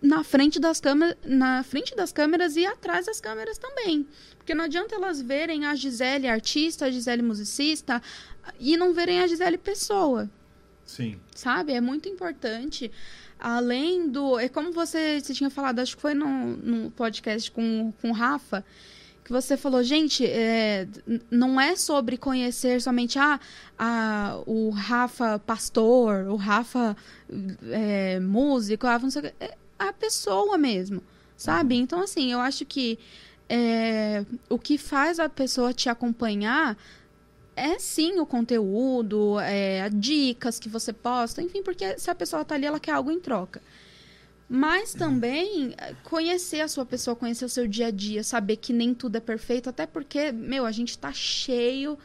[0.00, 4.06] Na frente das câmeras, na frente das câmeras e atrás das câmeras também.
[4.38, 8.00] Porque não adianta elas verem a Gisele artista, a Gisele musicista
[8.58, 10.30] e não verem a Gisele pessoa
[10.90, 11.20] Sim.
[11.34, 11.72] sabe?
[11.72, 12.90] É muito importante.
[13.40, 14.38] Além do.
[14.38, 18.12] É como você, você tinha falado, acho que foi no, no podcast com, com o
[18.12, 18.64] Rafa,
[19.24, 20.86] que você falou, gente, é,
[21.30, 26.96] não é sobre conhecer somente ah, o Rafa pastor, o Rafa
[27.70, 29.34] é, músico, não sei o.
[29.40, 31.02] É a pessoa mesmo,
[31.36, 31.74] sabe?
[31.74, 32.98] Então, assim, eu acho que
[33.48, 36.76] é, o que faz a pessoa te acompanhar
[37.60, 42.54] é sim o conteúdo, é, dicas que você posta, enfim, porque se a pessoa tá
[42.54, 43.60] ali, ela quer algo em troca.
[44.52, 48.72] Mas também eh, conhecer a sua pessoa, conhecer o seu dia a dia, saber que
[48.72, 51.96] nem tudo é perfeito, até porque, meu, a gente tá cheio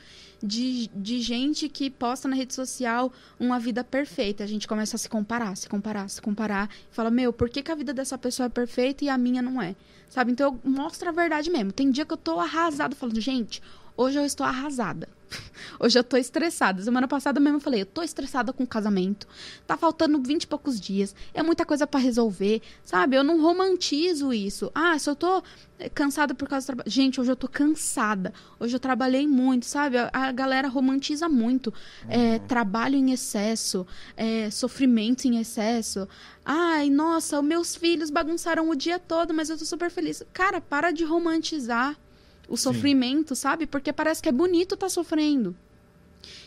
[0.44, 4.44] de, de gente que posta na rede social uma vida perfeita.
[4.44, 6.70] A gente começa a se comparar, se comparar, se comparar.
[6.92, 9.42] E fala, meu, por que, que a vida dessa pessoa é perfeita e a minha
[9.42, 9.76] não é?
[10.08, 10.32] Sabe?
[10.32, 11.72] Então eu mostro a verdade mesmo.
[11.72, 13.60] Tem dia que eu tô arrasada, falando, gente,
[13.98, 15.10] hoje eu estou arrasada.
[15.80, 16.82] Hoje eu tô estressada.
[16.82, 19.28] Semana passada mesmo eu falei, eu tô estressada com o casamento.
[19.66, 21.16] Tá faltando 20 e poucos dias.
[21.34, 23.16] É muita coisa pra resolver, sabe?
[23.16, 24.72] Eu não romantizo isso.
[24.74, 25.44] Ah, eu tô
[25.80, 26.90] eh, cansada por causa do trabalho.
[26.90, 28.34] Gente, hoje eu tô cansada.
[28.60, 29.98] Hoje eu trabalhei muito, sabe?
[29.98, 31.74] A, a galera romantiza muito.
[32.08, 33.86] É, trabalho em excesso,
[34.16, 36.08] é, sofrimento em excesso.
[36.44, 40.24] Ai, nossa, os meus filhos bagunçaram o dia todo, mas eu tô super feliz.
[40.34, 41.98] Cara, para de romantizar
[42.48, 42.64] o Sim.
[42.64, 43.66] sofrimento, sabe?
[43.66, 45.56] Porque parece que é bonito estar sofrendo.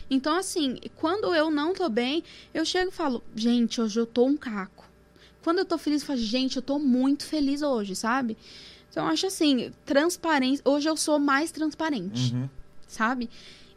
[0.09, 2.23] Então, assim, quando eu não tô bem,
[2.53, 4.85] eu chego e falo, gente, hoje eu tô um caco.
[5.43, 8.35] Quando eu tô feliz, eu falo, gente, eu tô muito feliz hoje, sabe?
[8.89, 10.61] Então, eu acho assim, transparência.
[10.65, 12.49] Hoje eu sou mais transparente, Uhum.
[12.87, 13.29] sabe?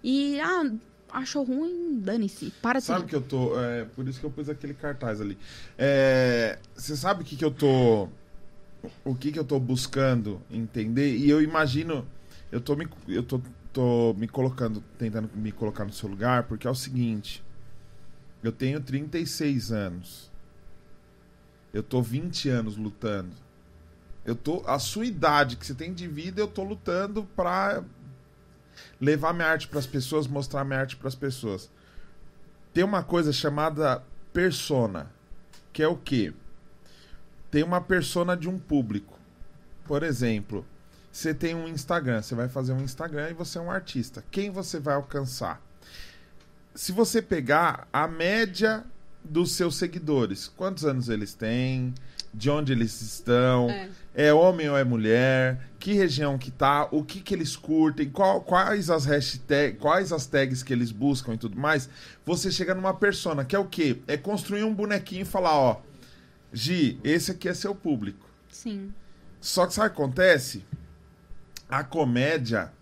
[0.03, 0.73] E, ah,
[1.13, 2.51] achou ruim, dane-se.
[2.63, 3.59] Para de Sabe que eu tô.
[3.61, 5.37] É, por isso que eu pus aquele cartaz ali.
[5.79, 8.09] É, Você sabe o que, que eu tô.
[9.05, 11.17] O que, que eu tô buscando entender?
[11.17, 12.07] E eu imagino.
[12.51, 13.41] Eu tô me, eu tô,
[13.73, 17.43] tô me colocando, tentando me colocar no seu lugar, porque é o seguinte.
[18.43, 20.31] Eu tenho 36 anos.
[21.73, 23.35] Eu tô 20 anos lutando.
[24.25, 24.63] Eu tô.
[24.67, 27.83] A sua idade que você tem de vida, eu tô lutando pra
[29.01, 31.71] levar minha arte pras pessoas, mostrar minha arte pras pessoas
[32.73, 34.03] tem uma coisa chamada
[34.33, 35.11] persona,
[35.73, 36.33] que é o quê?
[37.53, 39.17] Tem uma persona de um público.
[39.85, 40.65] Por exemplo,
[41.13, 44.25] você tem um Instagram, você vai fazer um Instagram e você é um artista.
[44.31, 45.61] Quem você vai alcançar?
[46.75, 48.83] Se você pegar a média
[49.23, 51.95] dos seus seguidores, quantos anos eles têm,
[52.33, 53.91] de onde eles estão, É.
[54.29, 58.41] é homem ou é mulher, que região que tá, o que que eles curtem, qual-
[58.41, 61.91] quais as hashtags, quais as tags que eles buscam e tudo mais,
[62.25, 63.99] você chega numa persona, que é o quê?
[64.09, 65.83] É construir um bonequinho e falar, ó,
[66.53, 68.29] Gi, esse aqui é seu público.
[68.49, 68.93] Sim.
[69.41, 70.65] Só que sabe o que acontece?
[71.69, 72.73] A comédia,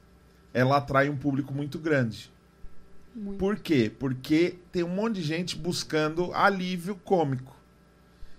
[0.53, 2.31] ela atrai um público muito grande.
[3.15, 3.39] Muito.
[3.39, 3.91] Por quê?
[3.99, 7.57] Porque tem um monte de gente buscando alívio cômico.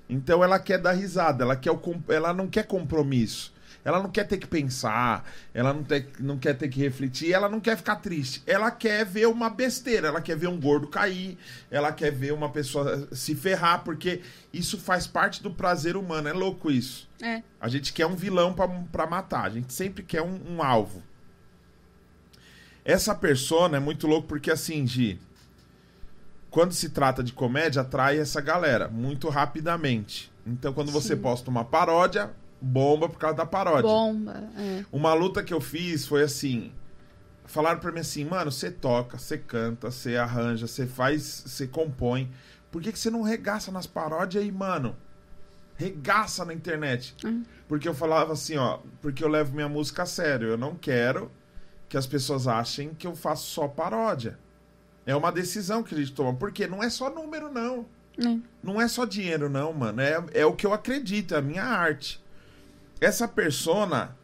[0.09, 1.79] Então ela quer dar risada, ela, quer o
[2.09, 3.50] ela não quer compromisso.
[3.83, 7.49] Ela não quer ter que pensar, ela não, ter- não quer ter que refletir, ela
[7.49, 8.43] não quer ficar triste.
[8.45, 11.37] Ela quer ver uma besteira, ela quer ver um gordo cair,
[11.69, 14.21] ela quer ver uma pessoa se ferrar, porque
[14.53, 16.27] isso faz parte do prazer humano.
[16.29, 17.09] É louco isso.
[17.21, 17.41] É.
[17.59, 19.45] A gente quer um vilão pra, pra matar.
[19.45, 21.01] A gente sempre quer um, um alvo.
[22.85, 25.19] Essa persona é muito louco porque assim, Gi,
[26.49, 30.31] quando se trata de comédia, atrai essa galera muito rapidamente.
[30.45, 31.21] Então, quando você Sim.
[31.21, 32.31] posta uma paródia,
[32.61, 33.83] bomba por causa da paródia.
[33.83, 34.49] Bomba.
[34.57, 34.85] É.
[34.91, 36.71] Uma luta que eu fiz foi assim.
[37.45, 42.31] Falaram pra mim assim, mano, você toca, você canta, você arranja, você faz, você compõe.
[42.71, 44.95] Por que, que você não regaça nas paródias aí, mano?
[45.75, 47.15] Regaça na internet.
[47.25, 47.43] Uhum.
[47.67, 50.49] Porque eu falava assim, ó, porque eu levo minha música a sério.
[50.49, 51.29] Eu não quero
[51.89, 54.39] que as pessoas achem que eu faço só paródia.
[55.05, 56.33] É uma decisão que a gente toma.
[56.33, 57.85] Porque não é só número, não.
[58.17, 58.37] É.
[58.63, 60.01] Não é só dinheiro, não, mano.
[60.01, 62.20] É, é o que eu acredito, é a minha arte.
[63.01, 64.15] Essa persona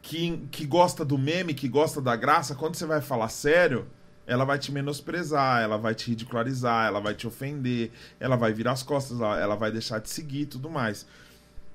[0.00, 3.86] que, que gosta do meme, que gosta da graça, quando você vai falar sério,
[4.26, 8.72] ela vai te menosprezar, ela vai te ridicularizar, ela vai te ofender, ela vai virar
[8.72, 11.06] as costas, ela, vai deixar de seguir e tudo mais.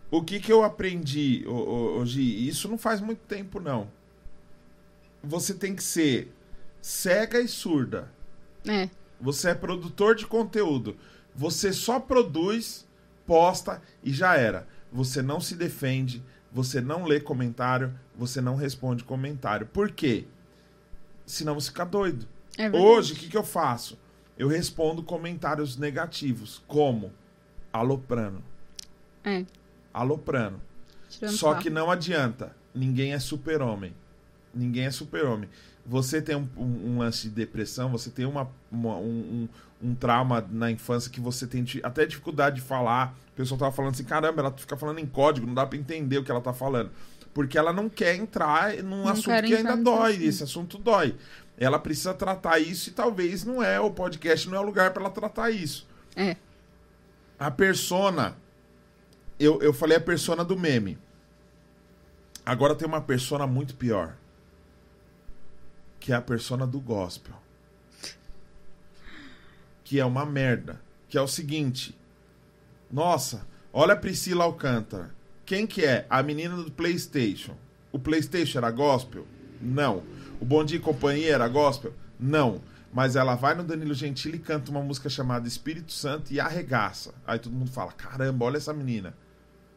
[0.10, 1.46] O que que eu aprendi
[2.06, 2.48] Gi?
[2.48, 3.88] Isso não faz muito tempo, não.
[5.24, 6.34] Você tem que ser
[6.82, 8.12] cega e surda.
[8.68, 8.90] É.
[9.22, 10.98] Você é produtor de conteúdo.
[11.36, 12.88] Você só produz
[13.28, 14.68] posta e já era.
[14.92, 19.66] Você não se defende, você não lê comentário, você não responde comentário.
[19.68, 20.26] Por quê?
[21.26, 22.28] Senão você fica doido.
[22.58, 22.70] É.
[22.72, 23.98] Hoje, o que, que eu faço?
[24.38, 27.12] Eu respondo comentários negativos, como
[27.72, 28.44] aloprano.
[29.24, 29.46] É,
[29.94, 30.62] Aloprano.
[31.10, 32.56] tirando Só que não adianta.
[32.74, 33.94] Ninguém é super-homem.
[34.54, 35.50] Ninguém é super-homem.
[35.86, 39.50] Você tem um, um- um lance de depressão, você tem uma, uma- um,
[39.82, 43.16] um- um trauma na infância que você tem até dificuldade de falar.
[43.34, 46.18] O pessoal tava falando assim, caramba, ela fica falando em código, não dá pra entender
[46.18, 46.92] o que ela tá falando.
[47.34, 50.12] Porque ela não quer entrar num Não assunto que ainda dói.
[50.12, 50.24] assunto.
[50.26, 51.16] Esse assunto dói.
[51.58, 55.04] Ela precisa tratar isso e talvez não é, o podcast não é o lugar pra
[55.04, 55.88] ela tratar isso.
[56.16, 56.36] É,
[57.38, 58.36] A persona.
[59.40, 60.98] Eu, eu falei a persona do meme.
[62.46, 64.16] Agora tem uma persona muito pior.
[66.00, 67.36] Que é a persona do gospel.
[69.90, 70.80] Que é uma merda.
[71.08, 71.98] Que é o seguinte.
[72.92, 75.16] Nossa, olha a Priscila Alcântara.
[75.44, 76.06] Quem que é?
[76.08, 77.56] A menina do Playstation.
[77.92, 79.26] O Playstation era gospel?
[79.60, 80.04] Não.
[80.40, 81.92] O Bom Dia e Companhia era gospel?
[82.20, 82.62] Não.
[82.94, 87.16] Mas ela vai no Danilo Gentili e canta uma música chamada Espírito Santo e arregaça.
[87.26, 89.18] Aí todo mundo fala: caramba, olha essa menina.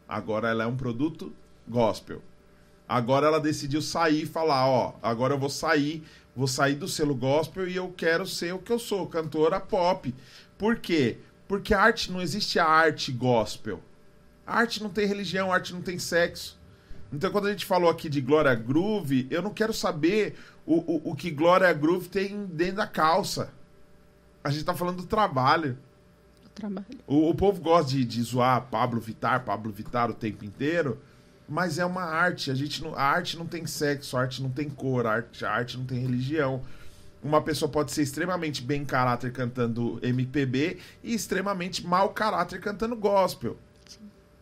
[0.07, 1.33] Agora ela é um produto
[1.67, 2.21] gospel.
[2.93, 6.03] Agora ela decidiu sair e falar: ó, agora eu vou sair,
[6.35, 10.13] vou sair do selo gospel e eu quero ser o que eu sou, cantora pop.
[10.59, 11.17] Por quê?
[11.47, 13.81] Porque a arte não existe a arte gospel.
[14.45, 16.55] A arte não tem religião, a arte não tem sexo.
[17.11, 21.11] Então, quando a gente falou aqui de Glória Groove, eu não quero saber o, o,
[21.11, 23.51] o que Glória Groove tem dentro da calça.
[24.43, 25.79] A gente tá falando do trabalho.
[26.45, 26.85] o trabalho.
[27.07, 31.01] O, o povo gosta de, de zoar Pablo Vittar, Pablo Vittar o tempo inteiro,
[31.53, 32.49] mas é uma arte.
[32.49, 35.45] A, gente não, a arte não tem sexo, a arte não tem cor, a arte,
[35.45, 36.63] a arte não tem religião.
[37.21, 43.55] Uma pessoa pode ser extremamente bem caráter cantando MPB e extremamente mau caráter cantando gospel.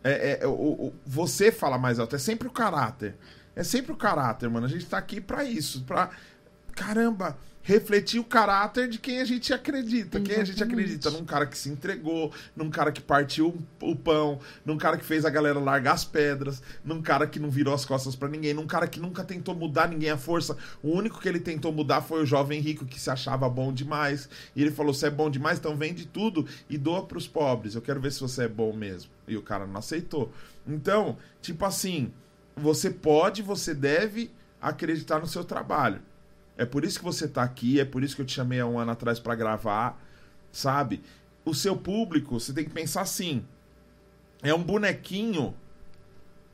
[0.02, 3.14] É, é, o, o- você fala mais alto, é sempre o caráter.
[3.54, 4.64] É sempre o caráter, mano.
[4.64, 6.08] A gente tá aqui pra isso, pra
[6.74, 10.20] caramba, refletir o caráter de quem a gente acredita.
[10.20, 10.80] Quem a gente Exatamente.
[10.80, 15.04] acredita num cara que se entregou, num cara que partiu o pão, num cara que
[15.04, 18.52] fez a galera largar as pedras, num cara que não virou as costas pra ninguém,
[18.52, 20.56] num cara que nunca tentou mudar ninguém à força.
[20.82, 24.28] O único que ele tentou mudar foi o jovem rico que se achava bom demais.
[24.56, 27.74] E ele falou: "Você é bom demais, então vende tudo e doa pros pobres.
[27.74, 29.10] Eu quero ver se você é bom mesmo".
[29.28, 30.32] E o cara não aceitou.
[30.66, 32.12] Então, tipo assim,
[32.56, 34.30] você pode, você deve
[34.60, 36.00] acreditar no seu trabalho.
[36.56, 38.66] É por isso que você tá aqui, é por isso que eu te chamei há
[38.66, 40.00] um ano atrás pra gravar,
[40.50, 41.02] sabe?
[41.44, 43.44] O seu público, você tem que pensar assim:
[44.42, 45.54] é um bonequinho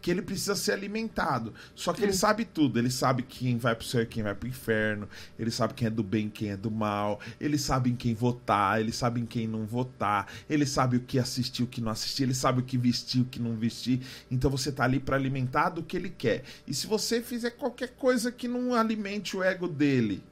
[0.01, 1.53] que ele precisa ser alimentado.
[1.75, 2.79] Só que ele sabe tudo.
[2.79, 5.09] Ele sabe quem vai pro céu e quem vai pro inferno.
[5.39, 7.21] Ele sabe quem é do bem e quem é do mal.
[7.41, 8.81] Ele sabe em quem votar.
[8.81, 10.31] Ele sabe em quem não votar.
[10.49, 12.23] Ele sabe o que assistir, o que não assistir.
[12.23, 14.01] Ele sabe o que vestir, o que não vestir.
[14.31, 16.45] Então você tá ali pra alimentar do que ele quer.
[16.67, 20.23] E se você fizer qualquer coisa que não alimente o ego dele,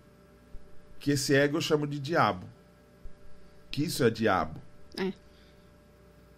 [1.01, 2.47] que esse ego eu chamo de diabo.
[3.71, 4.61] Que isso é diabo.
[4.97, 5.13] É.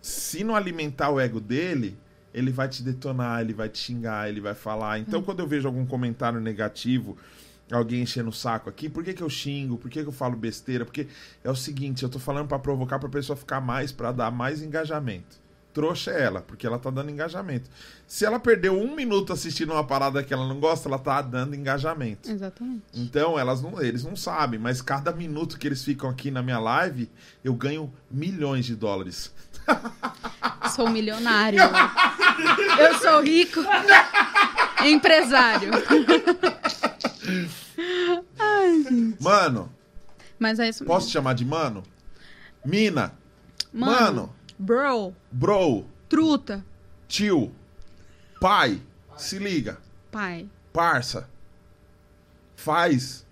[0.00, 1.96] Se não alimentar o ego dele,
[2.32, 4.98] ele vai te detonar, ele vai te xingar, ele vai falar.
[4.98, 7.16] Então, quando eu vejo algum comentário negativo,
[7.70, 9.76] alguém enchendo o saco aqui, por que, que eu xingo?
[9.76, 10.84] Por que, que eu falo besteira?
[10.84, 11.06] Porque
[11.42, 14.62] é o seguinte, eu tô falando pra provocar pra pessoa ficar mais, pra dar mais
[14.62, 15.48] engajamento.
[15.72, 17.70] Trouxa é ela, porque ela tá dando engajamento.
[18.06, 21.54] Se ela perdeu um minuto assistindo uma parada que ela não gosta, ela tá dando
[21.54, 22.28] engajamento.
[22.28, 22.82] Exatamente.
[22.94, 26.58] Então, elas não, eles não sabem, mas cada minuto que eles ficam aqui na minha
[26.58, 27.08] live,
[27.44, 29.32] eu ganho milhões de dólares.
[30.74, 31.60] Sou milionário.
[32.78, 33.60] Eu sou rico.
[34.84, 35.70] Empresário.
[39.20, 39.72] Mano,
[40.38, 40.94] Mas é isso mesmo.
[40.94, 41.82] posso te chamar de mano?
[42.64, 43.12] Mina,
[43.72, 45.14] Mano, mano, Bro.
[45.30, 46.64] bro, Truta.
[47.06, 47.52] tio,
[48.40, 48.80] pai,
[49.16, 49.78] se liga,
[50.10, 50.48] Pai.
[50.72, 51.28] parça,
[52.56, 53.24] faz,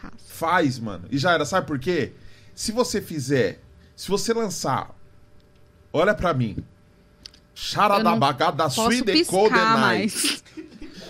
[0.00, 0.14] Faço.
[0.28, 1.06] faz, mano.
[1.10, 2.12] E já era, sabe por quê?
[2.54, 3.60] Se você fizer,
[3.96, 4.90] se você lançar,
[5.92, 6.64] olha pra mim, Eu
[7.54, 9.80] Charada não bagada Posso sweet piscar night.
[9.80, 10.42] mais.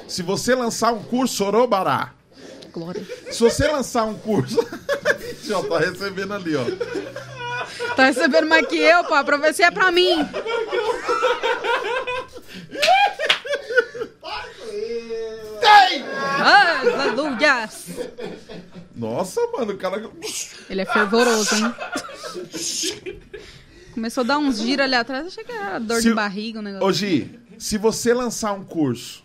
[0.09, 2.13] Se você lançar um curso Orobará,
[2.73, 3.03] Glória.
[3.31, 4.59] se você lançar um curso.
[5.45, 6.65] Já tá recebendo ali, ó.
[7.97, 9.15] Tá recebendo mais que eu, pô.
[9.15, 10.17] A profecia é pra mim.
[16.41, 17.69] Aleluia.
[18.95, 20.11] Nossa, mano, o cara.
[20.69, 21.75] Ele é fervoroso, hein?
[23.93, 26.63] Começou a dar uns giros ali atrás, achei que era dor Se- de barriga, um
[26.63, 26.87] negócio.
[26.87, 29.25] Ô, Gi, se você lançar um curso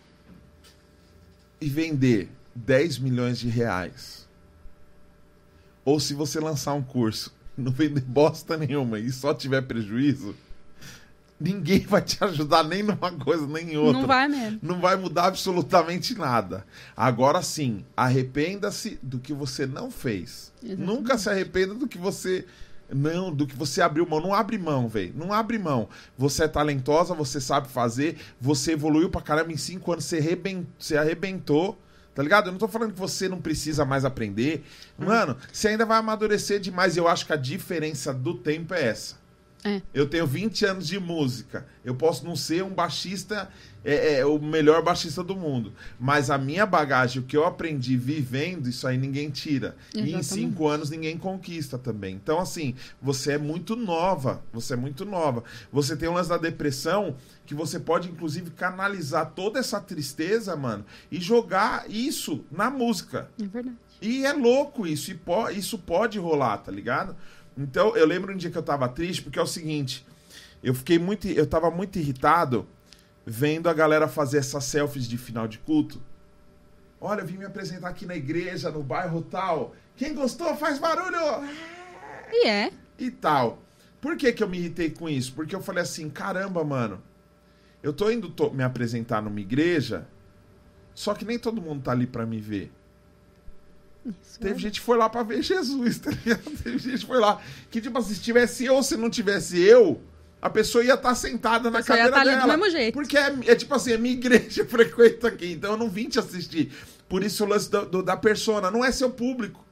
[1.60, 4.26] e vender 10 milhões de reais,
[5.84, 10.34] ou se você lançar um curso e não vender bosta nenhuma e só tiver prejuízo,
[11.40, 14.00] ninguém vai te ajudar nem numa coisa nem em outra.
[14.00, 14.58] Não vai mesmo.
[14.62, 16.66] Não vai mudar absolutamente nada.
[16.96, 20.52] Agora sim, arrependa-se do que você não fez.
[20.62, 20.86] Exatamente.
[20.86, 22.44] Nunca se arrependa do que você
[22.92, 24.20] não, do que você abriu mão.
[24.20, 25.12] Não abre mão, velho.
[25.16, 25.88] Não abre mão.
[26.16, 30.66] Você é talentosa, você sabe fazer, você evoluiu pra caramba em cinco anos, você, arreben-
[30.78, 31.78] você arrebentou.
[32.14, 32.46] Tá ligado?
[32.46, 34.64] Eu não tô falando que você não precisa mais aprender.
[34.98, 36.96] Mano, você ainda vai amadurecer demais.
[36.96, 39.16] Eu acho que a diferença do tempo é essa.
[39.64, 39.80] É.
[39.94, 41.64] Eu tenho 20 anos de música.
[41.84, 43.48] Eu posso não ser um baixista,
[43.84, 45.72] é, é, o melhor baixista do mundo.
[45.98, 49.76] Mas a minha bagagem, o que eu aprendi vivendo, isso aí ninguém tira.
[49.94, 50.26] E em Exatamente.
[50.26, 52.14] cinco anos ninguém conquista também.
[52.14, 54.42] Então, assim, você é muito nova.
[54.52, 55.44] Você é muito nova.
[55.72, 60.84] Você tem um lance da depressão que você pode, inclusive, canalizar toda essa tristeza, mano,
[61.10, 63.30] e jogar isso na música.
[63.40, 63.76] É verdade.
[64.00, 67.16] E é louco isso, e po- isso pode rolar, tá ligado?
[67.56, 70.06] Então, eu lembro um dia que eu tava triste, porque é o seguinte,
[70.62, 72.64] eu fiquei muito, eu tava muito irritado
[73.30, 76.02] vendo a galera fazer essas selfies de final de culto.
[77.00, 79.74] Olha, eu vim me apresentar aqui na igreja, no bairro tal.
[79.96, 81.46] Quem gostou, faz barulho!
[82.32, 82.72] E é.
[82.98, 83.62] e tal.
[84.00, 85.32] Por que que eu me irritei com isso?
[85.34, 87.02] Porque eu falei assim, caramba, mano,
[87.82, 90.06] eu tô indo to- me apresentar numa igreja,
[90.94, 92.72] só que nem todo mundo tá ali pra me ver.
[94.06, 94.58] Isso Teve é.
[94.58, 96.42] gente que foi lá pra ver Jesus, tá ligado?
[96.62, 97.40] Teve gente que foi lá.
[97.70, 100.00] Que, tipo assim, se tivesse eu se não tivesse eu,
[100.40, 102.56] a pessoa ia estar sentada na cadeira tá ali do dela.
[102.56, 102.94] mesmo jeito.
[102.94, 106.08] Porque é, é tipo assim, é minha igreja, eu frequento aqui, então eu não vim
[106.08, 106.72] te assistir.
[107.08, 109.64] Por isso o lance do- do- da persona, não é seu público.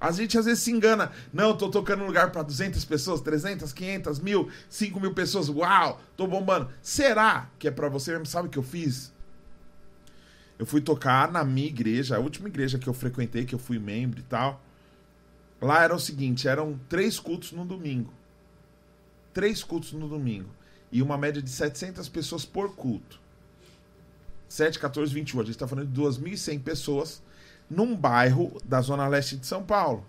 [0.00, 1.12] A gente às vezes se engana.
[1.32, 5.48] Não, tô tocando um lugar pra 200 pessoas, 300, 500, mil, 5 mil pessoas.
[5.48, 6.68] Uau, tô bombando.
[6.82, 8.26] Será que é pra você mesmo?
[8.26, 9.12] Sabe o que eu fiz?
[10.58, 13.78] Eu fui tocar na minha igreja, a última igreja que eu frequentei, que eu fui
[13.78, 14.60] membro e tal.
[15.60, 18.12] Lá era o seguinte: eram três cultos no domingo.
[19.32, 20.50] Três cultos no domingo.
[20.90, 23.20] E uma média de 700 pessoas por culto.
[24.48, 25.40] 7, 14, 21.
[25.40, 27.22] A gente tá falando de 2.100 pessoas
[27.70, 30.06] num bairro da Zona Leste de São Paulo.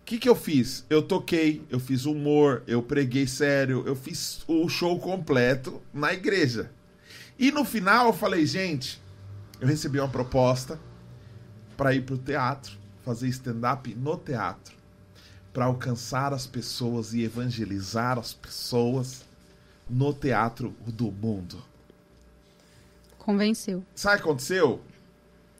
[0.00, 0.84] O que, que eu fiz?
[0.88, 6.70] Eu toquei, eu fiz humor, eu preguei sério, eu fiz o show completo na igreja.
[7.38, 9.02] E no final eu falei, gente,
[9.60, 10.78] eu recebi uma proposta
[11.76, 14.76] para ir pro teatro, fazer stand-up no teatro,
[15.54, 19.24] para alcançar as pessoas e evangelizar as pessoas
[19.88, 21.62] no teatro do mundo.
[23.18, 23.82] Convenceu.
[23.94, 24.82] Sabe o que aconteceu?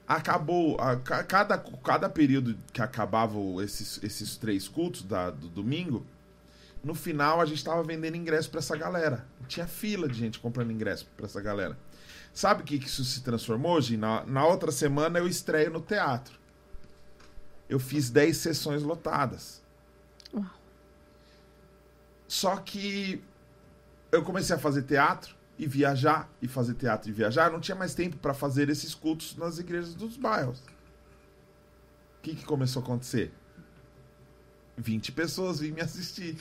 [0.07, 0.79] Acabou.
[0.79, 6.05] a- ca- cada, cada período que acabavam esses, esses três cultos da- do domingo,
[6.83, 9.25] no final a gente tava vendendo ingresso pra essa galera.
[9.47, 11.75] Tinha fila de gente comprando ingresso pra essa galera.
[12.33, 13.97] Sabe o que, que isso se transformou, Gi?
[13.97, 16.37] Na, na outra semana eu estreio no teatro.
[17.67, 19.63] Eu fiz 10 sessões lotadas.
[22.27, 23.23] Só que
[24.11, 27.75] eu comecei a fazer teatro e viajar e fazer teatro e viajar, eu não tinha
[27.75, 30.59] mais tempo para fazer esses cultos nas igrejas dos bairros.
[30.59, 33.31] O que, que começou a acontecer?
[34.77, 36.35] 20 pessoas vêm me assistir.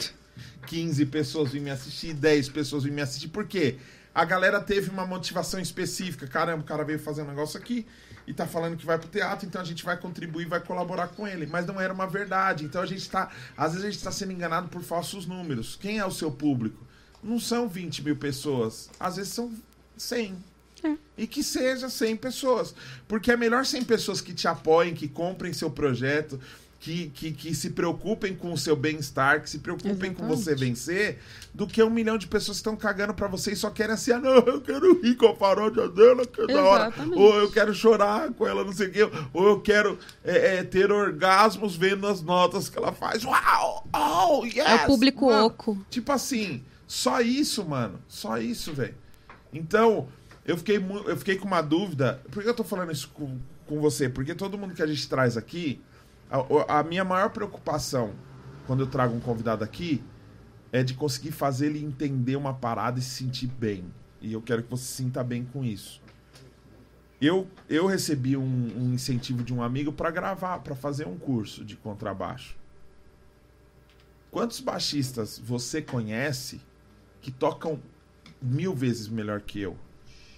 [0.66, 3.28] 15 pessoas vêm me assistir, 10 pessoas vêm me assistir.
[3.28, 3.78] Por quê?
[4.12, 6.26] A galera teve uma motivação específica.
[6.26, 7.86] Caramba, o cara veio fazer um negócio aqui
[8.26, 11.26] e tá falando que vai pro teatro, então a gente vai contribuir, vai colaborar com
[11.26, 11.46] ele.
[11.46, 12.64] Mas não era uma verdade.
[12.64, 13.30] Então a gente tá.
[13.56, 15.76] Às vezes a gente tá sendo enganado por falsos números.
[15.80, 16.84] Quem é o seu público?
[17.22, 18.90] Não são 20 mil pessoas.
[18.98, 19.52] Às vezes são
[19.96, 20.36] 100.
[20.84, 20.96] É.
[21.16, 22.74] E que seja 100 pessoas.
[23.08, 26.38] Porque é melhor 100 pessoas que te apoiem, que comprem seu projeto,
[26.84, 30.44] que, que, que se preocupem com o seu bem-estar, que se preocupem com Exatamente.
[30.44, 31.18] você vencer,
[31.54, 34.12] do que um milhão de pessoas que estão cagando pra você e só querem assim,
[34.12, 36.92] ah, não, eu quero rir com a paródia dela, que é da hora.
[37.16, 39.10] Ou eu quero chorar com ela, não sei o quê.
[39.32, 43.24] Ou eu quero é, é, ter orgasmos vendo as notas que ela faz.
[43.24, 43.88] Uau!
[43.90, 44.58] Oh, yes!
[44.58, 45.86] É o público Mano, oco.
[45.88, 47.98] Tipo assim, só isso, mano.
[48.06, 48.94] Só isso, velho.
[49.54, 50.06] Então,
[50.44, 52.20] eu fiquei, eu fiquei com uma dúvida.
[52.30, 54.06] Por que eu tô falando isso com, com você?
[54.06, 55.80] Porque todo mundo que a gente traz aqui,
[56.30, 58.14] a, a minha maior preocupação
[58.66, 60.02] quando eu trago um convidado aqui
[60.72, 63.84] é de conseguir fazer ele entender uma parada e se sentir bem.
[64.20, 66.02] E eu quero que você se sinta bem com isso.
[67.20, 71.64] Eu, eu recebi um, um incentivo de um amigo para gravar, para fazer um curso
[71.64, 72.56] de contrabaixo.
[74.30, 76.60] Quantos baixistas você conhece
[77.20, 77.80] que tocam
[78.42, 79.78] mil vezes melhor que eu?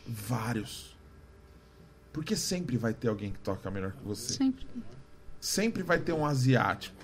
[0.07, 0.97] Vários.
[2.13, 4.35] Porque sempre vai ter alguém que toca melhor que você.
[4.35, 4.67] Sempre.
[5.41, 6.97] Sempre vai ter um asiático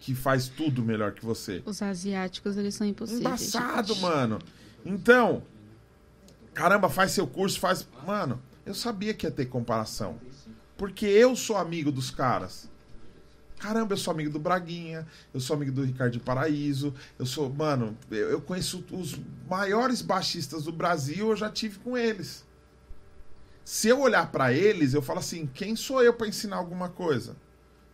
[0.00, 1.62] que faz tudo melhor que você.
[1.64, 3.24] Os asiáticos, eles são impossíveis.
[3.24, 4.02] Embaçado, gente.
[4.02, 4.38] mano.
[4.84, 5.44] Então,
[6.52, 7.86] caramba, faz seu curso, faz.
[8.04, 10.18] Mano, eu sabia que ia ter comparação.
[10.76, 12.68] Porque eu sou amigo dos caras.
[13.60, 17.48] Caramba, eu sou amigo do Braguinha, eu sou amigo do Ricardo de Paraíso, eu sou,
[17.48, 19.16] mano, eu, eu conheço os
[19.48, 22.44] maiores baixistas do Brasil, eu já tive com eles.
[23.64, 27.36] Se eu olhar pra eles, eu falo assim: quem sou eu pra ensinar alguma coisa?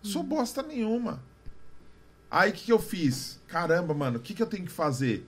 [0.03, 1.23] Sou bosta nenhuma.
[2.31, 3.41] Aí o que, que eu fiz?
[3.49, 5.27] Caramba, mano, o que, que eu tenho que fazer?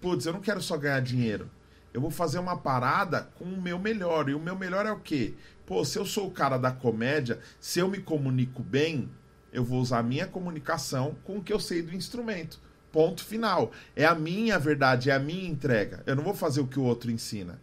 [0.00, 1.50] Putz, eu não quero só ganhar dinheiro.
[1.92, 4.28] Eu vou fazer uma parada com o meu melhor.
[4.28, 5.34] E o meu melhor é o quê?
[5.66, 9.10] Pô, se eu sou o cara da comédia, se eu me comunico bem,
[9.52, 12.58] eu vou usar a minha comunicação com o que eu sei do instrumento.
[12.90, 13.72] Ponto final.
[13.94, 16.02] É a minha verdade, é a minha entrega.
[16.06, 17.60] Eu não vou fazer o que o outro ensina.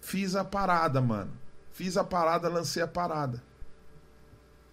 [0.00, 1.41] Fiz a parada, mano.
[1.72, 3.42] Fiz a parada, lancei a parada.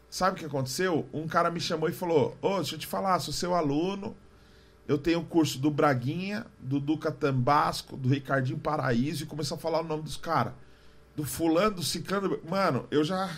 [0.10, 1.08] Sabe o que aconteceu?
[1.14, 4.16] Um cara me chamou e falou: Ô, deixa eu te falar, sou seu aluno.
[4.88, 9.60] Eu tenho o curso do Braguinha, do Duca Tambasco, do Ricardinho Paraíso, e começou a
[9.60, 10.54] falar o nome dos caras.
[11.16, 12.40] Do fulano, do ciclano.
[12.50, 13.30] Mano, eu já.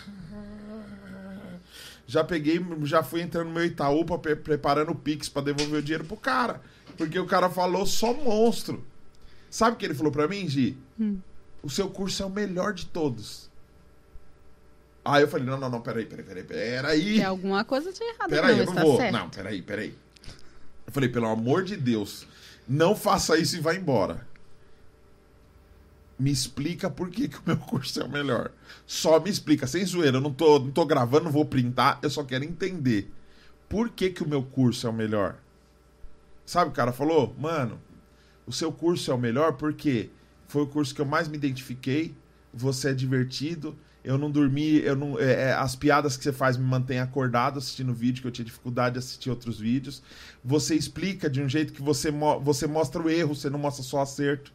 [2.06, 5.78] Já peguei, já fui entrando no meu Itaú pra, pre- preparando o Pix pra devolver
[5.78, 6.60] o dinheiro pro cara.
[6.96, 8.84] Porque o cara falou só monstro.
[9.50, 10.76] Sabe o que ele falou pra mim, Gi?
[11.62, 13.50] O seu curso é o melhor de todos.
[15.04, 17.14] Aí eu falei, não, não, não, peraí, peraí, peraí, peraí.
[17.16, 18.30] Tem alguma coisa de errado.
[18.30, 18.96] Peraí, eu mas não tá vou.
[18.96, 19.12] certo.
[19.12, 19.98] Não, peraí, peraí.
[20.86, 22.26] Eu falei, pelo amor de Deus,
[22.68, 24.26] não faça isso e vá embora.
[26.18, 28.52] Me explica por que, que o meu curso é o melhor.
[28.86, 30.18] Só me explica, sem zoeira.
[30.18, 33.10] Eu não tô, não tô gravando, não vou printar, eu só quero entender.
[33.68, 35.36] Por que, que o meu curso é o melhor?
[36.46, 37.34] Sabe o cara falou?
[37.38, 37.80] Mano,
[38.46, 40.10] o seu curso é o melhor porque
[40.46, 42.14] foi o curso que eu mais me identifiquei.
[42.52, 43.76] Você é divertido.
[44.04, 47.58] Eu não dormi, eu não, é, é, as piadas que você faz me mantêm acordado
[47.58, 50.02] assistindo vídeo, que eu tinha dificuldade de assistir outros vídeos.
[50.44, 53.82] Você explica de um jeito que você, mo- você mostra o erro, você não mostra
[53.84, 54.52] só acerto.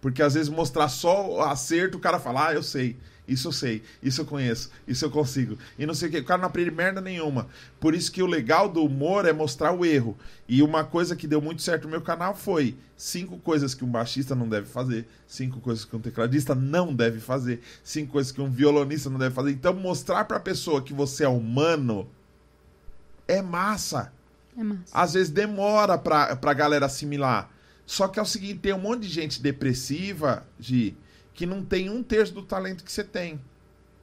[0.00, 2.96] Porque às vezes mostrar só acerto, o cara fala, ah, eu sei.
[3.28, 5.58] Isso eu sei, isso eu conheço, isso eu consigo.
[5.78, 6.18] E não sei o que.
[6.18, 7.46] O cara não aprende merda nenhuma.
[7.78, 10.16] Por isso que o legal do humor é mostrar o erro.
[10.48, 13.90] E uma coisa que deu muito certo no meu canal foi cinco coisas que um
[13.90, 18.40] baixista não deve fazer, cinco coisas que um tecladista não deve fazer, cinco coisas que
[18.40, 19.50] um violonista não deve fazer.
[19.50, 22.08] Então, mostrar pra pessoa que você é humano
[23.28, 24.10] é massa.
[24.56, 24.82] É massa.
[24.90, 27.50] Às vezes demora pra, pra galera assimilar.
[27.84, 30.96] Só que é o seguinte, tem um monte de gente depressiva, Gi,
[31.38, 33.40] que não tem um terço do talento que você tem.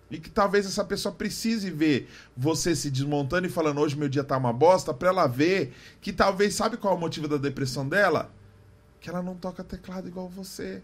[0.09, 4.23] E que talvez essa pessoa precise ver você se desmontando e falando hoje meu dia
[4.23, 7.85] tá uma bosta, pra ela ver que talvez, sabe qual é o motivo da depressão
[7.89, 8.31] dela?
[9.01, 10.81] Que ela não toca teclado igual você.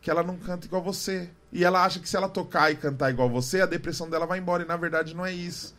[0.00, 1.28] Que ela não canta igual você.
[1.52, 4.38] E ela acha que se ela tocar e cantar igual você, a depressão dela vai
[4.38, 4.62] embora.
[4.62, 5.74] E na verdade não é isso.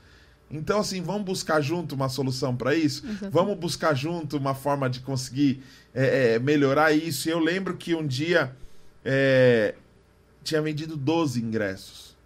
[0.52, 3.06] Então, assim, vamos buscar junto uma solução para isso?
[3.32, 7.30] Vamos buscar junto uma forma de conseguir é, é, melhorar isso.
[7.30, 8.54] Eu lembro que um dia
[9.04, 9.76] é,
[10.44, 12.18] tinha vendido 12 ingressos.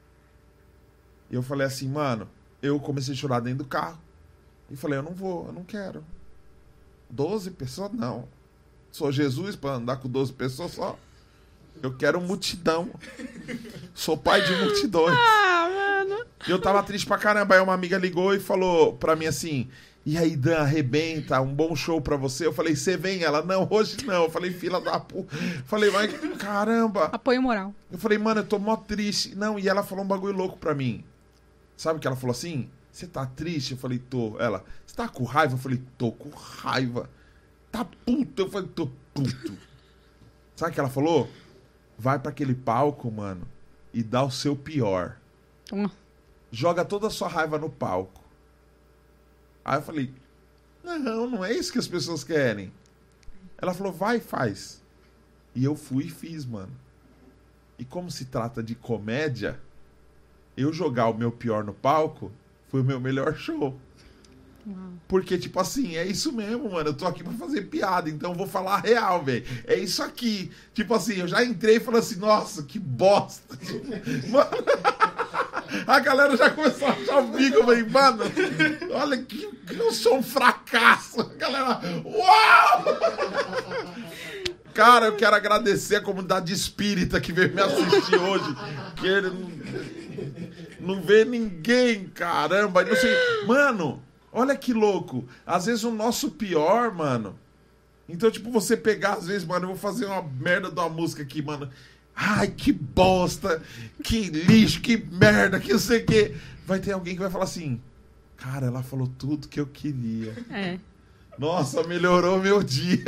[1.29, 2.29] E eu falei assim, mano,
[2.61, 3.99] eu comecei a chorar dentro do carro.
[4.69, 6.03] E falei, eu não vou, eu não quero.
[7.09, 7.91] 12 pessoas?
[7.91, 8.27] Não.
[8.91, 10.97] Sou Jesus para andar com 12 pessoas só.
[11.81, 12.89] Eu quero multidão.
[13.93, 15.17] Sou pai de multidões.
[15.17, 15.69] Ah,
[16.05, 16.25] mano.
[16.47, 17.55] E eu tava triste pra caramba.
[17.55, 19.69] Aí uma amiga ligou e falou pra mim assim:
[20.05, 22.45] E aí, Dan, arrebenta, um bom show pra você.
[22.45, 23.23] Eu falei: Você vem?
[23.23, 24.23] Ela, não, hoje não.
[24.23, 25.33] Eu falei: Fila da puta.
[25.65, 27.05] Falei: Mas caramba.
[27.05, 27.73] Apoio moral.
[27.91, 29.33] Eu falei: Mano, eu tô mó triste.
[29.35, 31.05] Não, e ela falou um bagulho louco pra mim.
[31.77, 32.69] Sabe o que ela falou assim?
[32.91, 33.71] Você tá triste?
[33.71, 34.37] Eu falei: Tô.
[34.39, 35.53] Ela, Você tá com raiva?
[35.53, 37.09] Eu falei: Tô com raiva.
[37.71, 38.41] Tá puto?
[38.41, 39.57] Eu falei: Tô puto.
[40.55, 41.29] Sabe o que ela falou?
[41.97, 43.47] Vai pra aquele palco, mano,
[43.93, 45.15] e dá o seu pior
[45.65, 45.91] Toma.
[46.51, 48.22] joga toda a sua raiva no palco.
[49.63, 50.13] Aí eu falei,
[50.83, 52.71] não, não é isso que as pessoas querem.
[53.57, 54.81] Ela falou, vai, faz.
[55.55, 56.71] E eu fui e fiz, mano.
[57.77, 59.59] E como se trata de comédia,
[60.57, 62.31] eu jogar o meu pior no palco
[62.67, 63.79] foi o meu melhor show.
[64.65, 64.93] Uau.
[65.07, 66.89] Porque, tipo assim, é isso mesmo, mano.
[66.89, 69.45] Eu tô aqui pra fazer piada, então eu vou falar a real, velho.
[69.65, 70.51] É isso aqui.
[70.73, 73.57] Tipo assim, eu já entrei e falei assim, nossa, que bosta.
[74.29, 74.49] Mano,
[75.87, 77.57] a galera já começou a achar o bico.
[77.57, 78.23] Eu falei, mano,
[78.91, 81.21] olha que eu sou um fracasso.
[81.21, 82.85] A galera, uau!
[84.73, 88.55] Cara, eu quero agradecer a comunidade espírita que veio me assistir hoje.
[88.95, 89.29] Que ele
[90.79, 92.83] não, não vê ninguém, caramba.
[92.83, 93.15] Não sei.
[93.45, 94.01] Mano,
[94.31, 95.27] olha que louco.
[95.45, 97.37] Às vezes o nosso pior, mano.
[98.09, 101.23] Então, tipo, você pegar, às vezes, mano, eu vou fazer uma merda de uma música
[101.23, 101.69] aqui, mano.
[102.15, 103.61] Ai, que bosta,
[104.03, 106.35] que lixo, que merda, que não sei o quê.
[106.65, 107.81] Vai ter alguém que vai falar assim:
[108.37, 110.33] Cara, ela falou tudo que eu queria.
[110.49, 110.79] É.
[111.37, 113.03] Nossa, melhorou meu dia.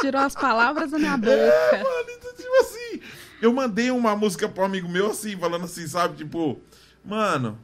[0.00, 1.84] Tirou as palavras da minha É, boca.
[1.84, 3.00] mano, então, tipo assim,
[3.40, 6.60] eu mandei uma música pro amigo meu assim, falando assim, sabe, tipo,
[7.04, 7.58] mano,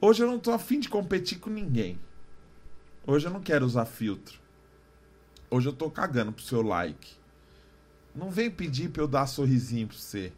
[0.00, 1.98] hoje eu não tô afim de competir com ninguém.
[3.06, 4.38] Hoje eu não quero usar filtro.
[5.50, 7.12] Hoje eu tô cagando pro seu like.
[8.14, 10.32] Não vem pedir pra eu dar sorrisinho pra você.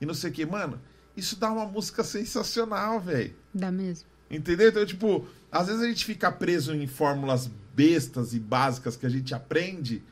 [0.00, 0.80] E não sei o que, mano.
[1.16, 3.34] Isso dá uma música sensacional, velho.
[3.54, 4.06] Dá mesmo.
[4.30, 4.68] Entendeu?
[4.68, 9.08] Então, tipo, às vezes a gente fica preso em fórmulas bestas e básicas que a
[9.08, 10.02] gente aprende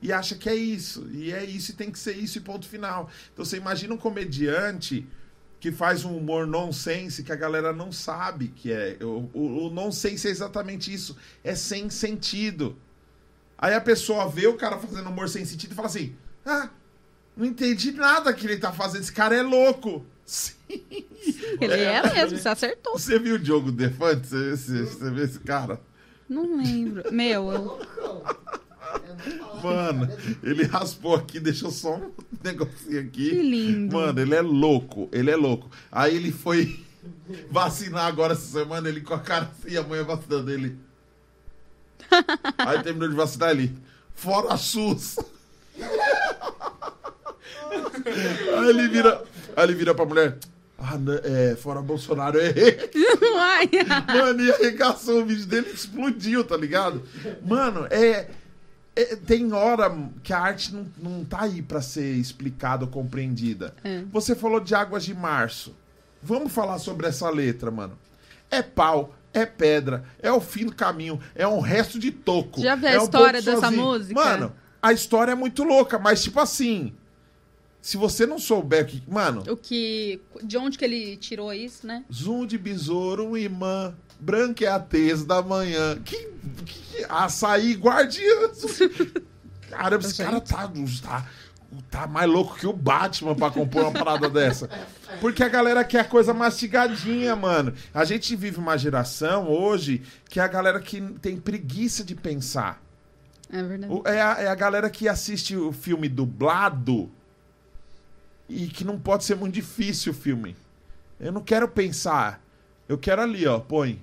[0.00, 1.08] e acha que é isso.
[1.12, 3.10] E é isso e tem que ser isso e ponto final.
[3.32, 5.06] Então você imagina um comediante
[5.58, 8.96] que faz um humor nonsense que a galera não sabe que é.
[9.00, 11.16] O, o, o nonsense é exatamente isso.
[11.42, 12.76] É sem sentido.
[13.58, 16.14] Aí a pessoa vê o cara fazendo humor sem sentido e fala assim:
[16.44, 16.70] Ah,
[17.36, 19.02] não entendi nada que ele tá fazendo.
[19.02, 20.04] Esse cara é louco.
[20.26, 20.54] Sim.
[20.80, 22.98] Ele é mesmo, você acertou.
[22.98, 24.26] Você viu o Diogo Defante?
[24.26, 25.80] Você, você, você viu esse cara?
[26.28, 27.12] Não lembro.
[27.12, 27.80] Meu, eu...
[29.62, 30.08] Mano,
[30.42, 32.12] ele raspou aqui, deixou só um
[32.42, 33.30] negocinho aqui.
[33.30, 33.96] Que lindo.
[33.96, 35.70] Mano, ele é louco, ele é louco.
[35.90, 36.84] Aí ele foi
[37.50, 40.76] vacinar agora essa semana, ele com a cara assim, a mãe vacinando ele.
[42.58, 43.76] Aí terminou de vacinar ele.
[44.14, 45.18] Fora SUS.
[48.58, 49.22] Aí ele vira,
[49.56, 50.38] aí ele vira pra mulher.
[50.78, 52.78] Ah, não, é, fora Bolsonaro, eu errei.
[53.38, 53.70] Ai,
[54.14, 57.02] Mano, e arregaçou o vídeo dele explodiu, tá ligado?
[57.46, 58.28] Mano, é,
[58.94, 59.90] é- Tem hora
[60.22, 63.74] que a arte não, não tá aí pra ser explicada ou compreendida.
[63.82, 64.02] É.
[64.12, 65.74] Você falou de Águas de Março.
[66.22, 67.98] Vamos falar sobre essa letra, mano.
[68.50, 72.60] É pau, é pedra, é o fim do caminho, é um resto de toco.
[72.60, 73.82] Já viu a é um história pouco dessa sozinho.
[73.82, 74.14] música?
[74.14, 76.92] Mano, a história é muito louca, mas tipo assim.
[77.80, 79.00] Se você não souber que.
[79.06, 80.20] Mano, o que...
[80.42, 82.04] De onde que ele tirou isso, né?
[82.12, 83.94] Zoom de besouro, um imã.
[84.18, 85.96] Branca é a tez da manhã.
[86.04, 86.28] Que,
[86.64, 88.50] que açaí guardiã.
[89.70, 90.68] Caramba, esse cara tá,
[91.02, 91.26] tá,
[91.90, 94.68] tá mais louco que o Batman pra compor uma parada dessa.
[95.20, 97.72] Porque a galera quer coisa mastigadinha, mano.
[97.92, 102.82] A gente vive uma geração hoje que é a galera que tem preguiça de pensar.
[103.50, 104.02] É verdade.
[104.04, 107.10] É a, é a galera que assiste o filme dublado
[108.48, 110.56] e que não pode ser muito difícil o filme.
[111.18, 112.40] Eu não quero pensar.
[112.88, 114.00] Eu quero ali, ó, põe.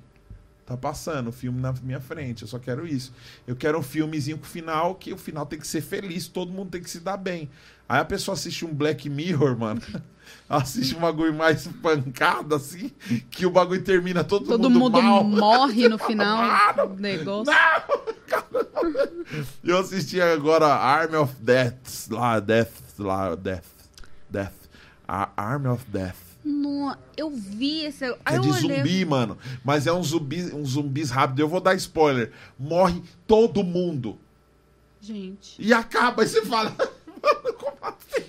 [0.74, 2.42] Tá passando o filme na minha frente.
[2.42, 3.14] Eu só quero isso.
[3.46, 6.72] Eu quero um filmezinho com final que o final tem que ser feliz, todo mundo
[6.72, 7.50] tem que se dar bem.
[7.88, 9.82] Aí a pessoa assiste um Black Mirror, mano.
[10.48, 12.92] Assiste um bagulho mais pancada, assim,
[13.30, 15.24] que o bagulho termina todo, Todo mundo, mundo mal.
[15.24, 17.54] morre no final do negócio.
[19.64, 23.66] Eu assisti agora Army of Death, lá, Death, lá, Death,
[24.30, 24.54] Death,
[25.08, 26.16] a Army of Death.
[26.44, 28.04] No, eu vi esse.
[28.26, 29.38] Aí é de olhei- zumbi, mano.
[29.64, 31.40] Mas é um zumbi, um zumbis rápido.
[31.40, 32.32] Eu vou dar spoiler.
[32.60, 34.18] Morre todo mundo.
[35.00, 35.56] Gente.
[35.62, 36.24] E acaba.
[36.24, 38.24] E você fala, mano, como assim?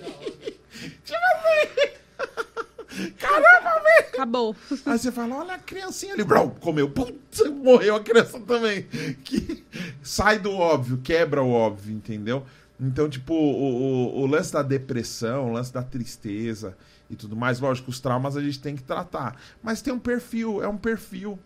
[1.05, 3.11] Tipo assim.
[3.19, 4.09] Caramba, velho.
[4.13, 4.57] Acabou.
[4.87, 8.87] Aí você fala, olha a criancinha ali, brum, comeu, putz, morreu a criança também.
[9.25, 9.65] Que
[10.03, 12.47] sai do óbvio, quebra o óbvio, entendeu?
[12.81, 16.77] Então, tipo, o, o, o lance da depressão, o lance da tristeza
[17.09, 19.37] e tudo mais, lógico, os traumas a gente tem que tratar.
[19.63, 21.39] Mas tem um perfil, é um perfil.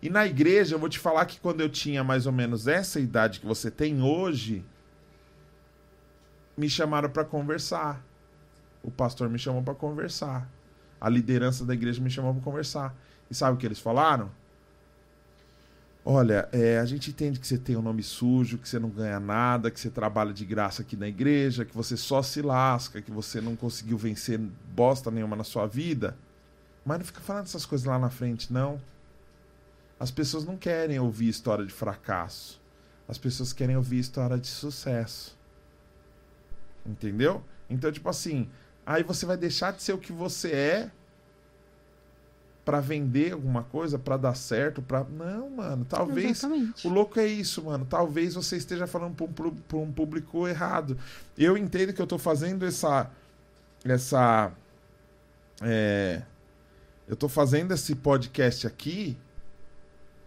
[0.00, 3.00] E na igreja, eu vou te falar que quando eu tinha mais ou menos essa
[3.00, 4.64] idade que você tem hoje,
[6.56, 8.04] me chamaram para conversar.
[8.82, 10.48] O pastor me chamou para conversar.
[11.00, 12.94] A liderança da igreja me chamou para conversar.
[13.30, 14.30] E sabe o que eles falaram?
[16.10, 19.20] Olha, é, a gente entende que você tem um nome sujo, que você não ganha
[19.20, 23.10] nada, que você trabalha de graça aqui na igreja, que você só se lasca, que
[23.10, 24.38] você não conseguiu vencer
[24.74, 26.16] bosta nenhuma na sua vida.
[26.82, 28.80] Mas não fica falando essas coisas lá na frente, não.
[30.00, 32.58] As pessoas não querem ouvir história de fracasso.
[33.06, 35.36] As pessoas querem ouvir história de sucesso.
[36.86, 37.44] Entendeu?
[37.68, 38.48] Então, tipo assim,
[38.86, 40.90] aí você vai deixar de ser o que você é
[42.68, 45.02] pra vender alguma coisa, pra dar certo, pra.
[45.02, 46.32] Não, mano, talvez.
[46.32, 46.86] Exatamente.
[46.86, 47.86] O louco é isso, mano.
[47.86, 49.46] Talvez você esteja falando pra
[49.78, 50.98] um, um público errado.
[51.38, 53.10] Eu entendo que eu tô fazendo essa.
[53.82, 54.52] Essa.
[55.62, 56.20] É,
[57.08, 59.16] eu tô fazendo esse podcast aqui.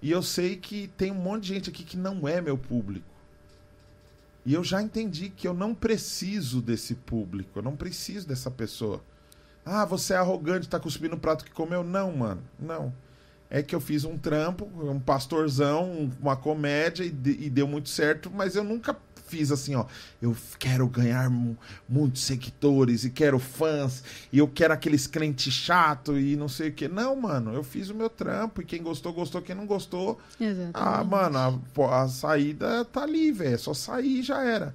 [0.02, 3.06] E eu sei que tem um monte de gente aqui que não é meu público.
[4.44, 7.60] E eu já entendi que eu não preciso desse público.
[7.60, 9.00] Eu não preciso dessa pessoa.
[9.66, 11.84] Ah, você é arrogante, tá cuspindo o prato que comeu.
[11.84, 12.42] Não, mano.
[12.60, 12.94] Não
[13.54, 17.68] é que eu fiz um trampo, um pastorzão, um- uma comédia e, de- e deu
[17.68, 18.96] muito certo, mas eu nunca
[19.28, 19.86] fiz assim, ó.
[20.22, 21.58] Eu quero ganhar mu-
[21.88, 26.74] muitos seguidores e quero fãs e eu quero aqueles crentes chato e não sei o
[26.74, 26.88] que.
[26.88, 29.42] Não, mano, eu fiz o meu trampo e quem gostou, gostou.
[29.42, 30.72] Quem não gostou, Exatamente.
[30.74, 31.38] ah, mano,
[31.78, 33.56] a, a saída tá ali, velho.
[33.56, 34.74] É só sair e já era.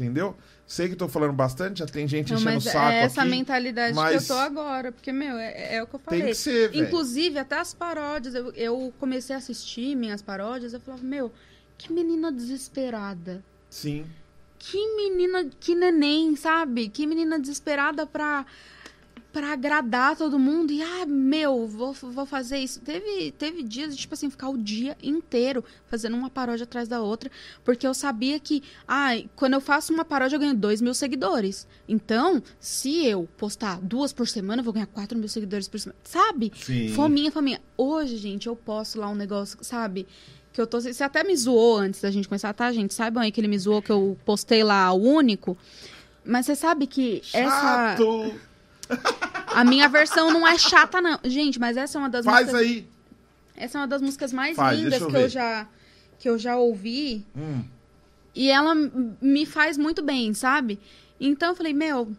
[0.00, 0.34] Entendeu?
[0.66, 3.30] Sei que tô falando bastante, já tem gente Não, enchendo o saco é essa aqui.
[3.30, 4.90] mentalidade mas- que eu tô agora.
[4.90, 6.20] Porque, meu, é, é o que eu falei.
[6.20, 6.74] Tem que ser.
[6.74, 11.30] Inclusive, até as paródias, eu, eu comecei a assistir minhas paródias, eu falava, meu,
[11.76, 13.44] que menina desesperada.
[13.68, 14.06] Sim.
[14.58, 16.88] Que menina, que neném, sabe?
[16.88, 18.46] Que menina desesperada pra,
[19.32, 20.72] pra agradar todo mundo.
[20.72, 22.80] E, ah, meu, vou, vou fazer isso.
[22.80, 27.00] Teve, teve dias de, tipo assim, ficar o dia inteiro fazendo uma paródia atrás da
[27.00, 27.30] outra.
[27.64, 31.66] Porque eu sabia que, ah, quando eu faço uma paródia, eu ganho 2 mil seguidores.
[31.88, 35.98] Então, se eu postar duas por semana, eu vou ganhar 4 mil seguidores por semana.
[36.04, 36.52] Sabe?
[36.54, 36.88] Sim.
[36.88, 37.60] Fominha, fominha.
[37.76, 40.06] Hoje, gente, eu posto lá um negócio, sabe?
[40.52, 40.80] Que eu tô.
[40.80, 42.92] Você até me zoou antes da gente começar, tá, gente?
[42.92, 45.56] Saibam aí que ele me zoou, que eu postei lá o único.
[46.24, 47.96] Mas você sabe que essa.
[49.48, 51.18] A minha versão não é chata, não.
[51.24, 52.60] Gente, mas essa é uma das Faz músicas.
[52.60, 52.88] aí.
[53.56, 55.66] Essa é uma das músicas mais Faz, lindas eu que eu já.
[56.18, 57.26] Que eu já ouvi.
[57.36, 57.62] Hum.
[58.34, 60.78] E ela me faz muito bem, sabe?
[61.18, 62.12] Então eu falei, meu,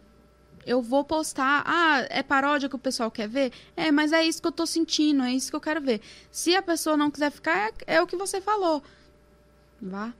[0.66, 1.62] eu vou postar.
[1.66, 3.52] Ah, é paródia que o pessoal quer ver?
[3.76, 6.00] É, mas é isso que eu tô sentindo, é isso que eu quero ver.
[6.30, 8.82] Se a pessoa não quiser ficar, é, é o que você falou.
[9.80, 10.12] Vá.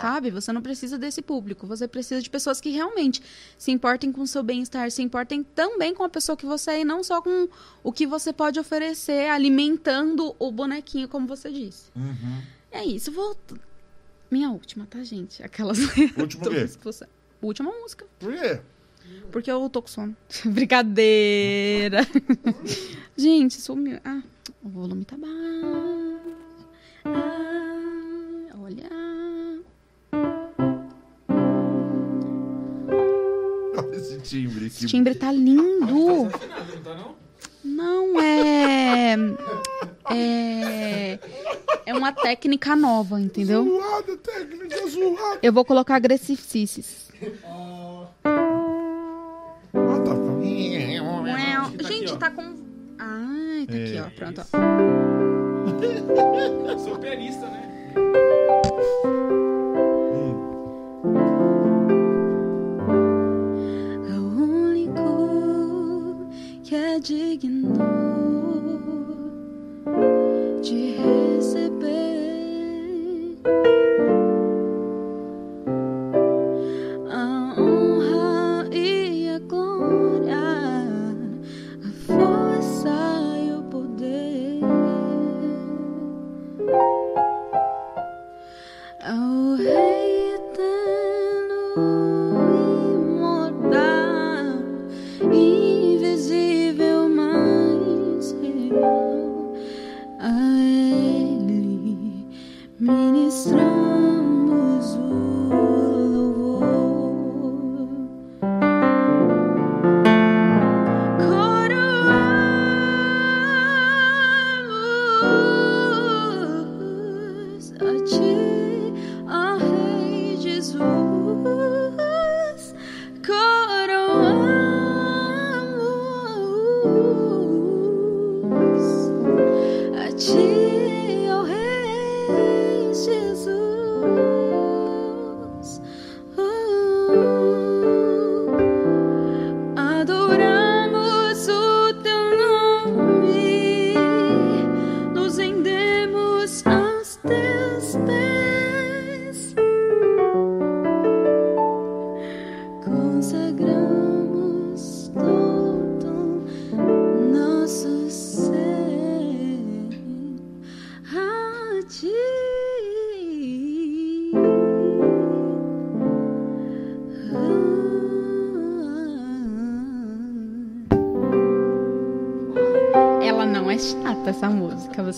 [0.00, 0.30] Sabe?
[0.30, 1.66] Você não precisa desse público.
[1.66, 3.22] Você precisa de pessoas que realmente
[3.58, 6.80] se importem com o seu bem-estar, se importem também com a pessoa que você é
[6.80, 7.48] e não só com
[7.82, 11.90] o que você pode oferecer, alimentando o bonequinho, como você disse.
[11.96, 12.42] Uhum.
[12.70, 13.12] É isso.
[13.12, 13.36] Vou.
[14.30, 15.42] Minha última, tá, gente?
[15.42, 15.78] Aquelas.
[16.16, 16.66] Último quê?
[17.42, 18.06] Última música.
[18.18, 18.60] Por quê?
[19.30, 20.16] Porque eu tô com sono.
[20.46, 22.06] Brincadeira.
[23.16, 23.98] gente, sumiu.
[24.04, 24.22] Ah,
[24.62, 26.20] o volume tá baixo.
[27.04, 29.01] Ah, olha.
[34.22, 34.66] Timbre.
[34.66, 34.86] Esse Que...
[34.86, 35.86] timbre tá lindo.
[35.86, 37.14] Não tá não?
[37.64, 39.16] Não é.
[40.10, 41.18] É.
[41.86, 43.64] É uma técnica nova, entendeu?
[43.64, 45.38] Zoada, técnica zoada.
[45.42, 47.08] Eu vou colocar agressifices.
[47.44, 48.06] Ah,
[50.04, 50.12] tá.
[51.78, 52.42] tá Gente, tá com.
[52.98, 54.02] Ai, tá aqui, É.
[54.02, 54.10] ó.
[54.10, 54.44] Pronto, ó.
[56.78, 57.68] Sou pianista, né?
[67.02, 67.50] que é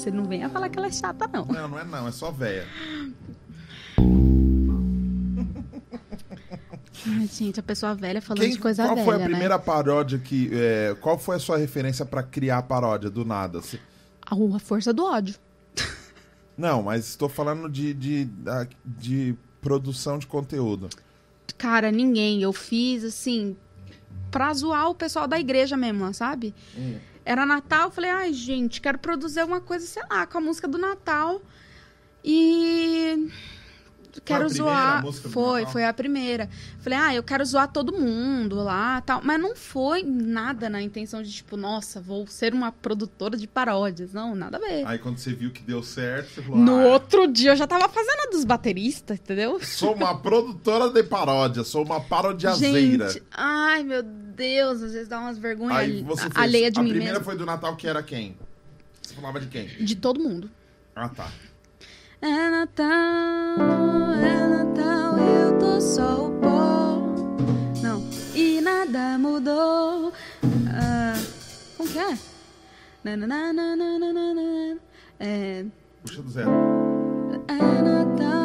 [0.05, 1.47] Você não venha falar que ela é chata, não.
[1.47, 2.67] Não, não é não, é só véia.
[7.07, 9.25] Ai, gente, a pessoa velha falando Quem, de coisa qual velha, foi a né?
[9.25, 10.51] primeira paródia que.
[10.53, 13.63] é, qual foi a sua referência pra criar a paródia do nada?
[13.63, 13.81] Você-
[14.27, 15.37] A, força do ódio.
[16.57, 18.29] Não, mas estou falando de, de,
[18.85, 20.91] de produção de conteúdo.
[21.57, 22.43] Cara, ninguém.
[22.43, 23.57] Eu fiz, assim,
[24.31, 26.55] pra zoar o pessoal da igreja mesmo, sabe?
[27.25, 30.69] Era Natal, eu falei, ai, gente, quero produzir uma coisa, sei lá, com a música
[30.69, 31.41] do Natal.
[32.23, 33.31] E
[34.23, 35.05] quero a zoar.
[35.31, 36.49] Foi, foi a primeira.
[36.81, 39.21] Falei, ah, eu quero zoar todo mundo lá tal.
[39.23, 44.13] Mas não foi nada na intenção de, tipo, nossa, vou ser uma produtora de paródias.
[44.13, 44.87] Não, nada a ver.
[44.87, 47.67] Aí quando você viu que deu certo, você falou, No ah, outro dia eu já
[47.67, 49.59] tava fazendo a dos bateristas, entendeu?
[49.63, 53.09] sou uma produtora de paródia, sou uma parodiazeira.
[53.09, 56.37] Gente, ai meu Deus, às vezes dá umas vergonhas Aí ali- você fez.
[56.37, 57.25] alheia de a mim primeira mesmo.
[57.25, 58.37] foi do Natal, que era quem?
[59.03, 59.67] Você falava de quem?
[59.85, 60.51] De todo mundo.
[60.97, 61.31] Ah, tá.
[62.21, 63.84] É Natal, é
[65.81, 66.99] Só o pó.
[67.83, 68.03] Não,
[68.35, 70.13] e nada mudou.
[70.69, 71.15] Ah,
[71.77, 72.19] como que é?
[73.05, 74.79] Nananana,
[75.21, 75.65] É,
[76.03, 76.51] Puxa do zero.
[77.49, 78.44] é Natal,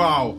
[0.00, 0.38] Qual?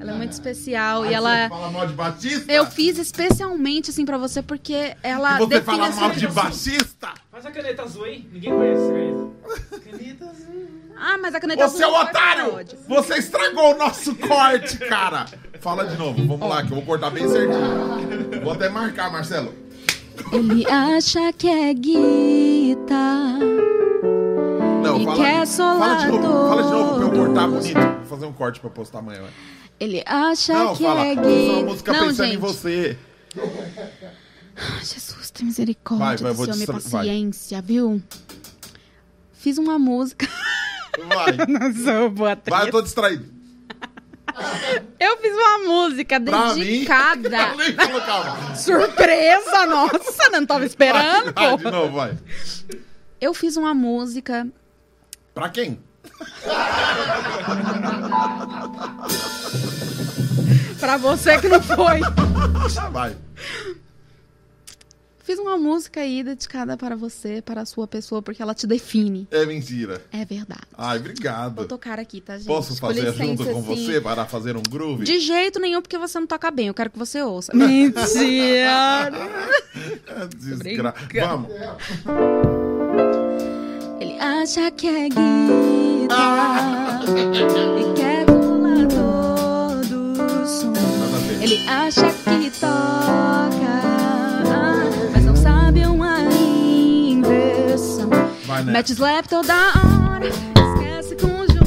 [0.00, 2.52] Ela é muito especial Aí e ela Você fala mal de Batista?
[2.52, 7.14] eu fiz especialmente assim pra você porque ela E você fala mal de baixista?
[7.30, 8.28] Faz a caneta azul aí.
[8.32, 9.90] Ninguém conhece essa caneta.
[9.90, 10.68] Caneta azul.
[10.96, 12.66] Ah, mas a caneta Você é azul o não foi otário!
[12.88, 15.26] Você estragou o nosso corte, cara!
[15.60, 18.42] Fala de novo, vamos lá, que eu vou cortar bem certinho.
[18.42, 19.54] Vou até marcar, Marcelo.
[20.32, 23.38] Ele acha que é guitarra.
[24.86, 27.74] Não, E fala, quer fala de novo, fala de novo pra eu cortar bonito.
[27.80, 29.22] Vou fazer um corte pra postar amanhã.
[29.22, 29.30] vai.
[29.78, 31.00] Ele acha Não, que fala.
[31.06, 31.62] é Fiz uma guitarra.
[31.64, 32.40] música Não, pensando em gente.
[32.40, 32.98] você.
[34.56, 37.06] Ai, Jesus, tem misericórdia Vai, vai, do vou Senhor, minha distra- vai.
[37.06, 38.02] paciência, viu?
[39.34, 40.26] Fiz uma música.
[41.08, 41.36] Vai.
[41.46, 42.56] Não sou boa atriz.
[42.56, 43.36] Vai, eu tô distraído.
[45.00, 47.28] Eu fiz uma música Pra dedicada.
[47.56, 48.54] mim.
[48.56, 51.56] Surpresa, nossa, não tava esperando, Vai, pô.
[51.56, 52.18] de novo, vai.
[53.20, 54.46] Eu fiz uma música
[55.36, 55.78] Pra quem?
[60.80, 62.00] pra você que não foi.
[62.90, 63.14] Vai.
[65.18, 69.28] Fiz uma música aí dedicada para você, para a sua pessoa, porque ela te define.
[69.30, 70.02] É mentira.
[70.10, 70.62] É verdade.
[70.78, 71.56] Ai, obrigado.
[71.56, 72.46] Vou tocar aqui, tá, gente?
[72.46, 73.86] Posso fazer licença, junto com assim.
[73.86, 75.04] você para fazer um groove?
[75.04, 76.68] De jeito nenhum, porque você não toca bem.
[76.68, 77.52] Eu quero que você ouça.
[77.54, 79.10] Mentira!
[80.34, 80.92] Desgra...
[80.92, 81.48] brincando.
[82.06, 82.85] Vamos.
[83.98, 87.00] Ele acha que é guitarra
[87.78, 90.72] e quer pular todo o som.
[91.40, 93.80] Ele acha que toca,
[95.12, 98.10] mas não sabe uma inversão.
[98.46, 98.72] Vai, né?
[98.72, 101.64] Mete slap toda hora, esquece conjunto,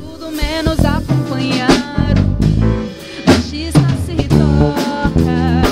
[0.00, 1.70] tudo menos acompanhar.
[1.70, 5.62] o Baixista se toca.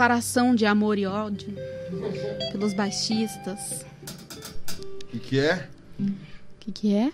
[0.00, 1.54] Declaração de amor e ódio
[2.52, 3.84] pelos baixistas.
[5.02, 5.68] O que, que é?
[6.00, 6.04] O
[6.58, 7.12] que, que é?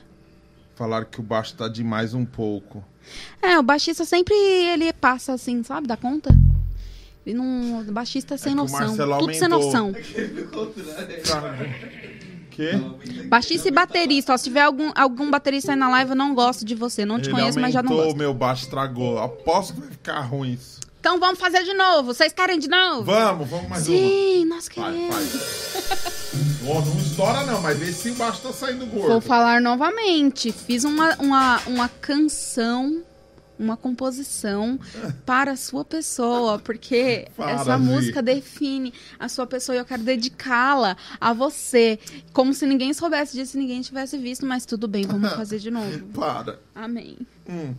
[0.76, 2.84] Falaram que o baixo tá demais um pouco.
[3.42, 6.30] É, o baixista sempre ele passa assim, sabe, da conta.
[7.26, 7.80] Ele não.
[7.80, 8.96] O baixista é sem É noção.
[8.96, 9.48] Tudo sem aumentou.
[9.48, 9.92] noção.
[12.50, 12.70] Que?
[13.28, 14.32] Baixista e baterista.
[14.32, 17.04] Ó, se tiver algum, algum baterista aí na live, eu não gosto de você.
[17.04, 18.14] Não te Ele conheço, mas já não gosto.
[18.14, 19.18] o meu baixo estragou.
[19.18, 20.85] Aposto que vai ficar ruim isso.
[21.06, 22.12] Então vamos fazer de novo.
[22.12, 23.04] Vocês querem de novo?
[23.04, 24.90] Vamos, vamos mais Sim, nós uma.
[24.90, 25.14] Vai, queremos.
[25.14, 26.62] faz.
[26.66, 29.10] Ó, não estoura não, mas vê se o baixo tá saindo gordo.
[29.10, 30.50] Vou falar novamente.
[30.50, 33.04] Fiz uma, uma, uma canção,
[33.56, 34.80] uma composição
[35.24, 40.02] para a sua pessoa, porque Para, essa música define a sua pessoa e eu quero
[40.02, 42.00] dedicá-la a você.
[42.32, 45.70] Como se ninguém soubesse disso, se ninguém tivesse visto, mas tudo bem, vamos fazer de
[45.70, 46.04] novo.
[46.06, 46.58] Para.
[46.74, 47.16] Amém.
[47.48, 47.74] Hum.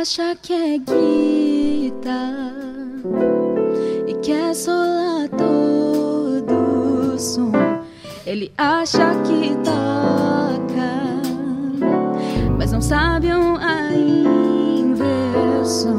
[0.00, 2.54] Acha que é guitarra
[4.06, 7.50] e quer solar todo o som.
[8.24, 10.92] Ele acha que toca,
[12.56, 13.92] mas não sabe a
[14.78, 15.98] inversão.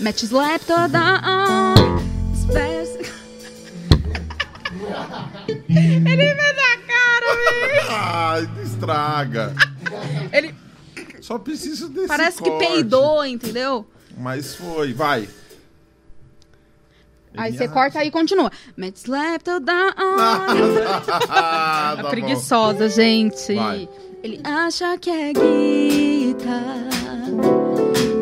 [0.00, 1.72] Mete slap toda a
[2.36, 3.00] espécie.
[5.70, 7.90] Ele fez a cara, velho.
[7.90, 9.54] Ai, estraga.
[10.32, 10.54] Ele
[11.22, 12.66] Só preciso desse parece que corte.
[12.66, 13.86] peidou, entendeu?
[14.18, 15.26] Mas foi, vai.
[17.34, 18.50] Aí você acha- corta aí e continua.
[18.76, 19.92] Met slept down.
[19.96, 22.10] Ah, tá bom.
[22.10, 23.54] Preguiçosa, gente.
[23.54, 23.88] Vai.
[24.22, 26.90] Ele acha que é guitarra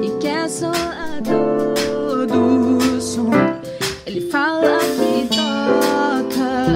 [0.02, 3.30] e quer soar todo o som.
[4.06, 6.70] Ele fala que toca,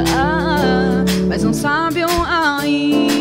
[1.29, 3.14] mas não sabe a inversão.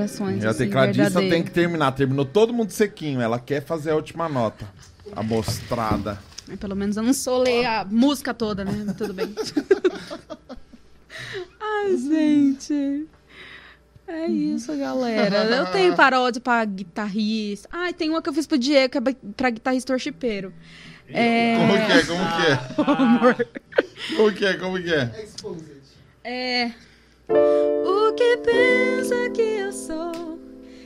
[0.00, 0.42] Declarações.
[0.42, 1.92] E a assim, tecladista tem que terminar.
[1.92, 3.20] Terminou todo mundo sequinho.
[3.20, 4.66] Ela quer fazer a última nota.
[5.14, 6.18] A mostrada.
[6.46, 8.94] Mas Pelo menos eu não sou ler a música toda, né?
[8.96, 9.34] Tudo bem.
[11.60, 13.06] Ai, gente.
[14.06, 15.44] É isso, galera.
[15.44, 17.68] Eu tenho paródia pra guitarrista.
[17.70, 19.00] Ai, tem uma que eu fiz pro Diego, que é
[19.36, 20.52] pra guitarrista worshipeiro.
[21.08, 21.56] É...
[21.56, 22.02] Como que é?
[22.06, 23.44] Como que é?
[24.16, 24.54] Como que é?
[24.54, 25.22] Como que é?
[25.22, 25.80] Exposed.
[26.24, 26.72] É.
[27.84, 30.38] O que pensa que eu sou?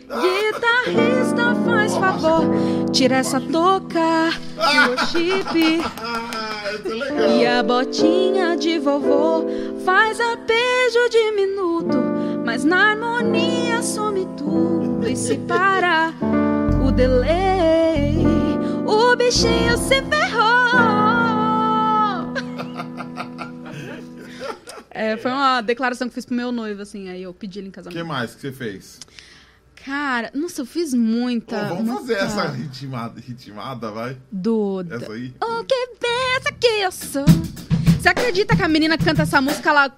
[0.09, 2.45] Guitarrista, faz favor.
[2.93, 5.83] Tira essa touca de worship.
[6.03, 6.71] Ah,
[7.23, 7.39] é.
[7.39, 9.45] E a botinha de vovô
[9.85, 11.99] faz arpejo diminuto,
[12.45, 15.07] mas na harmonia some tudo.
[15.09, 16.12] E se parar
[16.87, 18.16] o delay,
[18.87, 21.14] o bichinho se ferrou.
[24.95, 27.66] É, foi uma declaração que eu fiz pro meu noivo, assim, aí eu pedi ele
[27.66, 28.07] em O que casamento.
[28.07, 29.01] mais que você fez?
[29.85, 31.69] Cara, nossa, eu fiz muita.
[31.69, 34.16] Pô, vamos fazer essa ritmada, ritmada, vai.
[34.33, 34.83] Do.
[34.91, 35.35] Essa aí.
[35.43, 37.25] O que pensa que eu sou?
[38.01, 39.95] Você acredita que a menina que canta essa música, ela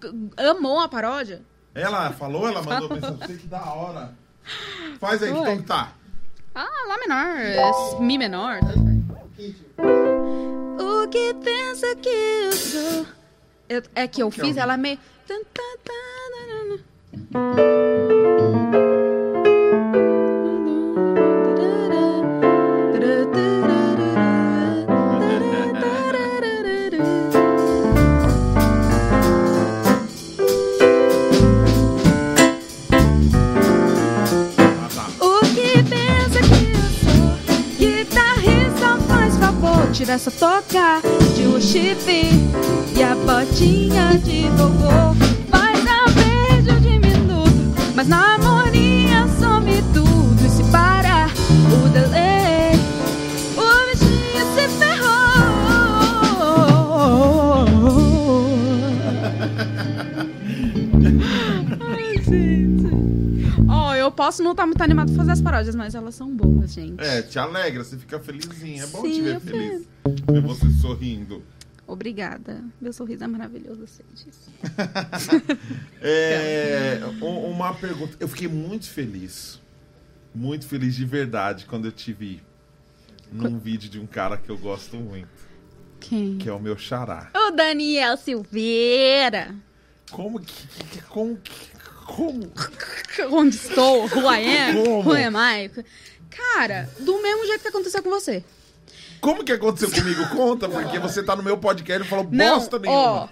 [0.50, 1.42] amou a paródia?
[1.74, 4.14] Ela falou, ela mandou mensagem pra você que da hora.
[4.98, 5.92] Faz aí, que tom que tá?
[6.54, 8.60] Ah, Lá menor, é Mi menor.
[9.36, 9.66] Ritmo.
[10.80, 13.06] O que pensa que eu sou?
[13.68, 14.60] Eu, é que Como eu que fiz, é?
[14.60, 14.98] ela meio.
[39.92, 41.00] Tira essa toca
[41.34, 42.28] de um chifre
[42.96, 45.14] e a botinha de vovô.
[45.50, 47.50] Faz a beijo diminuto,
[47.94, 50.42] mas na harmonia some tudo.
[50.44, 52.72] E se para o delay,
[53.54, 55.26] o bichinho se ferrou.
[61.94, 62.86] Ai, gente.
[63.68, 66.72] Ó, eu posso não estar muito animado pra fazer as paródias, mas elas são boas,
[66.72, 66.94] gente.
[66.98, 68.84] É, te alegra, você fica felizinha.
[68.84, 69.86] É bom Sim, te ver feliz.
[70.30, 71.42] Ver você sorrindo.
[71.86, 72.64] Obrigada.
[72.80, 74.50] Meu sorriso é maravilhoso, eu sei disso.
[76.02, 78.16] É, uma pergunta.
[78.20, 79.60] Eu fiquei muito feliz.
[80.34, 82.42] Muito feliz de verdade quando eu te vi
[83.32, 85.28] num vídeo de um cara que eu gosto muito,
[85.98, 86.36] Quem?
[86.38, 87.30] que é o meu xará.
[87.34, 89.54] O Daniel Silveira.
[90.10, 90.66] Como que.
[90.66, 91.52] que- Como que.
[92.04, 92.52] Como?
[93.32, 94.04] Onde estou?
[94.04, 94.74] Who I am?
[94.84, 95.08] Como?
[95.10, 95.70] Who am I?
[96.30, 98.44] Cara, do mesmo jeito que aconteceu com você.
[99.20, 100.26] Como que aconteceu comigo?
[100.30, 103.30] Conta, porque você tá no meu podcast e falou Não, bosta ó, nenhuma.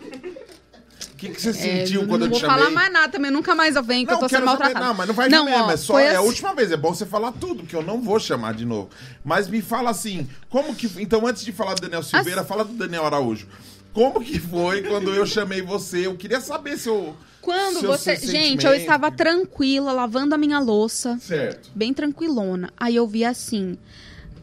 [1.12, 2.56] O que, que você é, sentiu não quando eu te vou chamei?
[2.59, 4.86] falar mais nada também, nunca mais eu venho, que eu tô quero sendo saber- maltratada.
[4.86, 6.70] Não, mas não vai Não, de mesmo, ó, é só é a assim- última vez.
[6.73, 8.90] É bom você falar tudo, que eu não vou chamar de novo.
[9.24, 10.90] Mas me fala assim, como que.
[10.98, 13.47] Então, antes de falar do Daniel Silveira, fala do Daniel Araújo.
[13.93, 16.06] Como que foi quando eu chamei você?
[16.06, 17.16] Eu queria saber se eu.
[17.40, 18.16] Quando seu- você.
[18.16, 21.16] Gente, eu estava tranquila, lavando a minha louça.
[21.20, 21.70] Certo.
[21.74, 22.70] bem tranquilona.
[22.77, 23.78] Aí eu vi assim,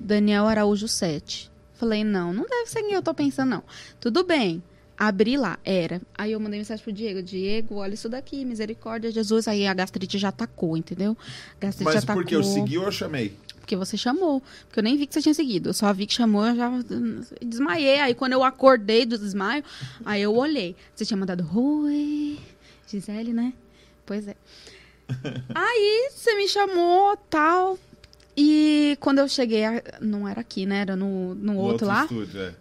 [0.01, 1.51] Daniel Araújo 7.
[1.73, 3.63] Falei, não, não deve ser quem eu tô pensando, não.
[3.99, 4.61] Tudo bem.
[4.97, 5.99] Abri lá, era.
[6.15, 9.47] Aí eu mandei mensagem pro Diego, Diego, olha isso daqui, misericórdia, Jesus.
[9.47, 11.17] Aí a gastrite já atacou, entendeu?
[11.57, 12.21] A gastrite Mas atacou.
[12.21, 13.35] porque eu segui ou eu chamei?
[13.59, 14.43] Porque você chamou.
[14.67, 15.69] Porque eu nem vi que você tinha seguido.
[15.69, 16.69] Eu só vi que chamou, eu já
[17.41, 17.99] desmaiei.
[17.99, 19.63] Aí quando eu acordei do desmaio,
[20.05, 20.75] aí eu olhei.
[20.93, 22.37] Você tinha mandado, Oi,
[22.87, 23.53] Gisele, né?
[24.05, 24.35] Pois é.
[25.55, 27.79] aí você me chamou, tal.
[28.35, 30.79] E quando eu cheguei, a- não era aqui, né?
[30.81, 32.03] Era no, no No outro lá.
[32.03, 32.53] estúdio, é.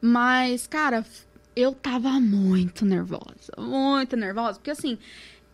[0.00, 1.04] Mas, cara,
[1.56, 3.52] eu tava muito nervosa.
[3.58, 4.54] Muito nervosa.
[4.58, 4.98] Porque, assim,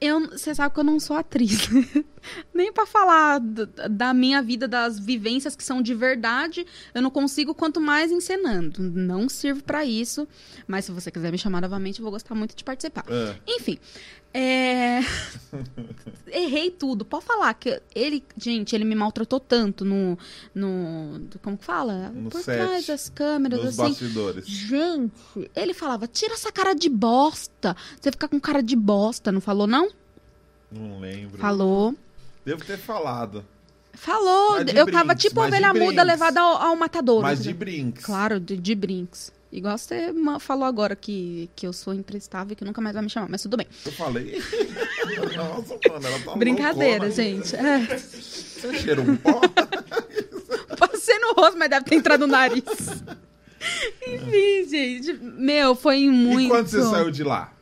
[0.01, 1.69] eu, você sabe que eu não sou atriz.
[1.71, 2.05] né?
[2.53, 7.11] Nem pra falar d- da minha vida, das vivências que são de verdade, eu não
[7.11, 8.83] consigo, quanto mais encenando.
[8.83, 10.27] Não sirvo pra isso.
[10.67, 13.05] Mas se você quiser me chamar novamente, eu vou gostar muito de participar.
[13.09, 13.37] É.
[13.47, 13.79] Enfim,
[14.33, 15.01] é...
[16.31, 17.05] errei tudo.
[17.05, 20.17] Pode falar que ele, gente, ele me maltratou tanto no,
[20.55, 22.11] no, como que fala?
[22.11, 23.91] No Por set, trás das câmeras, Nos assim.
[23.91, 24.47] bastidores.
[24.47, 27.77] Gente, ele falava, tira essa cara de bosta.
[28.01, 29.89] Você fica com cara de bosta, não falou não?
[30.71, 31.39] Não lembro.
[31.39, 31.95] Falou.
[32.45, 33.45] Devo ter falado.
[33.93, 34.59] Falou.
[34.59, 37.23] Eu tava brinks, tipo mas de ovelha muda levada ao, ao matadouro.
[37.23, 38.05] Mas de brinks.
[38.05, 39.33] Claro, de, de brinks.
[39.53, 43.11] Igual você falou agora que, que eu sou imprestável e que nunca mais vai me
[43.11, 43.67] chamar, mas tudo bem.
[43.85, 44.41] Eu falei.
[45.37, 47.11] Nossa, mano, ela tá Brincadeira, loucona.
[47.11, 47.57] gente.
[47.57, 47.97] É.
[47.99, 49.41] Você cheira um pó?
[50.79, 52.63] Passei no rosto, mas deve ter entrado no nariz.
[54.07, 55.13] Enfim, gente.
[55.15, 56.43] Meu, foi muito.
[56.43, 57.53] E quando você saiu de lá?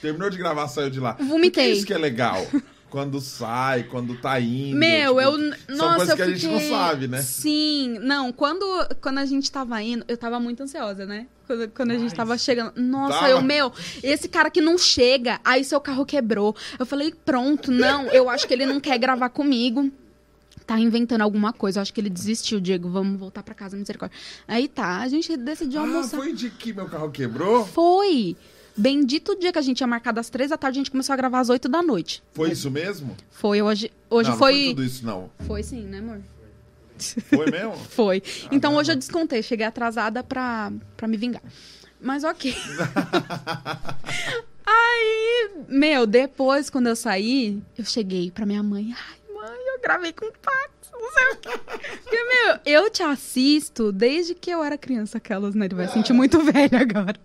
[0.00, 1.12] Terminou de gravar, saiu de lá.
[1.12, 1.64] Vomitei.
[1.64, 2.46] Porque isso que é legal.
[2.94, 4.76] Quando sai, quando tá indo.
[4.76, 5.32] Meu, tipo, eu.
[5.76, 7.20] São Nossa, coisas eu que a gente não sabe, né?
[7.22, 7.98] Sim.
[8.00, 8.64] Não, quando,
[9.00, 11.26] quando a gente tava indo, eu tava muito ansiosa, né?
[11.44, 12.72] Quando, quando a gente tava chegando.
[12.76, 13.30] Nossa, Tava?
[13.30, 16.54] eu, meu, esse cara que não chega, aí seu carro quebrou.
[16.78, 19.90] Eu falei, pronto, não, eu acho que ele não quer gravar comigo.
[20.64, 21.80] Tá inventando alguma coisa.
[21.80, 22.88] Eu acho que ele desistiu, Diego.
[22.88, 24.16] Vamos voltar pra casa, misericórdia.
[24.46, 26.16] Aí tá, a gente decidiu Ah, almoçar.
[26.16, 27.66] foi de que meu carro quebrou?
[27.66, 28.36] Foi.
[28.76, 31.16] Bendito dia que a gente tinha marcado às três da tarde, a gente começou a
[31.16, 32.22] gravar às oito da noite.
[32.32, 33.16] Foi isso mesmo?
[33.30, 33.90] Foi hoje.
[34.10, 34.52] Hoje não, foi.
[34.52, 35.30] Não foi tudo isso, não.
[35.46, 36.20] Foi sim, né, amor?
[37.28, 37.76] Foi mesmo?
[37.90, 38.22] Foi.
[38.52, 41.42] Então hoje eu descontei, cheguei atrasada pra, pra me vingar.
[42.00, 42.54] Mas ok.
[44.66, 48.94] Aí, meu, depois, quando eu saí, eu cheguei pra minha mãe.
[48.96, 51.60] Ai, mãe, eu gravei com o Pax, não sei o quê.
[52.02, 55.66] Porque, meu, eu te assisto desde que eu era criança, aquelas, né?
[55.66, 57.18] Ele vai sentir muito velha agora.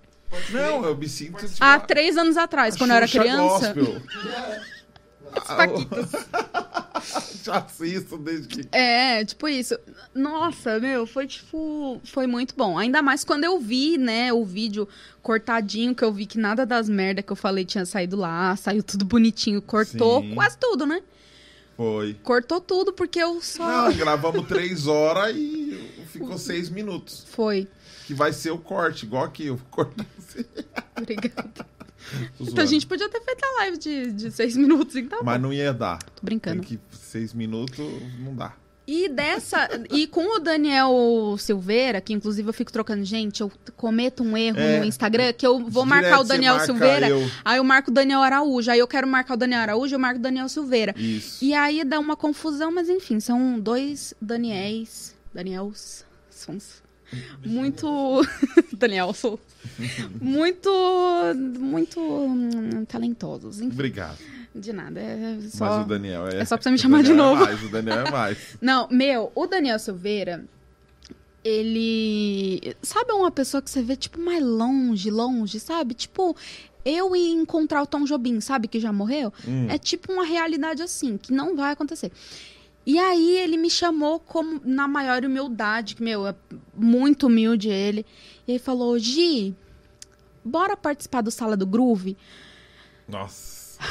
[0.51, 1.47] Não, eu me sinto.
[1.47, 3.73] Tipo, Há três anos atrás, quando eu era criança.
[3.73, 4.01] Gospel.
[5.45, 6.11] Paquitas.
[7.43, 8.67] Te assisto desde que.
[8.71, 9.77] É, tipo isso.
[10.13, 12.01] Nossa, meu, foi tipo.
[12.03, 12.77] Foi muito bom.
[12.77, 14.87] Ainda mais quando eu vi, né, o vídeo
[15.21, 18.83] cortadinho, que eu vi que nada das merda que eu falei tinha saído lá, saiu
[18.83, 20.35] tudo bonitinho, cortou Sim.
[20.35, 21.01] quase tudo, né?
[21.77, 22.13] Foi.
[22.23, 23.65] Cortou tudo porque eu só.
[23.87, 25.79] Não, gravamos três horas e
[26.11, 27.25] ficou seis minutos.
[27.29, 27.67] Foi.
[28.09, 29.45] Que vai ser o corte, igual aqui.
[29.45, 30.43] Eu vou cortar assim.
[30.97, 31.63] Obrigada.
[32.39, 35.19] Então a gente podia ter feito a live de, de seis minutos, então.
[35.23, 35.99] Mas não ia dar.
[36.01, 36.63] Tô brincando.
[36.63, 37.77] Tem que seis minutos
[38.17, 38.53] não dá.
[38.87, 39.69] E dessa.
[39.91, 44.57] e com o Daniel Silveira, que inclusive eu fico trocando, gente, eu cometo um erro
[44.57, 44.79] É.
[44.79, 47.09] no Instagram que eu vou marcar o Daniel Silveira.
[47.09, 47.29] eu.
[47.45, 48.71] Aí eu marco o Daniel Araújo.
[48.71, 50.95] Aí eu quero marcar o Daniel Araújo, eu marco o Daniel Silveira.
[50.97, 51.45] Isso.
[51.45, 55.13] E aí dá uma confusão, mas enfim, são dois Daniels.
[55.31, 56.03] Daniels.
[56.31, 56.81] Sons.
[57.45, 58.21] Muito.
[58.73, 59.39] Daniel, sou.
[60.21, 60.69] Muito.
[61.59, 63.59] Muito hum, talentosos.
[63.59, 64.17] Enfim, Obrigado.
[64.55, 64.99] de nada.
[64.99, 65.81] É Mas só.
[65.81, 66.39] o Daniel é.
[66.39, 67.43] é só pra você me chamar de Daniel novo.
[67.43, 68.37] É mais, o Daniel é mais.
[68.61, 70.45] Não, meu, o Daniel Silveira,
[71.43, 72.75] ele.
[72.81, 75.93] Sabe uma pessoa que você vê, tipo, mais longe, longe, sabe?
[75.93, 76.35] Tipo,
[76.85, 78.67] eu ir encontrar o Tom Jobim, sabe?
[78.67, 79.33] Que já morreu.
[79.47, 79.67] Hum.
[79.69, 82.11] É tipo uma realidade assim, que não vai acontecer.
[82.89, 86.33] E aí ele me chamou como na maior humildade, que, meu, é
[86.75, 88.03] muito humilde ele.
[88.47, 89.55] E ele falou, Gi,
[90.43, 92.17] bora participar do Sala do Groove?
[93.07, 93.77] Nossa.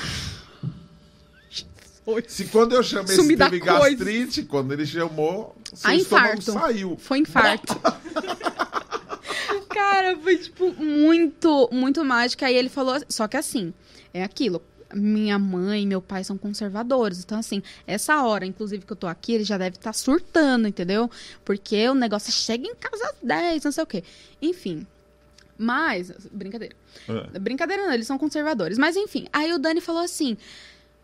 [2.26, 3.96] Se quando eu chamei Sumi esse da teve coisa.
[3.96, 6.60] gastrite, quando ele chamou, seu A estômago infarto.
[6.60, 6.96] saiu.
[6.98, 7.78] Foi infarto.
[9.70, 12.44] Cara, foi, tipo, muito, muito mágico.
[12.44, 13.00] Aí ele falou.
[13.08, 13.72] Só que assim,
[14.12, 14.60] é aquilo.
[14.94, 17.22] Minha mãe e meu pai são conservadores.
[17.22, 21.10] Então, assim, essa hora, inclusive, que eu tô aqui, ele já deve estar surtando, entendeu?
[21.44, 24.04] Porque o negócio chega em casa às 10, não sei o quê.
[24.40, 24.86] Enfim.
[25.58, 26.10] Mas.
[26.30, 26.74] Brincadeira.
[27.08, 27.38] É.
[27.38, 28.78] Brincadeira não, eles são conservadores.
[28.78, 30.36] Mas enfim, aí o Dani falou assim: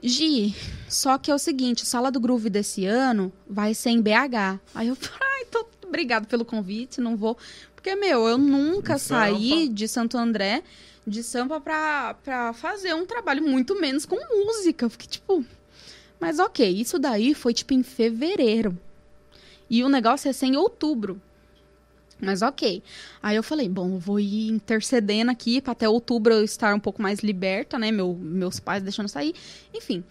[0.06, 0.54] Gi,
[0.86, 4.60] só que é o seguinte, Sala do Groove desse ano vai ser em BH.
[4.74, 7.38] Aí eu falei, ai, então, obrigado pelo convite, não vou.
[7.74, 10.62] Porque, meu, eu nunca saí de Santo André,
[11.06, 14.86] de Sampa, pra, pra fazer um trabalho muito menos com música.
[14.86, 15.44] Eu fiquei tipo.
[16.18, 18.78] Mas ok, isso daí foi tipo em fevereiro.
[19.68, 21.20] E o negócio ia ser em outubro.
[22.20, 22.82] Mas ok.
[23.22, 26.80] Aí eu falei, bom, eu vou ir intercedendo aqui para até outubro eu estar um
[26.80, 27.90] pouco mais liberta, né?
[27.90, 29.34] Meu, meus pais deixando sair.
[29.74, 30.04] Enfim.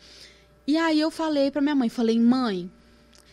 [0.68, 2.70] E aí eu falei pra minha mãe, falei, mãe.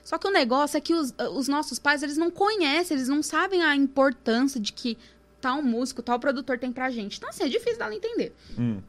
[0.02, 3.22] Só que o negócio é que os, os nossos pais, eles não conhecem, eles não
[3.22, 4.98] sabem a importância de que
[5.40, 7.16] tal músico, tal produtor tem pra gente.
[7.18, 8.32] Então, assim, é difícil dela entender.
[8.58, 8.80] Hum.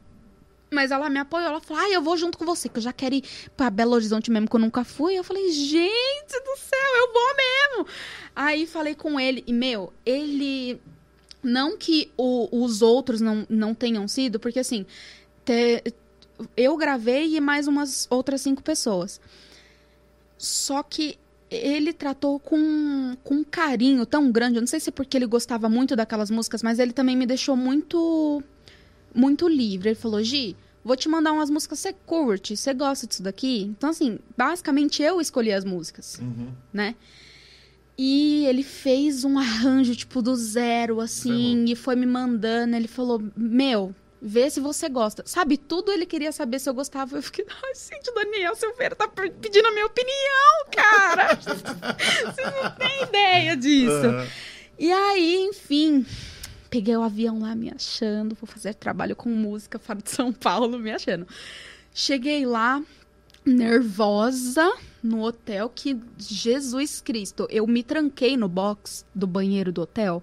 [0.74, 2.94] Mas ela me apoiou, ela falou, ah, eu vou junto com você, que eu já
[2.94, 3.24] quero ir
[3.58, 5.16] pra Belo Horizonte mesmo, que eu nunca fui.
[5.18, 7.88] Eu falei, gente do céu, eu vou mesmo.
[8.36, 10.80] Aí falei com ele, e meu, ele.
[11.44, 14.86] Não que o- os outros não, não tenham sido, porque assim,
[15.44, 15.84] te-
[16.56, 19.20] eu gravei e mais umas outras cinco pessoas.
[20.38, 21.18] Só que
[21.52, 24.56] ele tratou com, com um carinho tão grande.
[24.56, 27.26] Eu não sei se é porque ele gostava muito daquelas músicas, mas ele também me
[27.26, 28.42] deixou muito
[29.14, 29.90] muito livre.
[29.90, 33.64] Ele falou: Gi, vou te mandar umas músicas, você curte, você gosta disso daqui?
[33.64, 36.48] Então, assim, basicamente eu escolhi as músicas, Uhum.
[36.74, 36.96] né?
[37.98, 42.76] E ele fez um arranjo, tipo, do zero, assim, e foi me mandando.
[42.76, 45.24] Ele falou: Meu, vê se você gosta.
[45.26, 47.18] Sabe, tudo ele queria saber se eu gostava.
[47.18, 51.36] Eu fiquei, ai, gente, o Daniel Silveira tá pedindo a minha opinião, cara.
[51.42, 54.06] Vocês não têm ideia disso.
[54.06, 54.28] Aham.
[54.78, 56.04] E aí, enfim,
[56.70, 60.80] peguei o avião lá me achando, vou fazer trabalho com música fora de São Paulo
[60.80, 61.28] me achando.
[61.94, 62.82] Cheguei lá,
[63.46, 64.72] nervosa,
[65.04, 70.22] no hotel, que Jesus Cristo, eu me tranquei no box do banheiro do hotel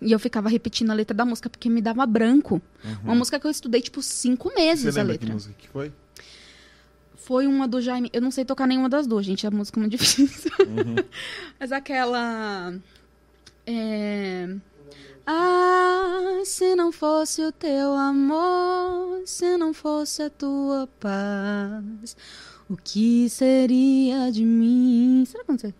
[0.00, 2.62] e eu ficava repetindo a letra da música porque me dava branco.
[3.02, 4.92] Uma música que eu estudei, tipo, cinco meses Uhum.
[4.92, 5.26] Você a letra.
[5.26, 5.92] que música que foi?
[7.16, 8.08] Foi uma do Jaime.
[8.12, 9.46] Eu não sei tocar nenhuma das duas, gente.
[9.46, 10.50] A música é muito difícil.
[11.58, 12.74] Mas aquela.
[13.66, 14.48] É.
[15.26, 22.16] Ah, se não fosse o teu amor, se não fosse a tua paz,
[22.70, 25.24] o que seria de mim?
[25.26, 25.74] Será que eu não sei?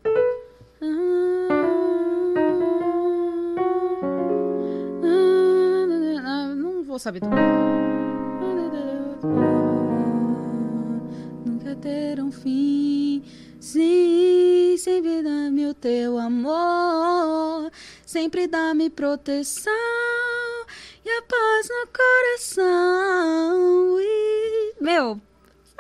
[5.23, 7.37] Ah, Não vou saber tocar.
[11.45, 13.23] Nunca ter um fim.
[13.61, 17.71] Sim, sempre dá-me o teu amor.
[18.07, 19.73] Sempre dá-me proteção
[21.05, 23.97] e a paz no coração.
[24.81, 25.21] Meu,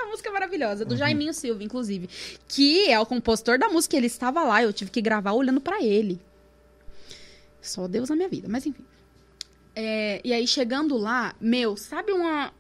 [0.00, 2.08] essa música maravilhosa, do Jaiminho Silva, inclusive.
[2.48, 3.96] Que é o compositor da música.
[3.96, 6.20] Ele estava lá, eu tive que gravar olhando pra ele.
[7.60, 8.84] Só Deus na minha vida, mas enfim.
[9.76, 12.52] É, e aí, chegando lá, meu, sabe uma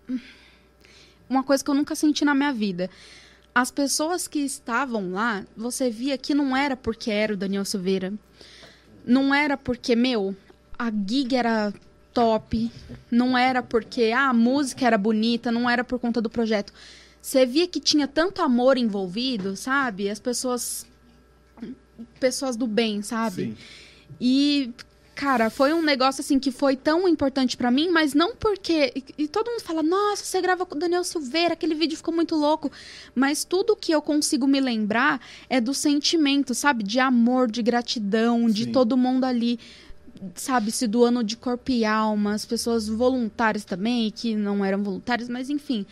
[1.28, 2.90] uma coisa que eu nunca senti na minha vida.
[3.54, 8.12] As pessoas que estavam lá, você via que não era porque era o Daniel Silveira.
[9.04, 10.36] Não era porque, meu,
[10.78, 11.72] a gig era
[12.12, 12.70] top.
[13.10, 15.50] Não era porque ah, a música era bonita.
[15.50, 16.72] Não era por conta do projeto.
[17.20, 20.08] Você via que tinha tanto amor envolvido, sabe?
[20.08, 20.86] As pessoas.
[22.18, 23.42] Pessoas do bem, sabe?
[23.42, 23.56] Sim.
[24.18, 24.72] E,
[25.14, 28.90] cara, foi um negócio assim que foi tão importante pra mim, mas não porque.
[28.96, 32.14] E, e todo mundo fala, nossa, você grava com o Daniel Silveira, aquele vídeo ficou
[32.14, 32.72] muito louco.
[33.14, 35.20] Mas tudo que eu consigo me lembrar
[35.50, 36.82] é do sentimento, sabe?
[36.82, 38.72] De amor, de gratidão, de Sim.
[38.72, 39.60] todo mundo ali,
[40.34, 45.28] sabe, se doando de corpo e alma, as pessoas voluntárias também, que não eram voluntárias,
[45.28, 45.84] mas enfim.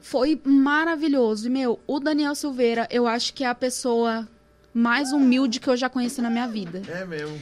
[0.00, 1.46] Foi maravilhoso.
[1.46, 4.28] E, meu, o Daniel Silveira, eu acho que é a pessoa
[4.72, 6.82] mais humilde que eu já conheci na minha vida.
[6.88, 7.38] É mesmo.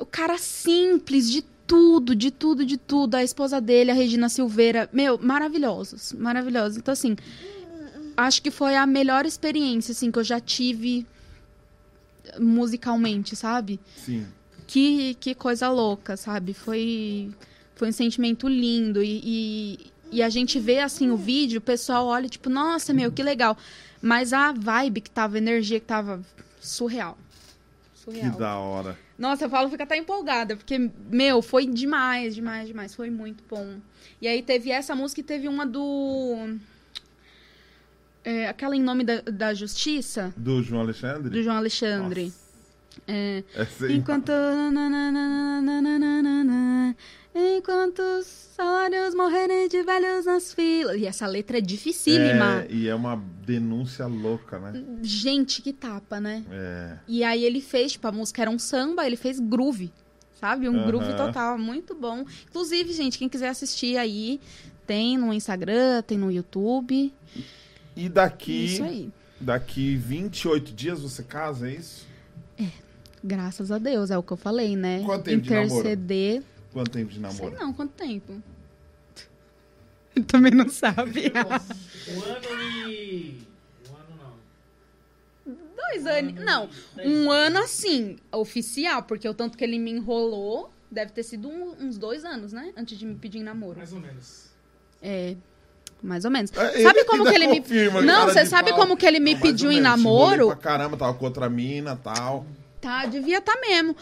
[0.00, 3.14] O cara simples de tudo, de tudo, de tudo.
[3.14, 6.76] A esposa dele, a Regina Silveira, meu, maravilhosos, maravilhosos.
[6.76, 7.16] Então, assim,
[8.16, 11.06] acho que foi a melhor experiência, assim, que eu já tive
[12.38, 13.80] musicalmente, sabe?
[13.96, 14.26] Sim.
[14.66, 16.54] Que, que coisa louca, sabe?
[16.54, 17.30] Foi,
[17.74, 19.02] foi um sentimento lindo.
[19.02, 19.78] E, e,
[20.14, 23.56] e a gente vê, assim, o vídeo, o pessoal olha, tipo, nossa, meu, que legal.
[24.00, 26.22] Mas a vibe que tava, a energia que tava
[26.60, 27.16] surreal.
[27.94, 28.36] Que Surreal.
[28.36, 28.98] da hora.
[29.18, 32.94] Nossa, eu falo, fica até empolgada, porque, meu, foi demais, demais, demais.
[32.94, 33.76] Foi muito bom.
[34.20, 36.56] E aí teve essa música e teve uma do.
[38.24, 41.30] é, aquela em nome da, da justiça, Do João Alexandre?
[41.30, 42.32] do João Alexandre.
[43.08, 43.96] É, Essa aí.
[43.96, 44.30] enquanto.
[47.34, 50.96] Enquanto os salários morrerem de velhos nas filas.
[50.96, 52.62] E essa letra é dificílima.
[52.62, 54.84] É, e é uma denúncia louca, né?
[55.02, 56.44] Gente, que tapa, né?
[56.50, 56.96] É.
[57.08, 59.92] E aí ele fez, tipo, a música era um samba, ele fez groove,
[60.40, 60.68] sabe?
[60.68, 62.24] Um groove total, muito bom.
[62.48, 64.40] Inclusive, gente, quem quiser assistir aí,
[64.86, 67.12] tem no Instagram, tem no YouTube.
[67.96, 69.10] E daqui, Isso aí.
[69.40, 72.06] daqui 28 dias você casa, é isso?
[73.26, 75.02] Graças a Deus, é o que eu falei, né?
[75.02, 75.82] Quanto tempo de namoro?
[76.74, 77.56] Quanto tempo de Sei namoro?
[77.58, 78.42] não, quanto tempo?
[80.26, 81.32] Também não sabe.
[82.06, 83.38] Um ano e.
[83.90, 84.34] Um ano
[85.46, 85.56] não.
[85.74, 86.34] Dois anos.
[86.44, 86.68] Não,
[87.02, 91.74] um ano assim, oficial, porque o tanto que ele me enrolou deve ter sido um-
[91.80, 92.72] uns dois anos, né?
[92.76, 93.78] Antes de me pedir em namoro.
[93.78, 94.50] Mais ou menos.
[95.00, 95.34] É.
[96.02, 96.52] Mais ou menos.
[96.52, 97.62] É, Sabe ele como que ele me.
[98.04, 98.80] Não, você sabe pau.
[98.80, 100.48] como que ele me Não, pediu em namoro?
[100.48, 102.44] Pra caramba, tava com outra mina tal.
[102.84, 103.96] Tá, devia tá mesmo.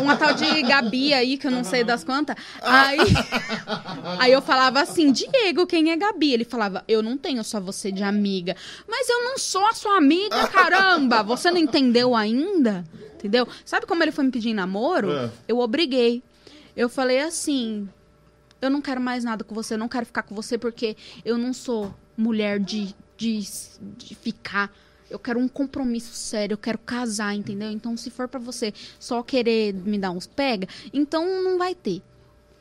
[0.00, 2.36] Uma tal de Gabi aí, que eu não sei das quantas.
[2.62, 2.98] Aí,
[4.20, 6.34] aí eu falava assim, Diego, quem é Gabi?
[6.34, 8.54] Ele falava, eu não tenho só você de amiga.
[8.86, 11.20] Mas eu não sou a sua amiga, caramba!
[11.24, 12.84] Você não entendeu ainda?
[13.16, 13.48] Entendeu?
[13.64, 15.10] Sabe como ele foi me pedir namoro?
[15.10, 15.30] É.
[15.48, 16.22] Eu obriguei.
[16.76, 17.88] Eu falei assim,
[18.62, 21.36] eu não quero mais nada com você, eu não quero ficar com você porque eu
[21.36, 23.40] não sou mulher de, de,
[23.96, 24.70] de ficar.
[25.10, 27.70] Eu quero um compromisso sério, eu quero casar, entendeu?
[27.70, 32.02] Então, se for pra você só querer me dar uns pega, então não vai ter.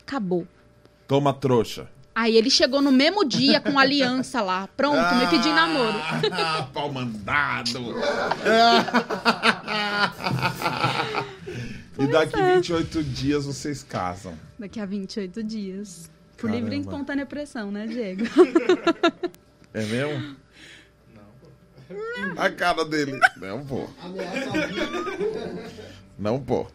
[0.02, 0.48] Acabou.
[1.08, 1.90] Toma trouxa.
[2.16, 4.68] Aí ele chegou no mesmo dia com aliança lá.
[4.76, 6.00] Pronto, me pediu em namoro.
[6.32, 7.70] Ah, pau mandado.
[12.00, 12.56] e daqui é.
[12.56, 14.34] 28 dias vocês casam.
[14.58, 16.10] Daqui a 28 dias.
[16.38, 16.60] Por Caramba.
[16.60, 18.24] livre e espontânea pressão, né, Diego?
[19.74, 20.36] É mesmo?
[22.38, 23.20] A cara dele.
[23.38, 23.88] Não, pô.
[26.18, 26.68] Não, pô.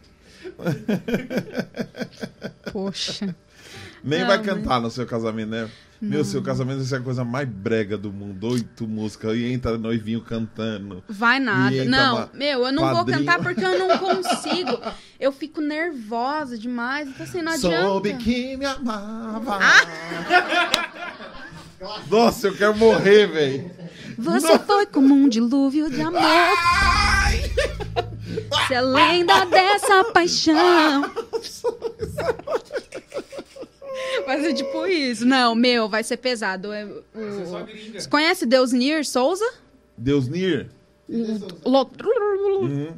[2.73, 3.35] Poxa.
[4.05, 5.71] Nem Não, vai mas- cantar no seu casamento, né?
[6.01, 8.49] Meu, seu casamento vai ser a coisa mais brega do mundo.
[8.49, 9.37] Oito músicas.
[9.37, 11.05] E entra noivinho cantando.
[11.09, 11.85] Vai nada.
[11.85, 13.19] Não, uma- meu, eu não vou padrinho.
[13.21, 14.81] cantar porque eu não consigo.
[15.21, 17.09] Eu fico nervosa demais.
[17.09, 17.83] Então, assim, não adianta.
[17.83, 19.61] Soube que me amava.
[22.11, 23.71] Nossa, eu quero morrer, velho.
[24.19, 26.21] Você foi como um dilúvio de amor.
[28.67, 31.03] Se é lenda dessa paixão.
[34.27, 35.25] Vai ser tipo isso.
[35.27, 36.73] Não, meu, vai ser pesado.
[36.73, 39.45] É, o- Você é conhece Deus Nir Souza?
[39.97, 40.69] Deus Nir.
[41.65, 41.91] Lo-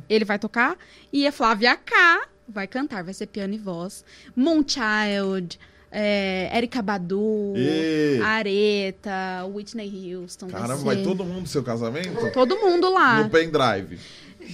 [0.09, 0.77] Ele vai tocar.
[1.13, 3.03] E a Flávia K vai cantar.
[3.03, 4.05] Vai ser piano e voz.
[4.37, 5.59] Moonchild.
[5.97, 7.55] É, Erika Badu.
[7.55, 8.19] Ê.
[8.21, 9.47] Areta.
[9.47, 10.49] Whitney Houston.
[10.49, 12.33] Caramba, vai vai todo mundo no seu casamento?
[12.33, 13.23] todo mundo lá.
[13.23, 14.01] No pendrive.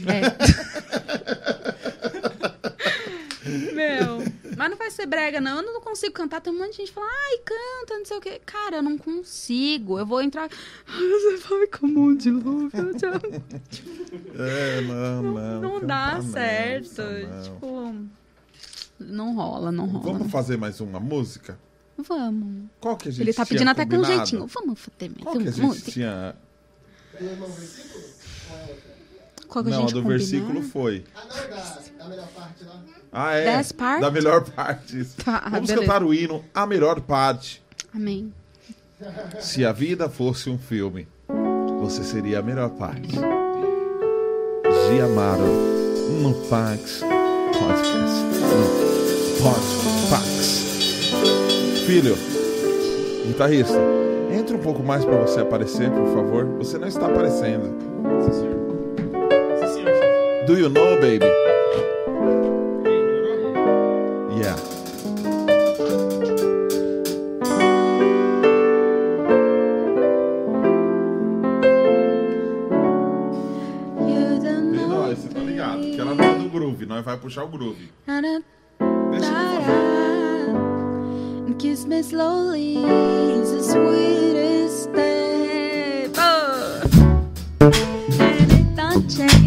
[3.73, 4.23] Meu,
[4.57, 5.57] mas não vai ser brega, não.
[5.57, 6.43] Eu não consigo cantar.
[6.43, 8.39] Tem um monte de gente que fala, ai, canta, não sei o quê.
[8.45, 9.99] Cara, eu não consigo.
[9.99, 10.47] Eu vou entrar.
[10.87, 12.95] Você vai como um dilúvio.
[12.95, 13.43] de amor."
[14.39, 15.61] É, não, não.
[15.61, 17.03] Não cantar dá não, certo.
[17.03, 17.43] não.
[17.43, 18.20] Tipo,
[19.01, 20.13] não rola, não rola.
[20.13, 21.59] Vamos fazer mais uma música?
[21.99, 22.65] Vamos.
[22.81, 24.47] Qual que a gente Ele tá pedindo até com um jeitinho.
[24.47, 25.91] Vamos fazer mais Qual que a gente música.
[25.91, 26.35] tinha...
[29.49, 30.19] Qual que a Não, a gente do combinar?
[30.19, 31.05] versículo foi.
[31.15, 32.83] Ah, não, da, da melhor parte lá.
[33.13, 33.63] Ah, é?
[33.65, 34.01] Partes?
[34.01, 35.05] Da melhor parte.
[35.25, 35.87] Tá, Vamos beleza.
[35.87, 37.61] cantar o hino A Melhor Parte.
[37.93, 38.33] Amém.
[39.41, 41.09] Se a vida fosse um filme,
[41.81, 43.17] você seria a melhor parte.
[44.89, 45.47] Giamaro
[46.23, 48.25] no Pax Podcast.
[48.85, 48.90] No
[49.43, 51.13] Podfax.
[51.87, 52.15] Filho,
[53.27, 53.79] guitarrista,
[54.31, 56.45] entre um pouco mais para você aparecer, por favor.
[56.59, 57.75] Você não está aparecendo.
[58.23, 58.57] Sim, senhor.
[59.59, 60.45] Sim, senhor.
[60.47, 61.25] Do you know, baby?
[64.37, 64.61] Yeah.
[74.87, 75.81] Nós, você tá ligado?
[75.81, 77.91] Que ela não é do groove, nós vai puxar o groove.
[81.71, 86.11] kiss me slowly is the sweetest step.
[86.17, 86.83] Oh.
[87.61, 89.40] And it don't change.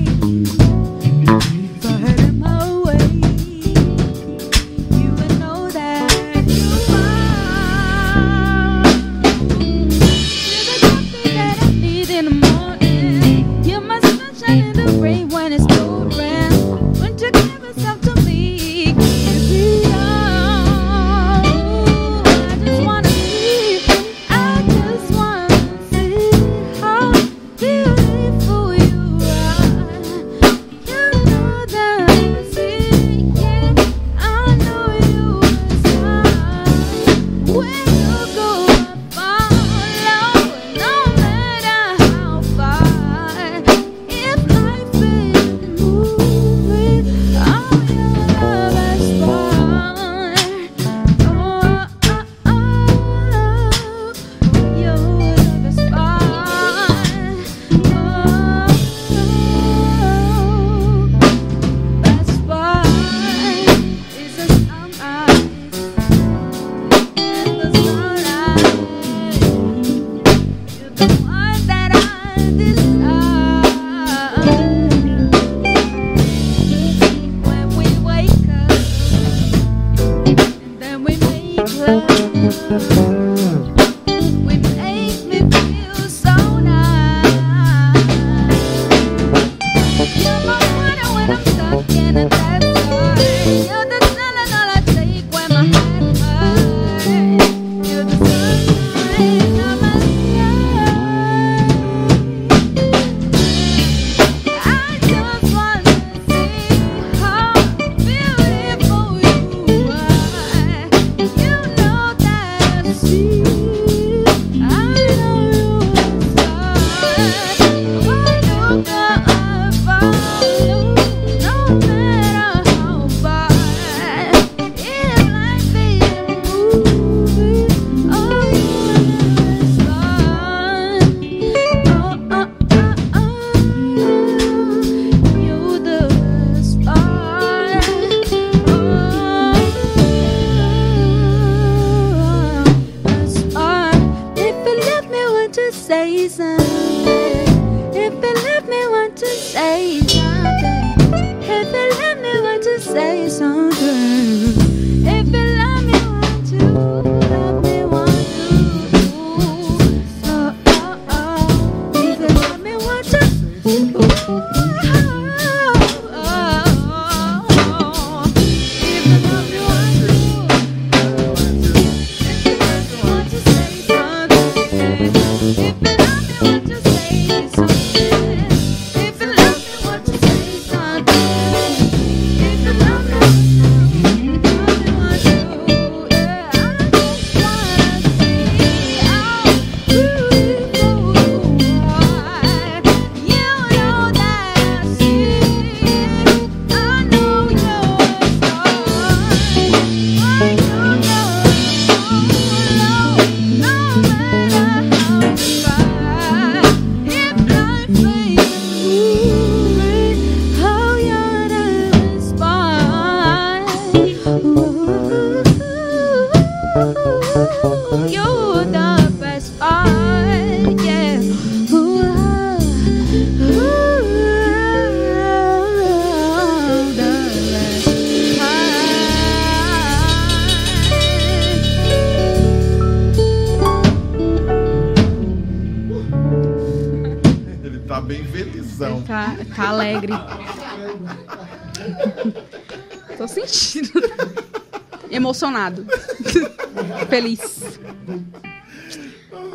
[247.09, 247.79] Feliz.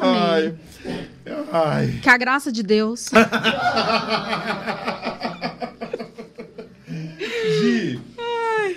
[0.01, 0.55] Ai.
[1.53, 1.99] Ai.
[2.03, 3.11] Que a graça de Deus.
[7.61, 8.01] Gi.
[8.19, 8.77] Ai.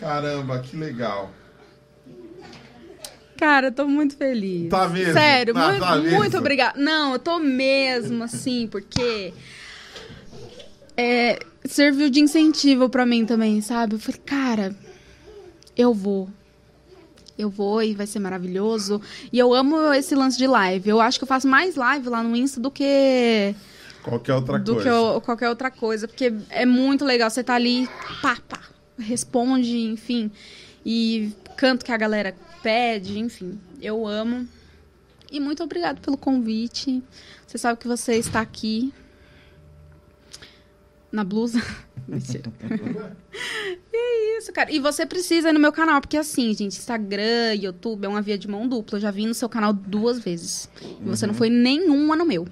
[0.00, 1.30] Caramba, que legal.
[3.36, 4.70] Cara, eu tô muito feliz.
[4.70, 5.12] Tá mesmo?
[5.12, 6.80] Sério, tá, muito, tá muito obrigada.
[6.80, 9.34] Não, eu tô mesmo, assim, porque.
[10.96, 13.96] É, serviu de incentivo para mim também, sabe?
[13.96, 14.74] Eu falei, cara,
[15.76, 16.28] eu vou.
[17.38, 19.00] Eu vou e vai ser maravilhoso.
[19.32, 20.88] E eu amo esse lance de live.
[20.88, 23.54] Eu acho que eu faço mais live lá no Insta do que
[24.02, 24.90] qualquer outra do coisa.
[24.90, 27.88] Do que eu, qualquer outra coisa, porque é muito legal você tá ali,
[28.22, 28.60] pá, pá,
[28.98, 30.30] responde, enfim,
[30.84, 33.58] e canto que a galera pede, enfim.
[33.82, 34.48] Eu amo.
[35.30, 37.02] E muito obrigado pelo convite.
[37.46, 38.94] Você sabe que você está aqui
[41.10, 41.60] na blusa.
[42.08, 42.52] Mentira.
[43.92, 44.70] é isso, cara.
[44.70, 48.38] E você precisa ir no meu canal, porque assim, gente, Instagram, YouTube é uma via
[48.38, 48.98] de mão dupla.
[48.98, 50.68] Eu já vim no seu canal duas vezes.
[50.80, 52.46] E você não foi nenhuma no meu.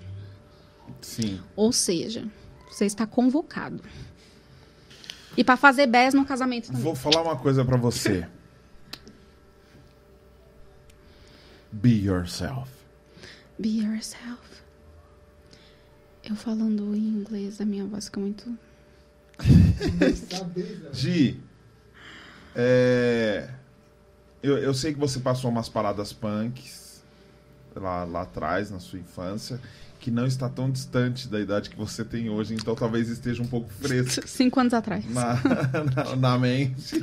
[1.01, 1.41] Sim.
[1.55, 2.27] Ou seja,
[2.69, 3.83] você está convocado.
[5.37, 6.83] E pra fazer bés no casamento também.
[6.83, 8.27] Vou falar uma coisa pra você.
[11.73, 12.71] Be yourself.
[13.59, 14.63] Be yourself.
[16.25, 18.57] Eu falando em inglês, a minha voz fica muito.
[20.93, 21.41] Gi,
[22.55, 23.49] é,
[24.43, 27.03] eu, eu sei que você passou umas paradas punks
[27.75, 29.59] lá, lá atrás, na sua infância,
[29.99, 33.47] que não está tão distante da idade que você tem hoje, então talvez esteja um
[33.47, 35.05] pouco fresco Cinco anos atrás.
[35.13, 35.35] na,
[35.97, 37.01] na, na mente.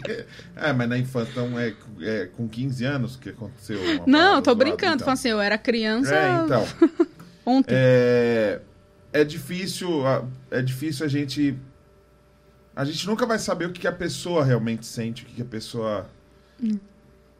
[0.55, 4.55] É, mas na infância, então é, é com 15 anos que aconteceu Não, tô zoada,
[4.63, 5.01] brincando.
[5.01, 5.11] então.
[5.13, 6.65] Assim, eu era criança É, então.
[7.45, 7.73] ontem.
[7.75, 8.61] É,
[9.11, 11.57] é difícil, a- é difícil a gente.
[12.81, 15.41] A gente nunca vai saber o que que a pessoa realmente sente, o que que
[15.43, 16.09] a pessoa.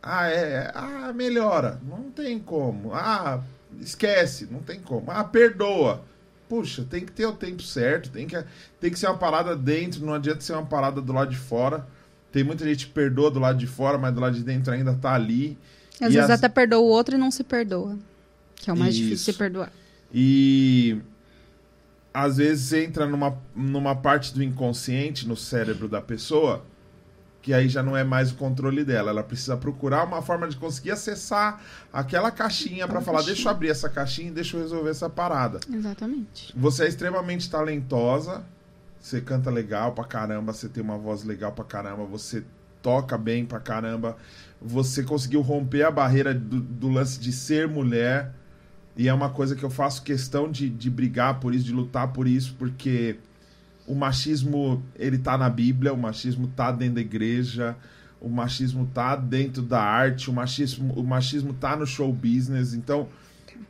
[0.01, 0.72] Ah, é.
[0.76, 1.80] Ah, melhora.
[1.88, 2.93] Não tem como.
[2.93, 3.41] Ah,
[3.80, 4.47] esquece.
[4.51, 5.09] Não tem como.
[5.09, 6.03] Ah, perdoa.
[6.47, 8.11] Puxa, tem que ter o tempo certo.
[8.11, 8.43] Tem que,
[8.80, 10.05] tem que ser uma parada dentro.
[10.05, 11.88] Não adianta ser uma parada do lado de fora.
[12.31, 14.93] Tem muita gente que perdoa do lado de fora, mas do lado de dentro ainda
[14.93, 15.57] tá ali.
[15.99, 17.97] Às e vezes as- até perdoa o outro e não se perdoa.
[18.55, 19.31] Que é o mais difícil Isso.
[19.31, 19.72] de perdoar.
[20.13, 20.99] E
[22.13, 26.64] às vezes entra numa, numa parte do inconsciente no cérebro da pessoa
[27.41, 29.09] que aí já não é mais o controle dela.
[29.09, 33.69] Ela precisa procurar uma forma de conseguir acessar aquela caixinha para falar: deixa eu abrir
[33.69, 35.59] essa caixinha e deixa eu resolver essa parada.
[35.72, 36.53] Exatamente.
[36.56, 38.43] Você é extremamente talentosa,
[38.99, 42.43] você canta legal pra caramba, você tem uma voz legal pra caramba, você
[42.81, 44.17] toca bem pra caramba,
[44.61, 48.33] você conseguiu romper a barreira do, do lance de ser mulher,
[49.01, 52.09] e é uma coisa que eu faço questão de, de brigar por isso, de lutar
[52.09, 53.15] por isso, porque
[53.88, 57.75] o machismo, ele tá na Bíblia, o machismo tá dentro da igreja,
[58.21, 63.07] o machismo tá dentro da arte, o machismo, o machismo tá no show business, então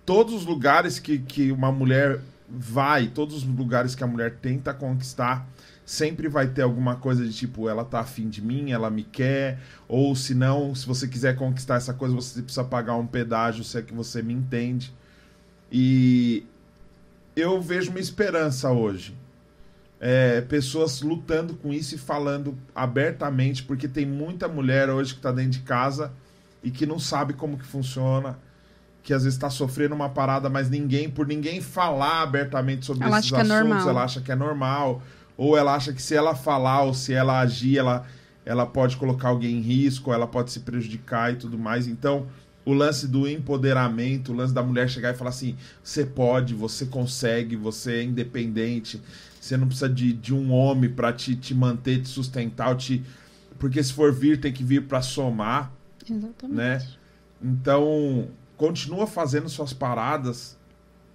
[0.06, 2.20] todos os lugares que, que uma mulher
[2.50, 5.48] vai, todos os lugares que a mulher tenta conquistar,
[5.86, 9.60] sempre vai ter alguma coisa de tipo, ela tá afim de mim, ela me quer,
[9.88, 13.78] ou se não, se você quiser conquistar essa coisa, você precisa pagar um pedágio, se
[13.78, 14.94] é que você me entende.
[15.72, 16.46] E
[17.36, 19.16] eu vejo uma esperança hoje.
[20.00, 25.32] É, pessoas lutando com isso e falando abertamente, porque tem muita mulher hoje que tá
[25.32, 26.12] dentro de casa
[26.64, 28.38] e que não sabe como que funciona,
[29.04, 33.20] que às vezes está sofrendo uma parada, mas ninguém, por ninguém falar abertamente sobre Ela
[33.20, 33.90] esses é assuntos, normal.
[33.90, 35.02] ela acha que é normal,
[35.38, 38.06] ou ela acha que se ela falar ou se ela agir, ela,
[38.44, 41.88] ela pode colocar alguém em risco, ela pode se prejudicar e tudo mais.
[41.88, 42.28] Então,
[42.64, 46.86] o lance do empoderamento, o lance da mulher chegar e falar assim: você pode, você
[46.86, 49.02] consegue, você é independente,
[49.40, 53.04] você não precisa de, de um homem para te, te manter, te sustentar, te...
[53.58, 55.72] porque se for vir, tem que vir para somar
[56.10, 56.56] Exatamente.
[56.56, 56.88] né?
[57.42, 60.56] Então, continua fazendo suas paradas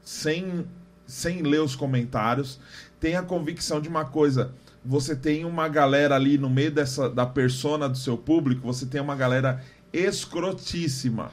[0.03, 0.67] sem,
[1.07, 2.59] sem ler os comentários.
[2.99, 4.53] Tenha a convicção de uma coisa.
[4.85, 9.01] Você tem uma galera ali no meio dessa da persona do seu público, você tem
[9.01, 11.31] uma galera escrotíssima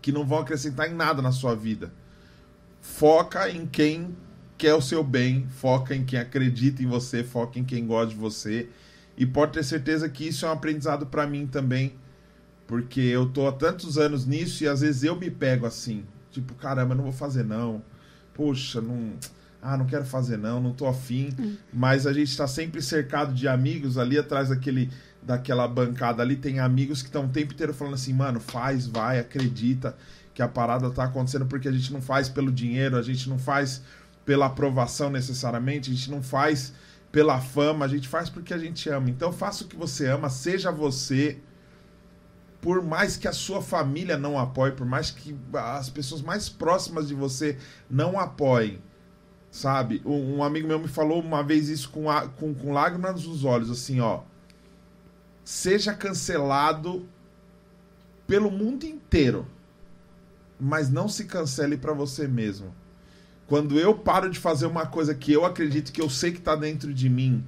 [0.00, 1.92] que não vão acrescentar em nada na sua vida.
[2.80, 4.16] Foca em quem
[4.58, 8.16] quer o seu bem, foca em quem acredita em você, foca em quem gosta de
[8.16, 8.68] você.
[9.16, 11.94] E pode ter certeza que isso é um aprendizado para mim também
[12.72, 16.04] porque eu tô há tantos anos nisso e às vezes eu me pego assim.
[16.30, 17.82] Tipo, caramba, eu não vou fazer não.
[18.32, 19.12] Poxa, não.
[19.60, 21.28] Ah, não quero fazer não, não tô afim.
[21.70, 24.90] Mas a gente tá sempre cercado de amigos ali atrás daquele,
[25.22, 26.36] daquela bancada ali.
[26.36, 29.96] Tem amigos que estão o tempo inteiro falando assim, mano, faz, vai, acredita
[30.34, 33.38] que a parada tá acontecendo porque a gente não faz pelo dinheiro, a gente não
[33.38, 33.82] faz
[34.24, 36.72] pela aprovação necessariamente, a gente não faz
[37.10, 39.10] pela fama, a gente faz porque a gente ama.
[39.10, 41.38] Então faça o que você ama, seja você
[42.60, 47.08] por mais que a sua família não apoie, por mais que as pessoas mais próximas
[47.08, 47.58] de você
[47.90, 48.78] não apoiem,
[49.50, 50.02] sabe?
[50.04, 53.44] Um, um amigo meu me falou uma vez isso com, a- com, com lágrimas nos
[53.44, 54.22] olhos, assim, ó.
[55.44, 57.06] Seja cancelado
[58.26, 59.46] pelo mundo inteiro,
[60.58, 62.74] mas não se cancele pra você mesmo.
[63.46, 66.54] Quando eu paro de fazer uma coisa que eu acredito que eu sei que tá
[66.54, 67.44] dentro de mim,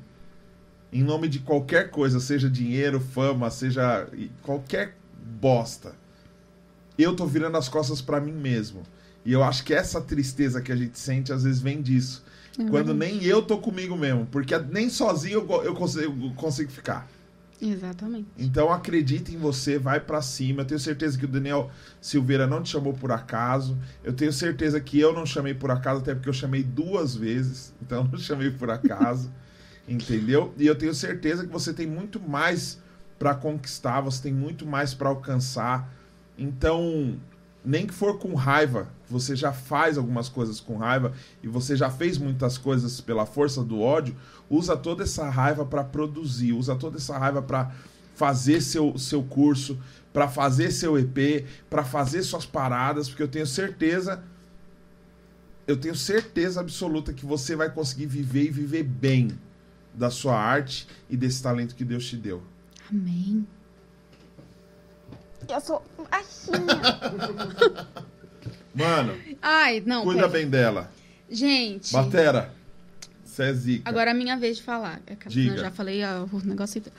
[0.92, 4.08] em nome de qualquer coisa, seja dinheiro, fama, seja
[4.42, 4.96] qualquer
[5.40, 5.94] bosta,
[6.98, 8.82] eu tô virando as costas pra mim mesmo.
[9.24, 12.22] E eu acho que essa tristeza que a gente sente às vezes vem disso.
[12.58, 14.26] É quando nem eu tô comigo mesmo.
[14.26, 17.08] Porque nem sozinho eu, eu consigo, eu consigo ficar.
[17.60, 18.26] Exatamente.
[18.38, 20.62] Então acredita em você, vai pra cima.
[20.62, 23.78] Eu tenho certeza que o Daniel Silveira não te chamou por acaso.
[24.02, 27.72] Eu tenho certeza que eu não chamei por acaso, até porque eu chamei duas vezes.
[27.84, 29.30] Então eu não chamei por acaso.
[29.86, 30.52] entendeu?
[30.56, 32.78] E eu tenho certeza que você tem muito mais
[33.18, 35.92] pra conquistar, você tem muito mais pra alcançar.
[36.36, 37.18] Então,
[37.64, 41.90] nem que for com raiva, você já faz algumas coisas com raiva e você já
[41.90, 44.16] fez muitas coisas pela força do ódio,
[44.48, 47.72] usa toda essa raiva para produzir, usa toda essa raiva para
[48.14, 49.78] fazer seu, seu curso,
[50.12, 54.22] para fazer seu EP, para fazer suas paradas, porque eu tenho certeza
[55.66, 59.30] eu tenho certeza absoluta que você vai conseguir viver e viver bem
[59.94, 62.42] da sua arte e desse talento que Deus te deu.
[62.90, 63.46] Amém.
[65.48, 66.58] Eu sou baixinha.
[68.74, 70.02] Mano, Ai, não.
[70.02, 70.32] cuida pera.
[70.32, 70.90] bem dela.
[71.30, 71.92] Gente.
[71.92, 72.52] Batera,
[73.34, 73.88] você é zica.
[73.88, 75.00] Agora é a minha vez de falar.
[75.06, 75.16] É.
[75.26, 76.96] Eu já falei ah, o negócio inteiro.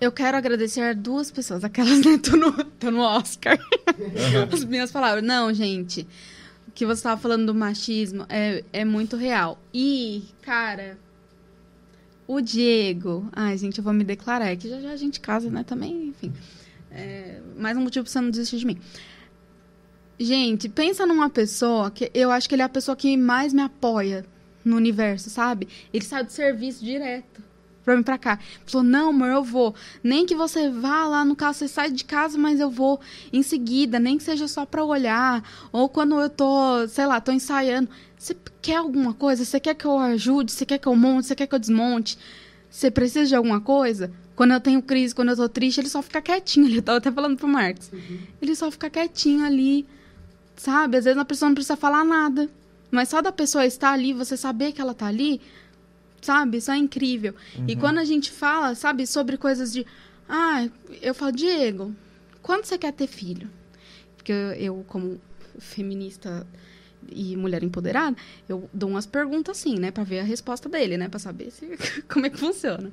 [0.00, 1.62] Eu quero agradecer a duas pessoas.
[1.62, 2.18] Aquelas, né?
[2.18, 3.58] Tô no, tô no Oscar.
[4.52, 5.22] As minhas palavras.
[5.22, 6.06] Não, gente.
[6.66, 9.60] O que você tava falando do machismo é, é muito real.
[9.72, 10.98] E, cara.
[12.26, 13.28] O Diego.
[13.32, 14.46] Ai, gente, eu vou me declarar.
[14.46, 15.64] É que já já a gente casa, né?
[15.64, 16.32] Também, enfim.
[16.90, 18.78] É, mais um motivo pra você não desistir de mim.
[20.18, 23.62] Gente, pensa numa pessoa que eu acho que ele é a pessoa que mais me
[23.62, 24.24] apoia
[24.64, 25.68] no universo, sabe?
[25.92, 27.50] Ele saiu do serviço direto
[27.84, 28.38] pra mim pra cá.
[28.66, 29.74] Falou, não, amor, eu vou.
[30.02, 33.00] Nem que você vá lá no carro, você sai de casa, mas eu vou
[33.32, 35.42] em seguida, nem que seja só pra olhar.
[35.72, 37.88] Ou quando eu tô, sei lá, tô ensaiando.
[38.16, 39.44] Você quer alguma coisa?
[39.44, 40.52] Você quer que eu ajude?
[40.52, 41.26] Você quer que eu monte?
[41.26, 42.18] Você quer que eu desmonte?
[42.70, 44.12] Você precisa de alguma coisa?
[44.36, 46.66] Quando eu tenho crise, quando eu tô triste, ele só fica quietinho.
[46.66, 47.90] Ele tava até falando pro Marcos.
[48.40, 49.86] Ele só fica quietinho ali,
[50.56, 50.96] sabe?
[50.96, 52.48] Às vezes a pessoa não precisa falar nada.
[52.90, 55.40] Mas só da pessoa estar ali, você saber que ela tá ali,
[56.20, 56.58] sabe?
[56.58, 57.34] Isso é incrível.
[57.68, 59.86] E quando a gente fala, sabe, sobre coisas de.
[60.28, 60.68] Ah,
[61.00, 61.94] eu falo, Diego,
[62.42, 63.50] quando você quer ter filho?
[64.16, 65.20] Porque eu, eu, como
[65.58, 66.46] feminista
[67.08, 68.16] e mulher empoderada,
[68.48, 69.90] eu dou umas perguntas assim, né?
[69.90, 71.08] Pra ver a resposta dele, né?
[71.08, 71.66] Pra saber se,
[72.08, 72.90] como é que funciona.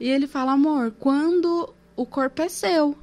[0.00, 2.96] E ele fala, amor, quando o corpo é seu,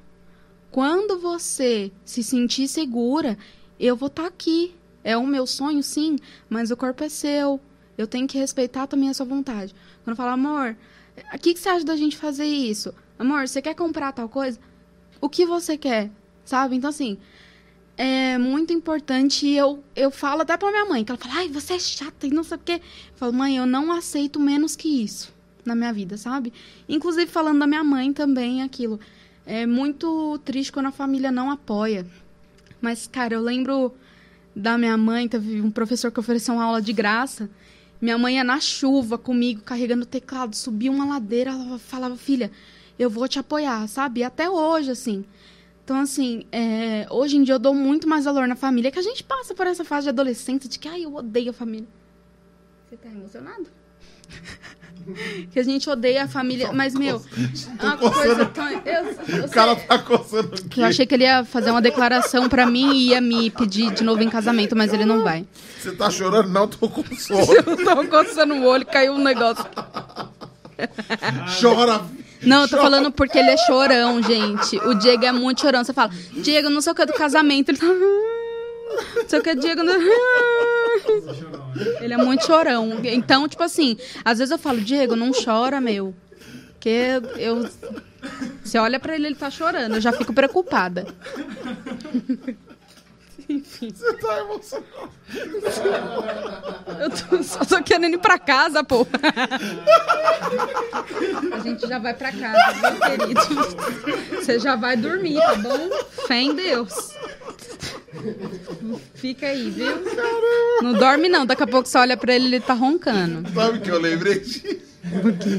[0.71, 3.37] quando você se sentir segura,
[3.79, 4.73] eu vou estar aqui.
[5.06, 6.16] É o meu sonho, sim,
[6.50, 7.61] mas o corpo é seu.
[7.95, 9.74] Eu tenho que respeitar também a sua vontade.
[10.03, 10.75] Quando fala, amor,
[11.32, 12.92] o que, que você acha da gente fazer isso?
[13.19, 14.59] Amor, você quer comprar tal coisa?
[15.22, 16.09] O que você quer?
[16.43, 16.75] Sabe?
[16.75, 17.19] Então, assim,
[17.95, 19.48] é muito importante.
[19.48, 22.32] Eu, eu falo até pra minha mãe, que ela fala, ai, você é chata e
[22.32, 22.74] não sei o quê.
[22.74, 25.32] Eu falo, mãe, eu não aceito menos que isso
[25.64, 26.51] na minha vida, sabe?
[26.90, 29.00] Inclusive, falando da minha mãe também, aquilo.
[29.45, 32.08] É muito triste quando a família não apoia.
[32.82, 33.93] Mas, cara, eu lembro
[34.56, 37.50] da minha mãe, teve um professor que ofereceu uma aula de graça.
[38.00, 42.51] Minha mãe ia na chuva comigo, carregando o teclado, subia uma ladeira, ela falava, filha,
[42.98, 44.22] eu vou te apoiar, sabe?
[44.22, 45.25] E até hoje, assim.
[45.84, 49.03] Então, assim, é, hoje em dia eu dou muito mais valor na família, que a
[49.03, 51.88] gente passa por essa fase de adolescência de que, ai, eu odeio a família.
[52.90, 53.67] Você tá emocionado?
[55.51, 57.22] que a gente odeia a família, mas, meu,
[57.80, 58.67] é uma coisa tão...
[58.69, 59.06] Eu,
[59.38, 61.82] eu O cara sei- tá coçando o que eu achei que ele ia fazer uma
[61.82, 65.45] declaração pra mim e ia me pedir de novo em casamento, mas ele não vai.
[65.80, 66.50] Você tá chorando?
[66.50, 67.45] Não, tô com sono.
[67.66, 69.66] Eu tava coçando o olho, caiu um negócio.
[71.61, 72.01] Chora.
[72.42, 74.77] Não, eu tô falando porque ele é chorão, gente.
[74.80, 75.84] O Diego é muito chorão.
[75.84, 77.69] Você fala, Diego, não sei o que do casamento.
[77.69, 77.85] Ele tá.
[79.15, 79.83] Não sei o que, Diego.
[79.83, 79.95] não-
[82.01, 82.99] Ele é muito chorão.
[83.03, 86.14] Então, tipo assim, às vezes eu falo, Diego, não chora, meu.
[86.73, 87.67] Porque eu.
[88.64, 89.95] Você olha pra ele, ele tá chorando.
[89.95, 91.05] Eu já fico preocupada.
[93.48, 95.11] Você tá emocionado.
[96.99, 99.06] Eu tô, só tô querendo ir pra casa, pô.
[101.53, 103.41] A gente já vai pra casa, viu, querido?
[104.35, 105.90] Você já vai dormir, tá bom?
[106.27, 107.11] Fé em Deus.
[109.14, 109.95] Fica aí, viu?
[110.82, 111.45] Não dorme, não.
[111.45, 113.48] Daqui a pouco você olha pra ele ele tá roncando.
[113.53, 114.82] Sabe o que eu lembrei de?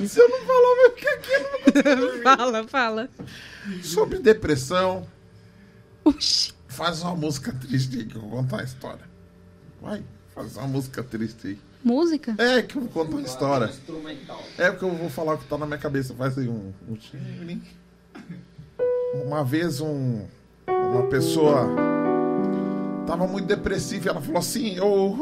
[0.08, 3.08] Se eu não falar meu que aqui Fala, fala.
[3.82, 5.06] sobre depressão,
[6.05, 6.55] Oxi.
[6.76, 9.05] Faz uma música triste aí que eu vou contar a história.
[9.80, 11.58] Vai, faz uma música triste aí.
[11.82, 12.34] Música?
[12.36, 13.72] É que eu vou contar uma história.
[14.58, 16.14] É porque eu vou falar o que tá na minha cabeça.
[16.14, 16.72] Faz aí um.
[16.86, 16.96] um.
[19.24, 20.26] Uma vez um,
[20.68, 21.66] uma pessoa
[23.06, 25.16] tava muito depressiva e ela falou assim: eu,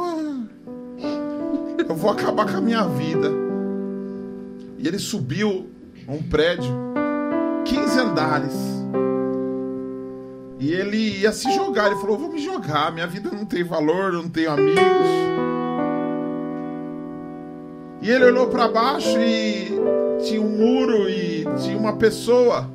[1.89, 3.31] eu vou acabar com a minha vida.
[4.79, 5.71] E ele subiu
[6.09, 6.75] um prédio,
[7.65, 8.74] 15 andares.
[10.65, 11.89] E ele ia se jogar.
[11.89, 14.81] Ele falou: vou me jogar, minha vida não tem valor, não tenho amigos.
[18.01, 19.69] E ele olhou para baixo e
[20.27, 22.71] tinha um muro e tinha uma pessoa,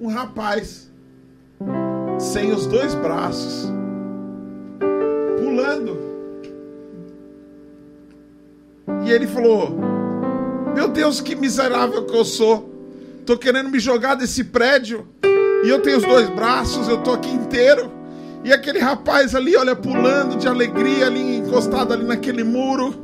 [0.00, 0.90] um rapaz,
[2.18, 3.70] sem os dois braços,
[5.38, 5.96] pulando.
[9.06, 9.78] E ele falou:
[10.74, 12.74] Meu Deus, que miserável que eu sou.
[13.24, 15.06] Tô querendo me jogar desse prédio.
[15.64, 17.90] E eu tenho os dois braços, eu tô aqui inteiro.
[18.44, 22.94] E aquele rapaz ali, olha, pulando de alegria ali, encostado ali naquele muro.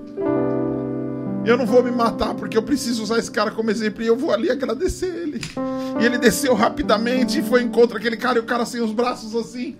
[1.44, 4.16] Eu não vou me matar porque eu preciso usar esse cara como exemplo e eu
[4.16, 5.41] vou ali agradecer ele.
[6.00, 9.34] E ele desceu rapidamente e foi encontro aquele cara e o cara sem os braços
[9.34, 9.76] assim,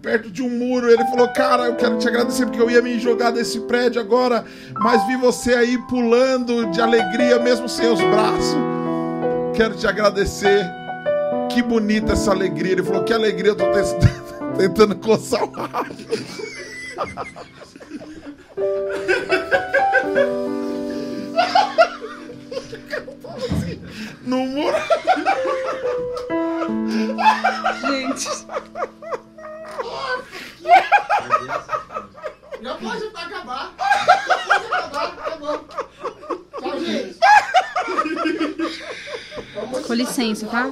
[0.00, 0.88] perto de um muro.
[0.88, 4.44] Ele falou: Cara, eu quero te agradecer porque eu ia me jogar desse prédio agora,
[4.78, 8.56] mas vi você aí pulando de alegria mesmo sem os braços.
[9.54, 10.77] Quero te agradecer.
[11.48, 12.72] Que bonita essa alegria.
[12.72, 13.64] Ele falou: Que alegria, eu tô
[14.56, 15.94] tentando coçar o rabo.
[24.22, 24.76] No muro.
[27.80, 28.28] Gente,
[32.60, 33.72] Já pode acabar.
[33.78, 35.04] Já pode acabar.
[35.06, 35.64] Acabou.
[36.60, 37.18] Tchau, gente.
[39.86, 40.68] Com licença, tá?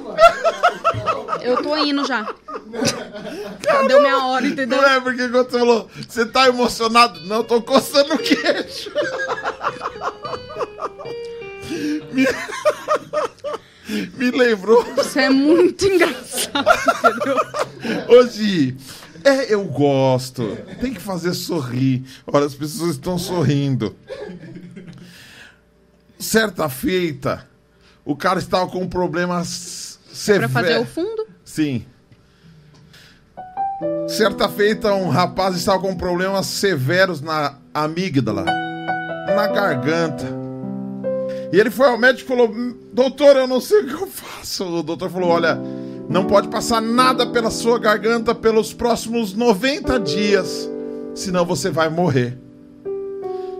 [1.41, 2.27] Eu tô indo já.
[3.87, 4.81] Deu minha hora, entendeu?
[4.81, 7.19] Não é porque quando você falou, você tá emocionado?
[7.21, 8.91] Não, eu tô coçando o queixo.
[12.11, 12.25] Me,
[14.17, 16.65] me lembrou Isso é muito engraçado,
[17.05, 17.37] entendeu?
[18.09, 18.75] hoje.
[19.23, 20.57] É, eu gosto.
[20.79, 22.03] Tem que fazer sorrir.
[22.25, 23.93] Olha, as pessoas estão sorrindo.
[26.19, 27.45] Certa feita,
[28.03, 30.49] o cara estava com um problema s- severo.
[30.51, 31.27] Pra fazer o fundo?
[31.45, 31.85] Sim.
[34.07, 40.25] Certa feita, um rapaz estava com problemas severos na amígdala, na garganta.
[41.53, 42.53] E ele foi ao médico e falou:
[42.91, 44.63] Doutor, eu não sei o que eu faço.
[44.65, 45.55] O doutor falou: Olha,
[46.09, 50.67] não pode passar nada pela sua garganta pelos próximos 90 dias,
[51.13, 52.37] senão você vai morrer.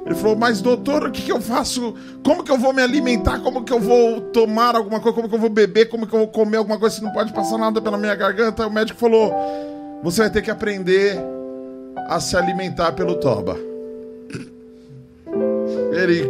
[0.07, 1.93] Ele falou, mas doutor, o que, que eu faço?
[2.23, 3.39] Como que eu vou me alimentar?
[3.39, 5.13] Como que eu vou tomar alguma coisa?
[5.13, 5.89] Como que eu vou beber?
[5.89, 8.65] Como que eu vou comer alguma coisa se não pode passar nada pela minha garganta?
[8.65, 9.33] O médico falou,
[10.01, 11.19] você vai ter que aprender
[12.07, 13.57] a se alimentar pelo toba.
[15.91, 16.29] Ele,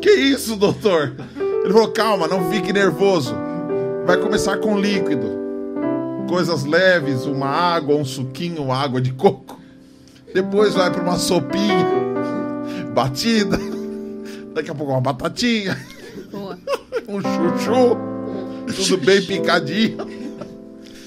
[0.00, 1.12] que isso, doutor?
[1.64, 3.34] Ele falou, calma, não fique nervoso.
[4.06, 5.26] Vai começar com líquido.
[6.28, 9.58] Coisas leves, uma água, um suquinho, água de coco.
[10.32, 11.84] Depois vai para uma sopinha
[12.98, 13.56] batida.
[14.52, 15.78] Daqui a pouco uma batatinha,
[16.32, 16.58] Boa.
[17.06, 17.96] um chuchu,
[18.74, 19.98] tudo bem picadinho.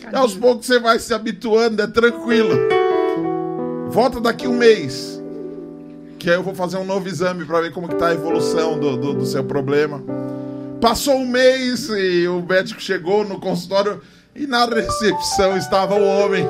[0.10, 2.56] E aos poucos você vai se habituando, é tranquilo.
[3.90, 5.22] Volta daqui um mês.
[6.18, 8.80] Que aí eu vou fazer um novo exame para ver como que tá a evolução
[8.80, 10.02] do, do, do seu problema.
[10.80, 14.02] Passou um mês e o médico chegou no consultório
[14.34, 16.46] e na recepção estava o homem.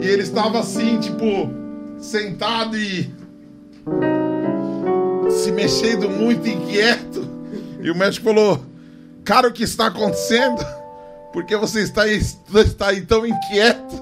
[0.00, 1.50] E ele estava assim, tipo,
[1.98, 3.17] sentado e
[5.48, 7.26] se mexendo muito inquieto.
[7.80, 8.62] E o médico falou:
[9.24, 10.62] Cara, o que está acontecendo?
[11.32, 13.96] Por que você está, está aí tão inquieto?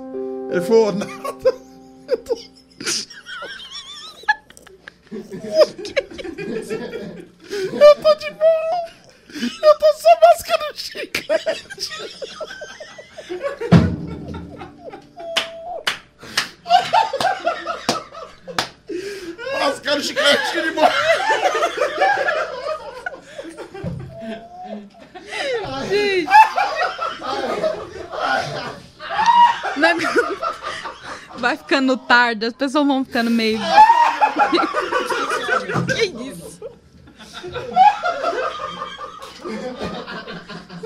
[0.50, 1.55] Ele falou: Nada.
[2.08, 2.36] Eu tô...
[7.73, 8.86] Eu tô de boa.
[9.62, 11.65] Eu tô só mascando chiclete.
[19.67, 20.89] Mascando chiclete de boa.
[25.89, 26.28] Gente.
[29.85, 33.59] É- Vai ficando tarde, as pessoas vão ficando meio.
[35.95, 36.61] que isso?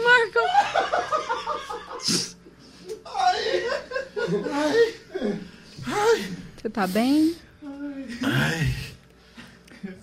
[0.02, 0.40] Marco.
[6.56, 7.36] Você tá bem?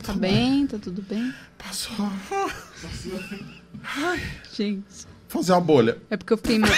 [0.04, 0.66] Tá bem?
[0.68, 1.34] Tá tudo bem?
[1.58, 2.12] Passou.
[4.54, 4.84] Gente,
[5.28, 5.98] Fazer uma bolha.
[6.10, 6.58] é porque eu fiquei.
[6.60, 6.74] meio-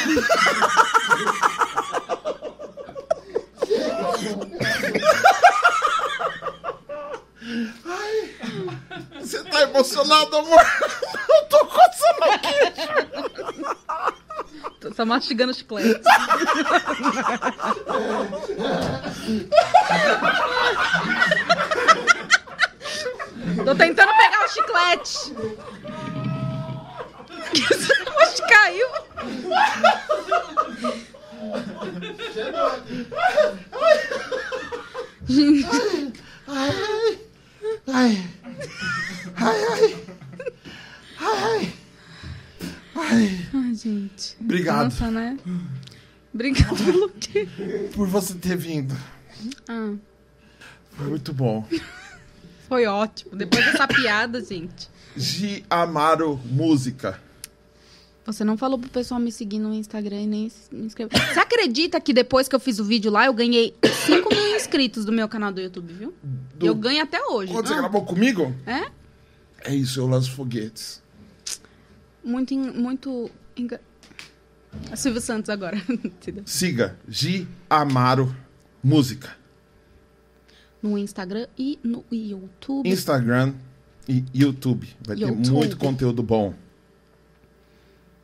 [9.19, 10.59] Você tá emocionado, amor?
[11.30, 12.59] Eu tô coçando aqui.
[14.80, 16.01] Tô só mastigando chiclete.
[23.66, 25.33] Tô tentando pegar o chiclete.
[28.22, 28.88] Acho que caiu.
[35.27, 36.14] Gente.
[36.48, 36.72] Ai,
[37.88, 38.30] ai.
[39.35, 40.06] Ai, ai.
[41.19, 41.74] Ai, ai.
[43.08, 44.36] Chegou aqui.
[44.48, 45.38] criança, né?
[46.34, 47.48] Obrigada pelo quê?
[47.94, 48.95] por você ter vindo.
[49.68, 49.94] Ah,
[50.92, 51.66] Foi muito bom.
[52.68, 53.36] foi ótimo.
[53.36, 54.90] Depois dessa piada, gente.
[55.16, 57.19] Gi Amaro Música.
[58.26, 61.18] Você não falou pro pessoal me seguir no Instagram e nem se inscrever.
[61.34, 63.74] Você acredita que depois que eu fiz o vídeo lá, eu ganhei
[64.06, 66.14] 5 mil inscritos do meu canal do YouTube, viu?
[66.53, 67.52] Do- eu ganho até hoje.
[67.52, 68.53] Quando você Ah, gravou comigo?
[68.68, 68.92] É?
[69.64, 70.99] É isso, eu lanço foguetes.
[72.24, 73.30] Muito, muito...
[73.56, 73.82] enga-
[74.92, 75.78] A Silvio Santos agora.
[76.46, 78.36] Siga Gi Amaro
[78.84, 79.36] Música.
[80.82, 82.88] no Instagram e no YouTube.
[82.90, 83.54] Instagram
[84.08, 84.88] e YouTube.
[85.06, 85.50] Vai ter YouTube.
[85.52, 86.54] muito conteúdo bom.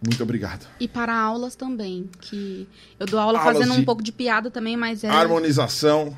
[0.06, 0.68] Muito obrigado.
[0.80, 2.68] E para aulas também, que
[3.00, 6.16] eu dou aula Aulas fazendo um pouco de piada também, mas é Harmonização,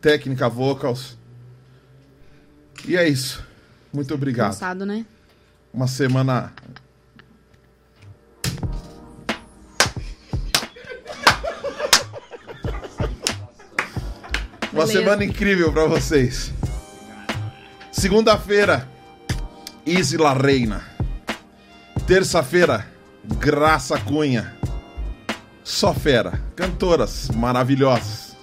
[0.00, 1.18] técnica vocals.
[2.86, 3.44] E é isso.
[3.92, 4.52] Muito obrigado.
[4.52, 5.04] cansado, né?
[5.72, 6.52] Uma semana.
[14.78, 15.00] Uma Beleza.
[15.04, 16.52] semana incrível pra vocês.
[17.90, 18.88] Segunda-feira,
[19.84, 20.84] Isla Reina.
[22.06, 22.86] Terça-feira,
[23.24, 24.54] Graça Cunha.
[25.64, 26.40] Só fera.
[26.54, 28.36] Cantoras maravilhosas.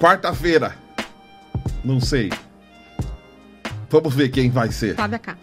[0.00, 0.74] Quarta-feira,
[1.84, 2.32] não sei.
[3.88, 4.96] Vamos ver quem vai ser.
[4.96, 5.38] Flávia K.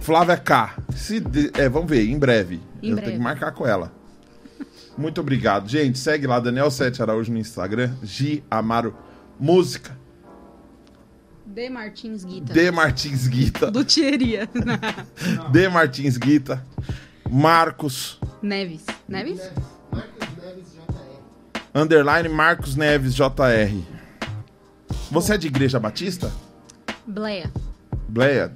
[0.00, 0.74] Flávia K.
[0.96, 2.58] Se de- é, vamos ver, em breve.
[2.82, 3.02] Em Eu breve.
[3.10, 3.92] tenho que marcar com ela.
[4.96, 5.68] Muito obrigado.
[5.68, 7.94] Gente, segue lá, Daniel Sete Araújo no Instagram.
[8.02, 8.96] Gi Amaro
[9.38, 9.96] Música.
[11.46, 11.68] D.
[11.68, 12.52] Martins Guita.
[12.52, 13.70] D Martins Guita.
[13.70, 14.48] Do Thieria.
[15.52, 16.64] D Martins Guita.
[17.30, 18.18] Marcos.
[18.42, 18.84] Neves.
[19.08, 19.40] Neves?
[19.92, 21.80] Marcos Neves JR.
[21.80, 23.94] Underline Marcos Neves JR.
[25.10, 26.32] Você é de Igreja Batista?
[27.06, 27.52] Bleia.
[28.08, 28.52] Bleia?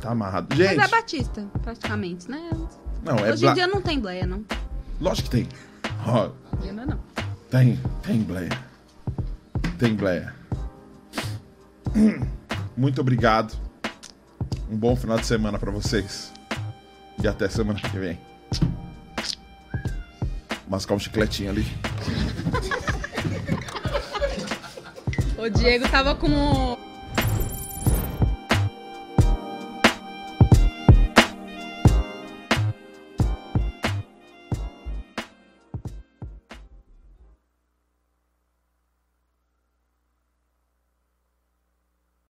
[0.00, 0.46] Tá amarrado.
[0.50, 2.50] Mas Gente, é Batista, praticamente, né?
[3.04, 3.54] não, é Hoje em Bla...
[3.54, 4.44] dia não tem Bleia, não.
[5.00, 5.48] Lógico que tem.
[6.06, 6.30] Ó,
[6.72, 7.00] não.
[7.50, 8.50] Tem, tem Bleia.
[9.78, 10.34] Tem Bleia.
[12.76, 13.54] Muito obrigado.
[14.70, 16.32] Um bom final de semana pra vocês.
[17.22, 18.18] E até semana que vem.
[20.68, 21.66] Mascar um chicletinho ali.
[25.36, 26.78] O Diego tava com.